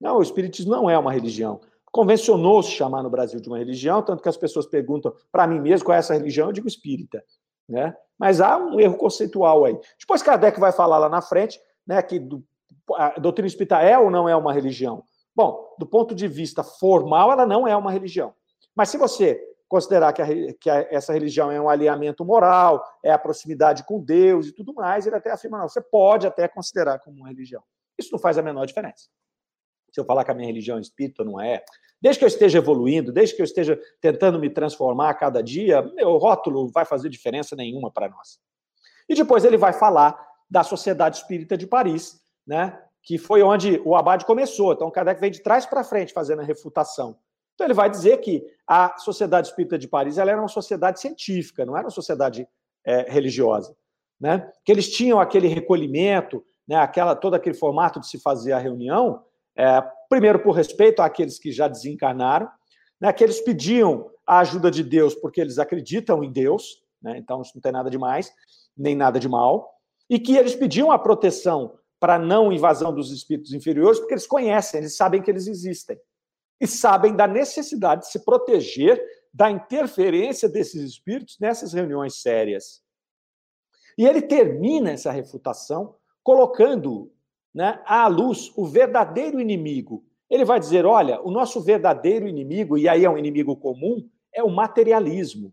Não, 0.00 0.18
o 0.18 0.22
espiritismo 0.22 0.72
não 0.72 0.90
é 0.90 0.98
uma 0.98 1.12
religião. 1.12 1.60
Convencionou-se 1.92 2.70
chamar 2.70 3.02
no 3.02 3.10
Brasil 3.10 3.40
de 3.40 3.48
uma 3.48 3.58
religião, 3.58 4.02
tanto 4.02 4.22
que 4.22 4.28
as 4.28 4.36
pessoas 4.36 4.66
perguntam 4.66 5.12
para 5.30 5.46
mim 5.46 5.60
mesmo 5.60 5.86
qual 5.86 5.96
é 5.96 5.98
essa 5.98 6.14
religião, 6.14 6.48
eu 6.48 6.52
digo 6.52 6.68
espírita. 6.68 7.22
Né? 7.68 7.96
Mas 8.18 8.40
há 8.40 8.56
um 8.56 8.78
erro 8.80 8.96
conceitual 8.96 9.64
aí. 9.64 9.78
Depois 9.98 10.22
Kardec 10.22 10.58
vai 10.58 10.72
falar 10.72 10.98
lá 10.98 11.08
na 11.08 11.22
frente 11.22 11.60
né, 11.86 12.00
que 12.02 12.18
do 12.18 12.44
a 12.94 13.18
doutrina 13.18 13.46
espírita 13.46 13.80
é 13.80 13.98
ou 13.98 14.10
não 14.10 14.28
é 14.28 14.34
uma 14.34 14.52
religião? 14.52 15.04
Bom, 15.34 15.74
do 15.78 15.86
ponto 15.86 16.14
de 16.14 16.26
vista 16.26 16.62
formal, 16.62 17.32
ela 17.32 17.46
não 17.46 17.66
é 17.66 17.76
uma 17.76 17.90
religião. 17.90 18.34
Mas 18.74 18.88
se 18.88 18.96
você 18.96 19.40
considerar 19.68 20.12
que, 20.12 20.20
a, 20.20 20.26
que 20.54 20.68
a, 20.68 20.86
essa 20.90 21.12
religião 21.12 21.50
é 21.50 21.60
um 21.60 21.68
alinhamento 21.68 22.24
moral, 22.24 22.84
é 23.04 23.12
a 23.12 23.18
proximidade 23.18 23.84
com 23.84 24.02
Deus 24.02 24.48
e 24.48 24.52
tudo 24.52 24.74
mais, 24.74 25.06
ele 25.06 25.16
até 25.16 25.30
afirma, 25.30 25.58
não, 25.58 25.68
você 25.68 25.80
pode 25.80 26.26
até 26.26 26.48
considerar 26.48 26.98
como 26.98 27.18
uma 27.18 27.28
religião. 27.28 27.62
Isso 27.96 28.10
não 28.10 28.18
faz 28.18 28.36
a 28.36 28.42
menor 28.42 28.66
diferença. 28.66 29.08
Se 29.92 30.00
eu 30.00 30.04
falar 30.04 30.24
que 30.24 30.30
a 30.30 30.34
minha 30.34 30.46
religião 30.46 30.78
é 30.78 30.80
espírita, 30.80 31.24
não 31.24 31.40
é. 31.40 31.62
Desde 32.00 32.18
que 32.18 32.24
eu 32.24 32.28
esteja 32.28 32.58
evoluindo, 32.58 33.12
desde 33.12 33.36
que 33.36 33.42
eu 33.42 33.44
esteja 33.44 33.78
tentando 34.00 34.38
me 34.38 34.48
transformar 34.48 35.10
a 35.10 35.14
cada 35.14 35.42
dia, 35.42 35.82
meu 35.82 36.16
rótulo 36.16 36.68
vai 36.68 36.84
fazer 36.84 37.08
diferença 37.08 37.54
nenhuma 37.54 37.90
para 37.90 38.08
nós. 38.08 38.40
E 39.08 39.14
depois 39.14 39.44
ele 39.44 39.56
vai 39.56 39.72
falar 39.72 40.18
da 40.48 40.62
Sociedade 40.62 41.18
Espírita 41.18 41.56
de 41.56 41.66
Paris, 41.66 42.20
né? 42.46 42.80
que 43.02 43.18
foi 43.18 43.42
onde 43.42 43.80
o 43.84 43.94
Abade 43.94 44.24
começou. 44.24 44.72
Então, 44.72 44.90
Kardec 44.90 45.20
vem 45.20 45.30
de 45.30 45.40
trás 45.40 45.66
para 45.66 45.84
frente 45.84 46.12
fazendo 46.12 46.40
a 46.40 46.44
refutação. 46.44 47.16
Então, 47.54 47.66
ele 47.66 47.74
vai 47.74 47.90
dizer 47.90 48.18
que 48.18 48.44
a 48.66 48.96
Sociedade 48.98 49.48
Espírita 49.48 49.78
de 49.78 49.88
Paris 49.88 50.16
ela 50.16 50.30
era 50.30 50.40
uma 50.40 50.48
sociedade 50.48 51.00
científica, 51.00 51.64
não 51.64 51.76
era 51.76 51.84
uma 51.84 51.90
sociedade 51.90 52.48
é, 52.84 53.10
religiosa. 53.10 53.76
Né? 54.18 54.50
Que 54.64 54.72
eles 54.72 54.90
tinham 54.90 55.20
aquele 55.20 55.48
recolhimento, 55.48 56.44
né, 56.68 56.76
aquela, 56.76 57.16
todo 57.16 57.34
aquele 57.34 57.56
formato 57.56 57.98
de 57.98 58.06
se 58.06 58.18
fazer 58.18 58.52
a 58.52 58.58
reunião, 58.58 59.24
é, 59.60 59.86
primeiro 60.08 60.38
por 60.38 60.52
respeito 60.52 61.02
àqueles 61.02 61.38
que 61.38 61.52
já 61.52 61.68
desencarnaram, 61.68 62.48
né, 62.98 63.12
que 63.12 63.22
eles 63.22 63.40
pediam 63.40 64.10
a 64.26 64.38
ajuda 64.38 64.70
de 64.70 64.82
Deus 64.82 65.14
porque 65.14 65.40
eles 65.40 65.58
acreditam 65.58 66.24
em 66.24 66.32
Deus, 66.32 66.82
né, 67.02 67.18
então 67.18 67.42
isso 67.42 67.52
não 67.54 67.60
tem 67.60 67.72
nada 67.72 67.90
de 67.90 67.98
mais, 67.98 68.32
nem 68.76 68.96
nada 68.96 69.20
de 69.20 69.28
mal, 69.28 69.70
e 70.08 70.18
que 70.18 70.36
eles 70.36 70.54
pediam 70.54 70.90
a 70.90 70.98
proteção 70.98 71.78
para 71.98 72.18
não 72.18 72.50
invasão 72.50 72.94
dos 72.94 73.12
espíritos 73.12 73.52
inferiores, 73.52 73.98
porque 73.98 74.14
eles 74.14 74.26
conhecem, 74.26 74.80
eles 74.80 74.96
sabem 74.96 75.20
que 75.20 75.30
eles 75.30 75.46
existem. 75.46 76.00
E 76.58 76.66
sabem 76.66 77.14
da 77.14 77.26
necessidade 77.26 78.02
de 78.02 78.10
se 78.10 78.24
proteger 78.24 79.02
da 79.32 79.50
interferência 79.50 80.48
desses 80.48 80.82
espíritos 80.82 81.38
nessas 81.38 81.74
reuniões 81.74 82.20
sérias. 82.20 82.82
E 83.96 84.06
ele 84.06 84.22
termina 84.22 84.90
essa 84.90 85.10
refutação 85.10 85.94
colocando 86.22 87.12
né, 87.54 87.82
à 87.84 88.06
luz 88.06 88.52
o 88.56 88.66
verdadeiro 88.66 89.40
inimigo. 89.40 90.04
Ele 90.28 90.44
vai 90.44 90.60
dizer: 90.60 90.86
olha, 90.86 91.20
o 91.22 91.30
nosso 91.30 91.60
verdadeiro 91.60 92.26
inimigo, 92.26 92.78
e 92.78 92.88
aí 92.88 93.04
é 93.04 93.10
um 93.10 93.18
inimigo 93.18 93.56
comum, 93.56 94.08
é 94.32 94.42
o 94.42 94.50
materialismo 94.50 95.52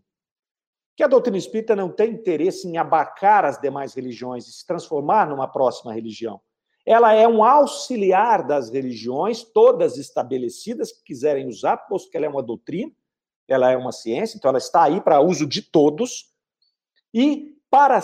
que 0.98 1.04
a 1.04 1.06
doutrina 1.06 1.38
espírita 1.38 1.76
não 1.76 1.92
tem 1.92 2.10
interesse 2.10 2.66
em 2.66 2.76
abarcar 2.76 3.44
as 3.44 3.60
demais 3.60 3.94
religiões 3.94 4.48
e 4.48 4.52
se 4.52 4.66
transformar 4.66 5.28
numa 5.28 5.46
próxima 5.46 5.94
religião. 5.94 6.40
Ela 6.84 7.12
é 7.12 7.28
um 7.28 7.44
auxiliar 7.44 8.44
das 8.44 8.68
religiões, 8.68 9.44
todas 9.44 9.96
estabelecidas, 9.96 10.90
que 10.90 11.04
quiserem 11.04 11.46
usar, 11.46 11.76
posto 11.76 12.10
que 12.10 12.16
ela 12.16 12.26
é 12.26 12.28
uma 12.28 12.42
doutrina, 12.42 12.90
ela 13.46 13.70
é 13.70 13.76
uma 13.76 13.92
ciência, 13.92 14.36
então 14.36 14.48
ela 14.48 14.58
está 14.58 14.82
aí 14.82 15.00
para 15.00 15.20
uso 15.20 15.46
de 15.46 15.62
todos, 15.62 16.32
e 17.14 17.56
para 17.70 18.00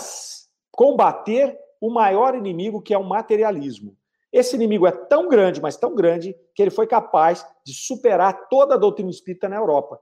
combater 0.71 1.59
o 1.85 1.93
maior 1.93 2.35
inimigo, 2.35 2.81
que 2.81 2.93
é 2.93 2.97
o 2.97 3.03
materialismo. 3.03 3.97
Esse 4.31 4.55
inimigo 4.55 4.85
é 4.85 4.91
tão 4.91 5.27
grande, 5.27 5.61
mas 5.61 5.77
tão 5.77 5.95
grande, 5.95 6.35
que 6.53 6.61
ele 6.61 6.71
foi 6.71 6.87
capaz 6.87 7.45
de 7.65 7.73
superar 7.73 8.47
toda 8.49 8.75
a 8.75 8.77
doutrina 8.77 9.09
espírita 9.09 9.47
na 9.47 9.55
Europa 9.55 9.99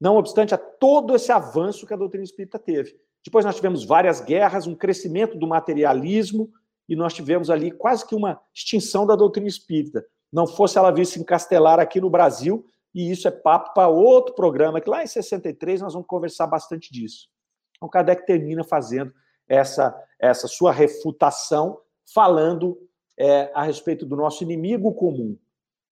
não 0.00 0.16
obstante 0.16 0.54
a 0.54 0.58
todo 0.58 1.14
esse 1.14 1.32
avanço 1.32 1.86
que 1.86 1.94
a 1.94 1.96
doutrina 1.96 2.24
espírita 2.24 2.58
teve. 2.58 2.98
Depois 3.24 3.44
nós 3.44 3.56
tivemos 3.56 3.84
várias 3.84 4.20
guerras, 4.20 4.66
um 4.66 4.74
crescimento 4.74 5.36
do 5.36 5.46
materialismo, 5.46 6.50
e 6.88 6.94
nós 6.94 7.12
tivemos 7.12 7.50
ali 7.50 7.72
quase 7.72 8.06
que 8.06 8.14
uma 8.14 8.40
extinção 8.54 9.06
da 9.06 9.16
doutrina 9.16 9.48
espírita. 9.48 10.04
Não 10.32 10.46
fosse 10.46 10.78
ela 10.78 10.92
vir 10.92 11.06
se 11.06 11.18
encastelar 11.18 11.80
aqui 11.80 12.00
no 12.00 12.10
Brasil, 12.10 12.64
e 12.94 13.10
isso 13.10 13.26
é 13.26 13.30
papo 13.30 13.74
para 13.74 13.88
outro 13.88 14.34
programa, 14.34 14.80
que 14.80 14.88
lá 14.88 15.02
em 15.02 15.06
63 15.06 15.80
nós 15.80 15.94
vamos 15.94 16.06
conversar 16.06 16.46
bastante 16.46 16.92
disso. 16.92 17.28
Então, 17.76 17.88
Kardec 17.88 18.24
termina 18.24 18.62
fazendo 18.62 19.12
essa, 19.48 19.94
essa 20.18 20.46
sua 20.48 20.72
refutação, 20.72 21.78
falando 22.12 22.78
é, 23.18 23.50
a 23.54 23.62
respeito 23.62 24.04
do 24.04 24.16
nosso 24.16 24.42
inimigo 24.42 24.92
comum. 24.94 25.36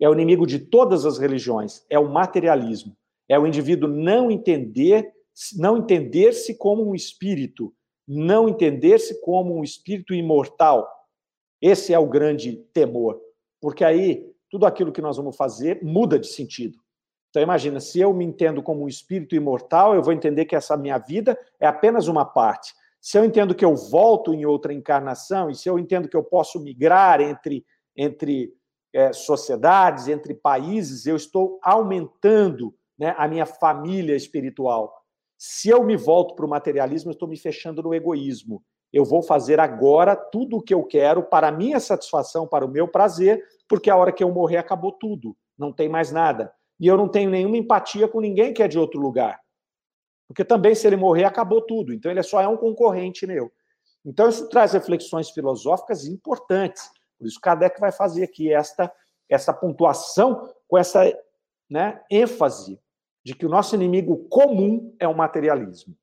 É 0.00 0.08
o 0.08 0.12
inimigo 0.12 0.46
de 0.46 0.58
todas 0.58 1.06
as 1.06 1.18
religiões, 1.18 1.84
é 1.88 1.98
o 1.98 2.08
materialismo. 2.08 2.96
É 3.28 3.38
o 3.38 3.46
indivíduo 3.46 3.88
não 3.88 4.30
entender, 4.30 5.12
não 5.56 5.78
entender-se 5.78 6.56
como 6.56 6.86
um 6.86 6.94
espírito, 6.94 7.72
não 8.06 8.48
entender-se 8.48 9.20
como 9.22 9.56
um 9.56 9.64
espírito 9.64 10.14
imortal. 10.14 10.86
Esse 11.60 11.94
é 11.94 11.98
o 11.98 12.06
grande 12.06 12.56
temor, 12.74 13.18
porque 13.60 13.82
aí 13.84 14.30
tudo 14.50 14.66
aquilo 14.66 14.92
que 14.92 15.00
nós 15.00 15.16
vamos 15.16 15.36
fazer 15.36 15.82
muda 15.82 16.18
de 16.18 16.26
sentido. 16.26 16.78
Então 17.30 17.42
imagina, 17.42 17.80
se 17.80 17.98
eu 17.98 18.12
me 18.14 18.24
entendo 18.24 18.62
como 18.62 18.84
um 18.84 18.88
espírito 18.88 19.34
imortal, 19.34 19.94
eu 19.94 20.02
vou 20.02 20.12
entender 20.12 20.44
que 20.44 20.54
essa 20.54 20.76
minha 20.76 20.98
vida 20.98 21.36
é 21.58 21.66
apenas 21.66 22.06
uma 22.06 22.24
parte. 22.24 22.72
Se 23.04 23.18
eu 23.18 23.24
entendo 23.26 23.54
que 23.54 23.66
eu 23.66 23.76
volto 23.76 24.32
em 24.32 24.46
outra 24.46 24.72
encarnação, 24.72 25.50
e 25.50 25.54
se 25.54 25.68
eu 25.68 25.78
entendo 25.78 26.08
que 26.08 26.16
eu 26.16 26.24
posso 26.24 26.58
migrar 26.58 27.20
entre, 27.20 27.62
entre 27.94 28.54
é, 28.94 29.12
sociedades, 29.12 30.08
entre 30.08 30.32
países, 30.32 31.04
eu 31.04 31.14
estou 31.14 31.58
aumentando 31.62 32.74
né, 32.98 33.14
a 33.18 33.28
minha 33.28 33.44
família 33.44 34.16
espiritual. 34.16 34.90
Se 35.36 35.68
eu 35.68 35.84
me 35.84 35.98
volto 35.98 36.34
para 36.34 36.46
o 36.46 36.48
materialismo, 36.48 37.10
eu 37.10 37.12
estou 37.12 37.28
me 37.28 37.36
fechando 37.36 37.82
no 37.82 37.92
egoísmo. 37.92 38.64
Eu 38.90 39.04
vou 39.04 39.22
fazer 39.22 39.60
agora 39.60 40.16
tudo 40.16 40.56
o 40.56 40.62
que 40.62 40.72
eu 40.72 40.82
quero 40.82 41.22
para 41.22 41.48
a 41.48 41.52
minha 41.52 41.80
satisfação, 41.80 42.48
para 42.48 42.64
o 42.64 42.70
meu 42.70 42.88
prazer, 42.88 43.44
porque 43.68 43.90
a 43.90 43.96
hora 43.96 44.12
que 44.12 44.24
eu 44.24 44.32
morrer 44.32 44.56
acabou 44.56 44.92
tudo. 44.92 45.36
não 45.58 45.74
tem 45.74 45.90
mais 45.90 46.10
nada. 46.10 46.50
E 46.80 46.86
eu 46.86 46.96
não 46.96 47.06
tenho 47.06 47.28
nenhuma 47.28 47.58
empatia 47.58 48.08
com 48.08 48.18
ninguém 48.18 48.54
que 48.54 48.62
é 48.62 48.66
de 48.66 48.78
outro 48.78 48.98
lugar. 48.98 49.43
Porque 50.26 50.44
também, 50.44 50.74
se 50.74 50.86
ele 50.86 50.96
morrer, 50.96 51.24
acabou 51.24 51.60
tudo. 51.60 51.92
Então, 51.92 52.10
ele 52.10 52.22
só 52.22 52.40
é 52.40 52.48
um 52.48 52.56
concorrente 52.56 53.26
meu. 53.26 53.52
Então, 54.04 54.28
isso 54.28 54.48
traz 54.48 54.72
reflexões 54.72 55.30
filosóficas 55.30 56.06
importantes. 56.06 56.90
Por 57.18 57.26
isso, 57.26 57.40
Kardec 57.40 57.80
vai 57.80 57.92
fazer 57.92 58.24
aqui 58.24 58.52
esta, 58.52 58.92
essa 59.28 59.52
pontuação 59.52 60.52
com 60.68 60.76
essa 60.76 61.04
né, 61.70 62.02
ênfase 62.10 62.78
de 63.24 63.34
que 63.34 63.46
o 63.46 63.48
nosso 63.48 63.74
inimigo 63.74 64.28
comum 64.28 64.94
é 64.98 65.08
o 65.08 65.16
materialismo. 65.16 65.96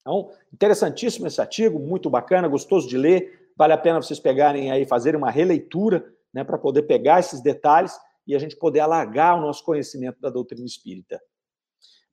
Então, 0.00 0.30
interessantíssimo 0.52 1.26
esse 1.26 1.40
artigo, 1.40 1.78
muito 1.78 2.08
bacana, 2.08 2.46
gostoso 2.48 2.88
de 2.88 2.96
ler. 2.96 3.50
Vale 3.56 3.72
a 3.72 3.78
pena 3.78 4.00
vocês 4.00 4.20
pegarem 4.20 4.70
aí, 4.70 4.86
fazerem 4.86 5.18
uma 5.18 5.30
releitura, 5.30 6.14
né, 6.32 6.44
para 6.44 6.56
poder 6.56 6.82
pegar 6.82 7.18
esses 7.18 7.40
detalhes 7.40 7.98
e 8.26 8.34
a 8.34 8.38
gente 8.38 8.56
poder 8.56 8.80
alargar 8.80 9.36
o 9.36 9.40
nosso 9.40 9.64
conhecimento 9.64 10.20
da 10.20 10.30
doutrina 10.30 10.66
espírita. 10.66 11.20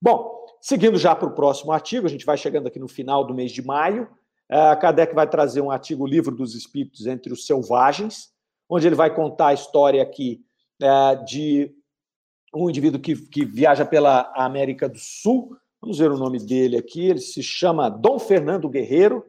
Bom, 0.02 0.45
seguindo 0.66 0.98
já 0.98 1.16
para 1.16 1.28
o 1.28 1.36
próximo 1.36 1.72
artigo, 1.72 2.08
a 2.08 2.10
gente 2.10 2.26
vai 2.26 2.36
chegando 2.36 2.66
aqui 2.66 2.80
no 2.80 2.88
final 2.88 3.24
do 3.24 3.36
mês 3.36 3.52
de 3.52 3.64
maio. 3.64 4.10
A 4.50 4.76
Kardec 4.76 5.14
vai 5.14 5.30
trazer 5.30 5.62
um 5.62 5.70
artigo, 5.70 6.08
Livro 6.08 6.36
dos 6.36 6.56
Espíritos 6.56 7.06
entre 7.06 7.32
os 7.32 7.46
Selvagens, 7.46 8.32
onde 8.68 8.88
ele 8.88 8.96
vai 8.96 9.14
contar 9.14 9.50
a 9.50 9.54
história 9.54 10.02
aqui 10.02 10.44
é, 10.82 11.16
de 11.18 11.72
um 12.52 12.68
indivíduo 12.68 13.00
que, 13.00 13.16
que 13.16 13.46
viaja 13.46 13.86
pela 13.86 14.34
América 14.36 14.90
do 14.90 14.98
Sul. 14.98 15.56
Vamos 15.80 16.00
ver 16.00 16.10
o 16.10 16.18
nome 16.18 16.40
dele 16.40 16.78
aqui. 16.78 17.10
Ele 17.10 17.20
se 17.20 17.44
chama 17.44 17.88
Dom 17.88 18.18
Fernando 18.18 18.68
Guerreiro. 18.68 19.24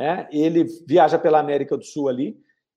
É, 0.00 0.26
ele 0.32 0.64
viaja 0.86 1.18
pela 1.18 1.38
América 1.38 1.76
do 1.76 1.84
Sul 1.84 2.08
ali. 2.08 2.34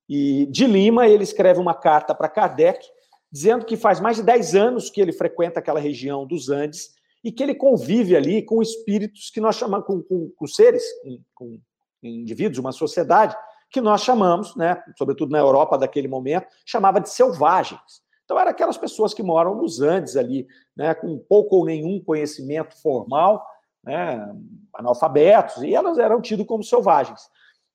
E 0.09 0.47
de 0.47 0.67
Lima, 0.67 1.07
ele 1.07 1.23
escreve 1.23 1.61
uma 1.61 1.73
carta 1.73 2.13
para 2.13 2.27
Kardec, 2.27 2.85
dizendo 3.31 3.63
que 3.63 3.77
faz 3.77 4.01
mais 4.01 4.17
de 4.17 4.23
10 4.23 4.55
anos 4.55 4.89
que 4.89 4.99
ele 4.99 5.13
frequenta 5.13 5.61
aquela 5.61 5.79
região 5.79 6.27
dos 6.27 6.49
Andes 6.49 6.99
e 7.23 7.31
que 7.31 7.43
ele 7.43 7.55
convive 7.55 8.15
ali 8.15 8.43
com 8.43 8.61
espíritos 8.61 9.29
que 9.29 9.39
nós 9.39 9.55
chamamos, 9.55 9.85
com, 9.85 10.01
com, 10.01 10.31
com 10.35 10.47
seres, 10.47 10.83
com, 11.03 11.19
com 11.35 11.59
indivíduos, 12.03 12.57
uma 12.57 12.71
sociedade, 12.71 13.35
que 13.69 13.79
nós 13.79 14.01
chamamos, 14.01 14.55
né, 14.55 14.83
sobretudo 14.97 15.31
na 15.31 15.39
Europa 15.39 15.77
daquele 15.77 16.07
momento, 16.07 16.47
chamava 16.65 16.99
de 16.99 17.09
selvagens. 17.09 18.01
Então, 18.25 18.39
eram 18.39 18.51
aquelas 18.51 18.77
pessoas 18.77 19.13
que 19.13 19.23
moram 19.23 19.55
nos 19.55 19.81
Andes 19.81 20.15
ali, 20.15 20.47
né, 20.75 20.93
com 20.93 21.17
pouco 21.19 21.57
ou 21.57 21.65
nenhum 21.65 22.03
conhecimento 22.03 22.79
formal, 22.81 23.45
né, 23.83 24.25
analfabetos, 24.73 25.61
e 25.63 25.73
elas 25.73 25.97
eram 25.97 26.21
tidas 26.21 26.45
como 26.45 26.63
selvagens. 26.63 27.21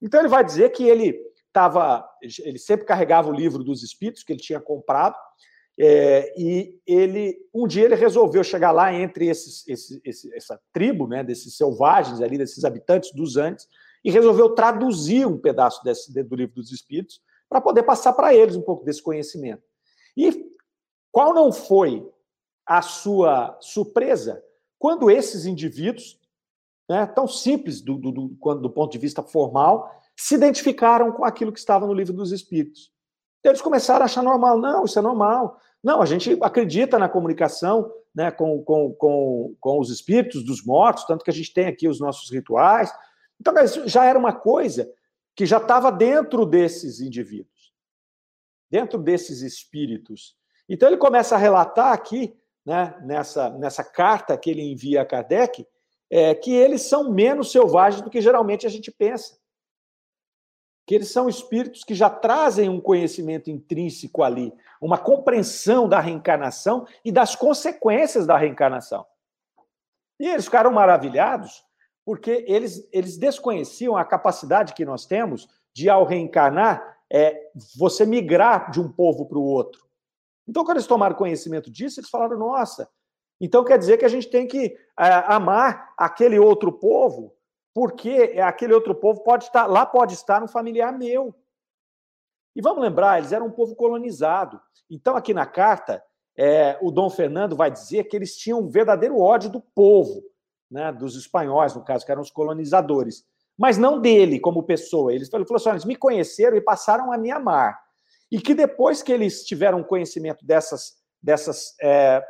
Então, 0.03 0.21
ele 0.21 0.29
vai 0.29 0.45
dizer 0.45 0.71
que 0.71 0.85
ele 0.85 1.19
estava, 1.47 2.07
ele 2.45 2.59
sempre 2.59 2.85
carregava 2.85 3.31
o 3.31 3.35
livro 3.35 3.65
dos 3.65 3.83
Espíritos 3.83 4.23
que 4.23 4.33
ele 4.33 4.41
tinha 4.41 4.61
comprado, 4.61 5.17
é, 5.79 6.33
e 6.41 6.81
ele 6.87 7.39
um 7.53 7.67
dia 7.67 7.85
ele 7.85 7.95
resolveu 7.95 8.43
chegar 8.43 8.73
lá 8.73 8.93
entre 8.95 9.27
esses, 9.27 9.67
esse, 9.69 10.01
esse, 10.05 10.35
essa 10.35 10.61
tribo, 10.73 11.07
né, 11.07 11.23
desses 11.23 11.57
selvagens 11.57 12.21
ali, 12.21 12.39
desses 12.39 12.65
habitantes 12.65 13.13
dos 13.13 13.37
Andes, 13.37 13.69
e 14.05 14.11
resolveu 14.11 14.55
traduzir 14.55 15.27
um 15.27 15.39
pedaço 15.39 15.83
desse, 15.85 16.13
do 16.13 16.37
livro 16.37 16.55
dos 16.55 16.73
Espíritos 16.73 17.21
para 17.49 17.61
poder 17.61 17.83
passar 17.83 18.13
para 18.13 18.35
eles 18.35 18.57
um 18.57 18.63
pouco 18.63 18.85
desse 18.85 19.03
conhecimento. 19.03 19.63
E 20.17 20.51
qual 21.13 21.35
não 21.35 21.53
foi 21.53 22.09
a 22.65 22.83
sua 22.83 23.57
surpresa 23.61 24.43
quando 24.79 25.11
esses 25.11 25.47
indivíduos, 25.47 26.19
né, 26.89 27.07
tão 27.07 27.27
simples 27.29 27.81
do, 27.81 27.97
do, 27.97 28.13
do, 28.13 28.55
do 28.55 28.71
ponto 28.71 28.93
de 28.93 28.99
vista 28.99 29.23
formal, 29.23 29.91
se 30.17 30.35
identificaram 30.35 31.13
com 31.13 31.25
aquilo 31.25 31.53
que 31.53 31.59
estava 31.59 31.87
no 31.87 31.93
livro 31.93 32.13
dos 32.13 32.33
Espíritos? 32.33 32.93
Eles 33.43 33.63
começaram 33.63 34.03
a 34.03 34.07
achar 34.07 34.23
normal. 34.23 34.59
Não, 34.59 34.85
isso 34.85 34.99
é 34.99 35.03
normal. 35.03 35.61
Não, 35.83 36.03
a 36.03 36.07
gente 36.07 36.37
acredita 36.43 36.99
na 36.99 37.09
comunicação 37.09 37.93
né, 38.15 38.31
com, 38.31 38.63
com, 38.63 38.93
com, 38.95 39.55
com 39.61 39.79
os 39.79 39.91
espíritos 39.91 40.45
dos 40.45 40.65
mortos, 40.65 41.05
tanto 41.05 41.25
que 41.25 41.31
a 41.31 41.35
gente 41.35 41.53
tem 41.53 41.67
aqui 41.67 41.87
os 41.87 42.01
nossos 42.01 42.31
rituais, 42.31 42.93
então, 43.41 43.55
já 43.87 44.05
era 44.05 44.19
uma 44.19 44.33
coisa 44.33 44.91
que 45.35 45.45
já 45.45 45.59
estava 45.59 45.93
dentro 45.93 46.47
desses 46.47 47.01
indivíduos, 47.01 47.75
dentro 48.71 48.99
desses 48.99 49.43
espíritos. 49.43 50.35
Então, 50.69 50.89
ele 50.89 50.97
começa 50.97 51.35
a 51.35 51.39
relatar 51.39 51.93
aqui, 51.93 52.35
né, 52.65 52.99
nessa, 53.05 53.51
nessa 53.51 53.85
carta 53.85 54.37
que 54.37 54.51
ele 54.51 54.63
envia 54.63 55.03
a 55.03 55.07
Kardec, 55.07 55.67
é, 56.11 56.35
que 56.35 56.53
eles 56.53 56.83
são 56.83 57.13
menos 57.13 57.53
selvagens 57.53 58.03
do 58.03 58.11
que 58.11 58.21
geralmente 58.21 58.67
a 58.67 58.71
gente 58.71 58.91
pensa. 58.91 59.37
Que 60.87 60.95
eles 60.95 61.11
são 61.11 61.29
espíritos 61.29 61.83
que 61.83 61.95
já 61.95 62.09
trazem 62.09 62.69
um 62.69 62.81
conhecimento 62.81 63.51
intrínseco 63.51 64.23
ali, 64.23 64.55
uma 64.81 64.97
compreensão 64.97 65.89
da 65.89 65.99
reencarnação 65.99 66.87
e 67.05 67.11
das 67.11 67.35
consequências 67.35 68.27
da 68.27 68.37
reencarnação. 68.37 69.05
E 70.19 70.29
eles 70.29 70.45
ficaram 70.45 70.73
maravilhados 70.73 71.67
porque 72.05 72.45
eles, 72.47 72.89
eles 72.93 73.19
desconheciam 73.19 73.97
a 73.97 74.05
capacidade 74.05 74.75
que 74.75 74.85
nós 74.85 75.05
temos 75.05 75.49
de, 75.75 75.91
ao 75.91 76.05
reencarnar, 76.05 76.97
é, 77.13 77.51
você 77.77 78.07
migrar 78.07 78.71
de 78.71 78.81
um 78.81 78.91
povo 78.91 79.27
para 79.27 79.39
o 79.39 79.45
outro. 79.45 79.85
Então, 80.49 80.65
quando 80.65 80.77
eles 80.77 80.87
tomaram 80.87 81.17
conhecimento 81.17 81.69
disso, 81.69 81.99
eles 81.99 82.09
falaram: 82.09 82.39
nossa, 82.39 82.89
então 83.41 83.65
quer 83.65 83.79
dizer 83.79 83.99
que 83.99 84.05
a 84.05 84.09
gente 84.09 84.31
tem 84.31 84.47
que 84.47 84.77
é, 84.99 85.13
amar 85.27 85.93
aquele 85.99 86.39
outro 86.39 86.73
povo, 86.73 87.35
porque 87.77 88.41
aquele 88.43 88.73
outro 88.73 88.95
povo 88.95 89.21
pode 89.21 89.45
estar, 89.45 89.67
lá 89.67 89.85
pode 89.85 90.15
estar 90.15 90.43
um 90.43 90.49
familiar 90.49 90.97
meu. 90.97 91.35
E 92.55 92.63
vamos 92.63 92.83
lembrar, 92.83 93.19
eles 93.19 93.33
eram 93.33 93.49
um 93.49 93.51
povo 93.51 93.77
colonizado. 93.77 94.59
Então, 94.89 95.15
aqui 95.15 95.35
na 95.35 95.45
carta, 95.45 96.03
é, 96.39 96.79
o 96.81 96.91
Dom 96.91 97.11
Fernando 97.11 97.55
vai 97.55 97.71
dizer 97.71 98.05
que 98.05 98.17
eles 98.17 98.35
tinham 98.35 98.61
um 98.61 98.71
verdadeiro 98.71 99.21
ódio 99.21 99.51
do 99.51 99.61
povo 99.61 100.23
né, 100.71 100.91
dos 100.91 101.17
espanhóis, 101.17 101.75
no 101.75 101.85
caso, 101.85 102.07
que 102.07 102.11
eram 102.11 102.23
os 102.23 102.31
colonizadores, 102.31 103.27
mas 103.59 103.77
não 103.77 104.01
dele 104.01 104.41
como 104.41 104.63
pessoa. 104.63 105.13
Ele 105.13 105.27
falou 105.27 105.45
assim: 105.57 105.69
eles 105.69 105.85
me 105.85 105.97
conheceram 105.97 106.57
e 106.57 106.63
passaram 106.63 107.13
a 107.13 107.19
me 107.19 107.31
amar. 107.31 107.79
E 108.33 108.41
que 108.41 108.55
depois 108.55 109.03
que 109.03 109.13
eles 109.13 109.45
tiveram 109.45 109.85
conhecimento 109.85 110.47
dessas, 110.47 110.95
dessas 111.23 111.75
é, 111.83 112.25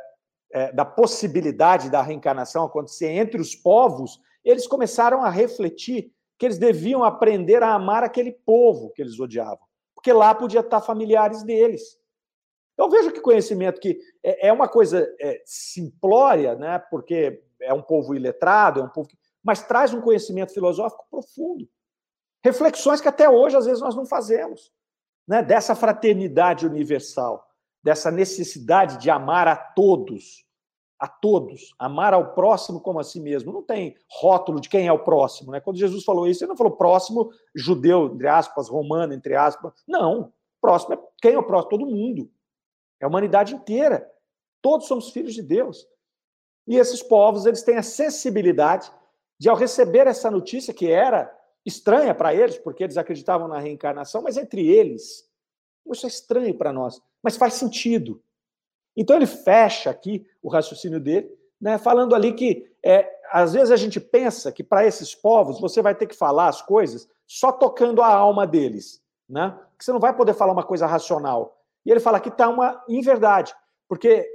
é, 0.51 0.73
da 0.73 0.83
possibilidade 0.83 1.89
da 1.89 2.01
reencarnação 2.01 2.65
acontecer 2.65 3.07
entre 3.07 3.39
os 3.39 3.55
povos, 3.55 4.19
eles 4.49 4.67
começaram 4.67 5.23
a 5.23 5.29
refletir 5.29 6.11
que 6.37 6.45
eles 6.45 6.57
deviam 6.57 7.03
aprender 7.03 7.63
a 7.63 7.73
amar 7.73 8.03
aquele 8.03 8.31
povo 8.31 8.91
que 8.91 9.01
eles 9.01 9.19
odiavam, 9.19 9.65
porque 9.95 10.13
lá 10.13 10.33
podia 10.33 10.61
estar 10.61 10.81
familiares 10.81 11.43
deles. 11.43 11.97
Eu 12.77 12.89
vejo 12.89 13.11
que 13.11 13.19
conhecimento 13.19 13.81
que 13.81 13.99
é, 14.23 14.47
é 14.49 14.53
uma 14.53 14.67
coisa 14.67 15.07
é, 15.19 15.41
simplória, 15.45 16.55
né? 16.55 16.77
Porque 16.91 17.43
é 17.59 17.73
um 17.73 17.81
povo 17.81 18.13
iletrado, 18.13 18.79
é 18.79 18.83
um 18.83 18.89
povo 18.89 19.09
que, 19.09 19.17
mas 19.43 19.63
traz 19.63 19.93
um 19.93 20.01
conhecimento 20.01 20.53
filosófico 20.53 21.07
profundo. 21.09 21.67
Reflexões 22.43 23.01
que 23.01 23.07
até 23.07 23.27
hoje, 23.29 23.57
às 23.57 23.65
vezes, 23.65 23.81
nós 23.81 23.95
não 23.95 24.05
fazemos. 24.05 24.71
Né? 25.27 25.41
Dessa 25.41 25.75
fraternidade 25.75 26.65
universal, 26.65 27.45
dessa 27.83 28.11
necessidade 28.11 28.97
de 28.97 29.09
amar 29.09 29.47
a 29.47 29.55
todos, 29.55 30.46
a 30.99 31.07
todos, 31.07 31.73
amar 31.77 32.13
ao 32.13 32.33
próximo 32.33 32.81
como 32.81 32.99
a 32.99 33.03
si 33.03 33.19
mesmo. 33.19 33.53
Não 33.53 33.61
tem 33.61 33.95
rótulo 34.09 34.59
de 34.59 34.69
quem 34.69 34.87
é 34.87 34.91
o 34.91 35.03
próximo. 35.03 35.51
Né? 35.51 35.59
Quando 35.59 35.77
Jesus 35.77 36.03
falou 36.03 36.27
isso, 36.27 36.43
ele 36.43 36.49
não 36.49 36.57
falou 36.57 36.75
próximo 36.75 37.31
judeu, 37.55 38.07
entre 38.13 38.27
aspas, 38.27 38.67
romano, 38.67 39.13
entre 39.13 39.35
aspas. 39.35 39.73
Não. 39.87 40.33
Próximo 40.59 40.95
é 40.95 40.99
quem 41.21 41.33
é 41.33 41.39
o 41.39 41.43
próximo? 41.43 41.69
Todo 41.69 41.85
mundo. 41.85 42.31
É 42.99 43.05
a 43.05 43.07
humanidade 43.07 43.53
inteira. 43.53 44.09
Todos 44.61 44.87
somos 44.87 45.11
filhos 45.11 45.33
de 45.33 45.41
Deus. 45.41 45.87
E 46.67 46.77
esses 46.77 47.01
povos, 47.01 47.45
eles 47.45 47.63
têm 47.63 47.77
a 47.77 47.83
sensibilidade 47.83 48.91
de, 49.39 49.47
ao 49.49 49.55
receber 49.55 50.07
essa 50.07 50.29
notícia, 50.31 50.73
que 50.73 50.91
era 50.91 51.33
estranha 51.65 52.13
para 52.13 52.33
eles, 52.33 52.57
porque 52.57 52.83
eles 52.83 52.97
acreditavam 52.97 53.47
na 53.47 53.59
reencarnação, 53.59 54.21
mas 54.21 54.37
entre 54.37 54.67
eles, 54.67 55.29
isso 55.91 56.05
é 56.05 56.09
estranho 56.09 56.57
para 56.57 56.73
nós, 56.73 57.01
mas 57.21 57.37
faz 57.37 57.53
sentido. 57.53 58.21
Então 58.97 59.15
ele 59.15 59.27
fecha 59.27 59.91
aqui 59.91 60.25
o 60.41 60.49
raciocínio 60.49 60.99
dele, 60.99 61.29
né, 61.61 61.77
falando 61.77 62.15
ali 62.15 62.33
que 62.33 62.67
é, 62.83 63.07
às 63.31 63.53
vezes 63.53 63.71
a 63.71 63.77
gente 63.77 63.99
pensa 63.99 64.51
que 64.51 64.63
para 64.63 64.85
esses 64.85 65.13
povos 65.13 65.59
você 65.61 65.81
vai 65.81 65.93
ter 65.93 66.07
que 66.07 66.15
falar 66.15 66.47
as 66.47 66.61
coisas 66.61 67.07
só 67.27 67.51
tocando 67.51 68.01
a 68.01 68.07
alma 68.07 68.47
deles, 68.47 69.01
né? 69.29 69.57
Que 69.77 69.83
você 69.83 69.91
não 69.91 69.99
vai 69.99 70.15
poder 70.15 70.33
falar 70.33 70.53
uma 70.53 70.63
coisa 70.63 70.87
racional. 70.87 71.61
E 71.85 71.91
ele 71.91 71.99
fala 71.99 72.19
que 72.19 72.29
está 72.29 72.49
uma 72.49 72.83
inverdade, 72.87 73.53
porque 73.87 74.25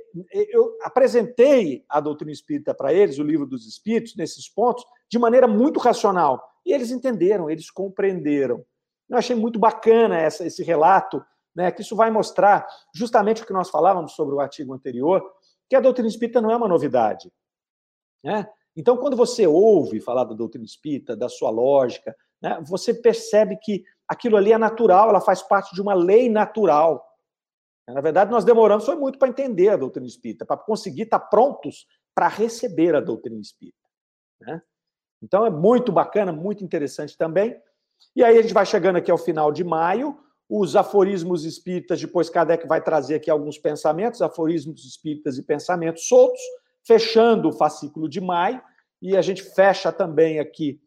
eu 0.50 0.76
apresentei 0.82 1.84
a 1.88 2.00
doutrina 2.00 2.32
espírita 2.32 2.74
para 2.74 2.92
eles, 2.92 3.18
o 3.18 3.22
livro 3.22 3.46
dos 3.46 3.66
espíritos, 3.66 4.14
nesses 4.14 4.48
pontos, 4.48 4.84
de 5.08 5.18
maneira 5.18 5.48
muito 5.48 5.80
racional. 5.80 6.42
E 6.64 6.72
eles 6.72 6.90
entenderam, 6.90 7.50
eles 7.50 7.70
compreenderam. 7.70 8.64
Eu 9.08 9.16
achei 9.16 9.34
muito 9.34 9.58
bacana 9.58 10.18
essa, 10.18 10.46
esse 10.46 10.62
relato, 10.62 11.24
né, 11.54 11.70
que 11.70 11.82
isso 11.82 11.94
vai 11.94 12.10
mostrar 12.10 12.66
justamente 12.94 13.42
o 13.42 13.46
que 13.46 13.52
nós 13.52 13.70
falávamos 13.70 14.12
sobre 14.12 14.34
o 14.34 14.40
artigo 14.40 14.72
anterior, 14.72 15.22
que 15.68 15.76
a 15.76 15.80
doutrina 15.80 16.08
espírita 16.08 16.40
não 16.40 16.50
é 16.50 16.56
uma 16.56 16.68
novidade. 16.68 17.32
Né? 18.24 18.48
Então, 18.76 18.96
quando 18.96 19.16
você 19.16 19.46
ouve 19.46 20.00
falar 20.00 20.24
da 20.24 20.34
doutrina 20.34 20.64
espírita, 20.64 21.16
da 21.16 21.28
sua 21.28 21.50
lógica, 21.50 22.16
né, 22.40 22.58
você 22.66 22.94
percebe 22.94 23.56
que 23.56 23.84
aquilo 24.08 24.36
ali 24.36 24.52
é 24.52 24.58
natural, 24.58 25.08
ela 25.08 25.20
faz 25.20 25.42
parte 25.42 25.74
de 25.74 25.80
uma 25.80 25.94
lei 25.94 26.28
natural. 26.28 27.06
Na 27.86 28.00
verdade, 28.00 28.30
nós 28.30 28.44
demoramos 28.44 28.84
foi 28.84 28.96
muito 28.96 29.18
para 29.18 29.28
entender 29.28 29.68
a 29.68 29.76
doutrina 29.76 30.06
espírita, 30.06 30.46
para 30.46 30.56
conseguir 30.56 31.02
estar 31.02 31.18
prontos 31.18 31.86
para 32.14 32.28
receber 32.28 32.94
a 32.94 33.00
doutrina 33.00 33.40
espírita. 33.40 33.88
Né? 34.40 34.62
Então 35.22 35.46
é 35.46 35.50
muito 35.50 35.92
bacana, 35.92 36.32
muito 36.32 36.64
interessante 36.64 37.16
também. 37.16 37.60
E 38.14 38.24
aí 38.24 38.36
a 38.36 38.42
gente 38.42 38.54
vai 38.54 38.66
chegando 38.66 38.96
aqui 38.96 39.10
ao 39.10 39.18
final 39.18 39.52
de 39.52 39.62
maio, 39.62 40.18
os 40.54 40.76
aforismos 40.76 41.46
espíritas, 41.46 41.98
depois 41.98 42.28
Kardec 42.28 42.68
vai 42.68 42.82
trazer 42.82 43.14
aqui 43.14 43.30
alguns 43.30 43.56
pensamentos, 43.56 44.20
aforismos 44.20 44.84
espíritas 44.84 45.38
e 45.38 45.42
pensamentos 45.42 46.06
soltos, 46.06 46.42
fechando 46.86 47.48
o 47.48 47.52
fascículo 47.52 48.06
de 48.06 48.20
maio, 48.20 48.60
e 49.00 49.16
a 49.16 49.22
gente 49.22 49.42
fecha 49.42 49.90
também 49.90 50.38
aqui 50.38 50.78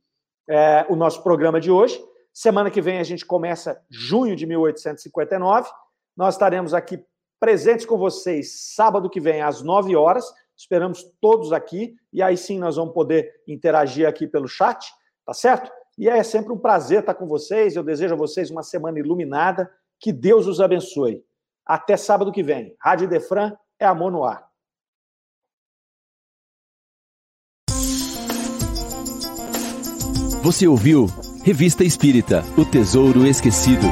é, 0.48 0.86
o 0.88 0.96
nosso 0.96 1.24
programa 1.24 1.60
de 1.60 1.72
hoje. 1.72 2.00
Semana 2.32 2.70
que 2.70 2.80
vem 2.80 3.00
a 3.00 3.04
gente 3.04 3.26
começa 3.26 3.82
junho 3.90 4.36
de 4.36 4.46
1859. 4.46 5.68
Nós 6.16 6.36
estaremos 6.36 6.72
aqui 6.72 7.04
presentes 7.40 7.88
com 7.88 7.98
vocês 7.98 8.76
sábado 8.76 9.10
que 9.10 9.20
vem 9.20 9.42
às 9.42 9.64
9 9.64 9.96
horas. 9.96 10.32
Esperamos 10.56 11.04
todos 11.20 11.52
aqui 11.52 11.96
e 12.14 12.22
aí 12.22 12.38
sim 12.38 12.60
nós 12.60 12.76
vamos 12.76 12.94
poder 12.94 13.34
interagir 13.48 14.08
aqui 14.08 14.28
pelo 14.28 14.48
chat, 14.48 14.86
tá 15.26 15.34
certo? 15.34 15.72
E 15.98 16.10
é 16.10 16.22
sempre 16.24 16.52
um 16.52 16.58
prazer 16.58 17.00
estar 17.00 17.14
com 17.14 17.26
vocês. 17.26 17.76
Eu 17.76 17.84
desejo 17.84 18.14
a 18.14 18.18
vocês 18.18 18.52
uma 18.52 18.64
semana 18.64 19.00
iluminada. 19.00 19.70
Que 20.00 20.12
Deus 20.12 20.48
os 20.48 20.60
abençoe. 20.60 21.24
Até 21.66 21.96
sábado 21.98 22.32
que 22.32 22.44
vem. 22.44 22.76
Rádio 22.80 23.08
Defran 23.08 23.56
é 23.80 23.86
amor 23.86 24.12
no 24.12 24.24
ar. 24.24 24.46
Você 30.44 30.68
ouviu 30.68 31.08
Revista 31.44 31.84
Espírita 31.84 32.44
O 32.56 32.64
Tesouro 32.64 33.26
Esquecido. 33.26 33.88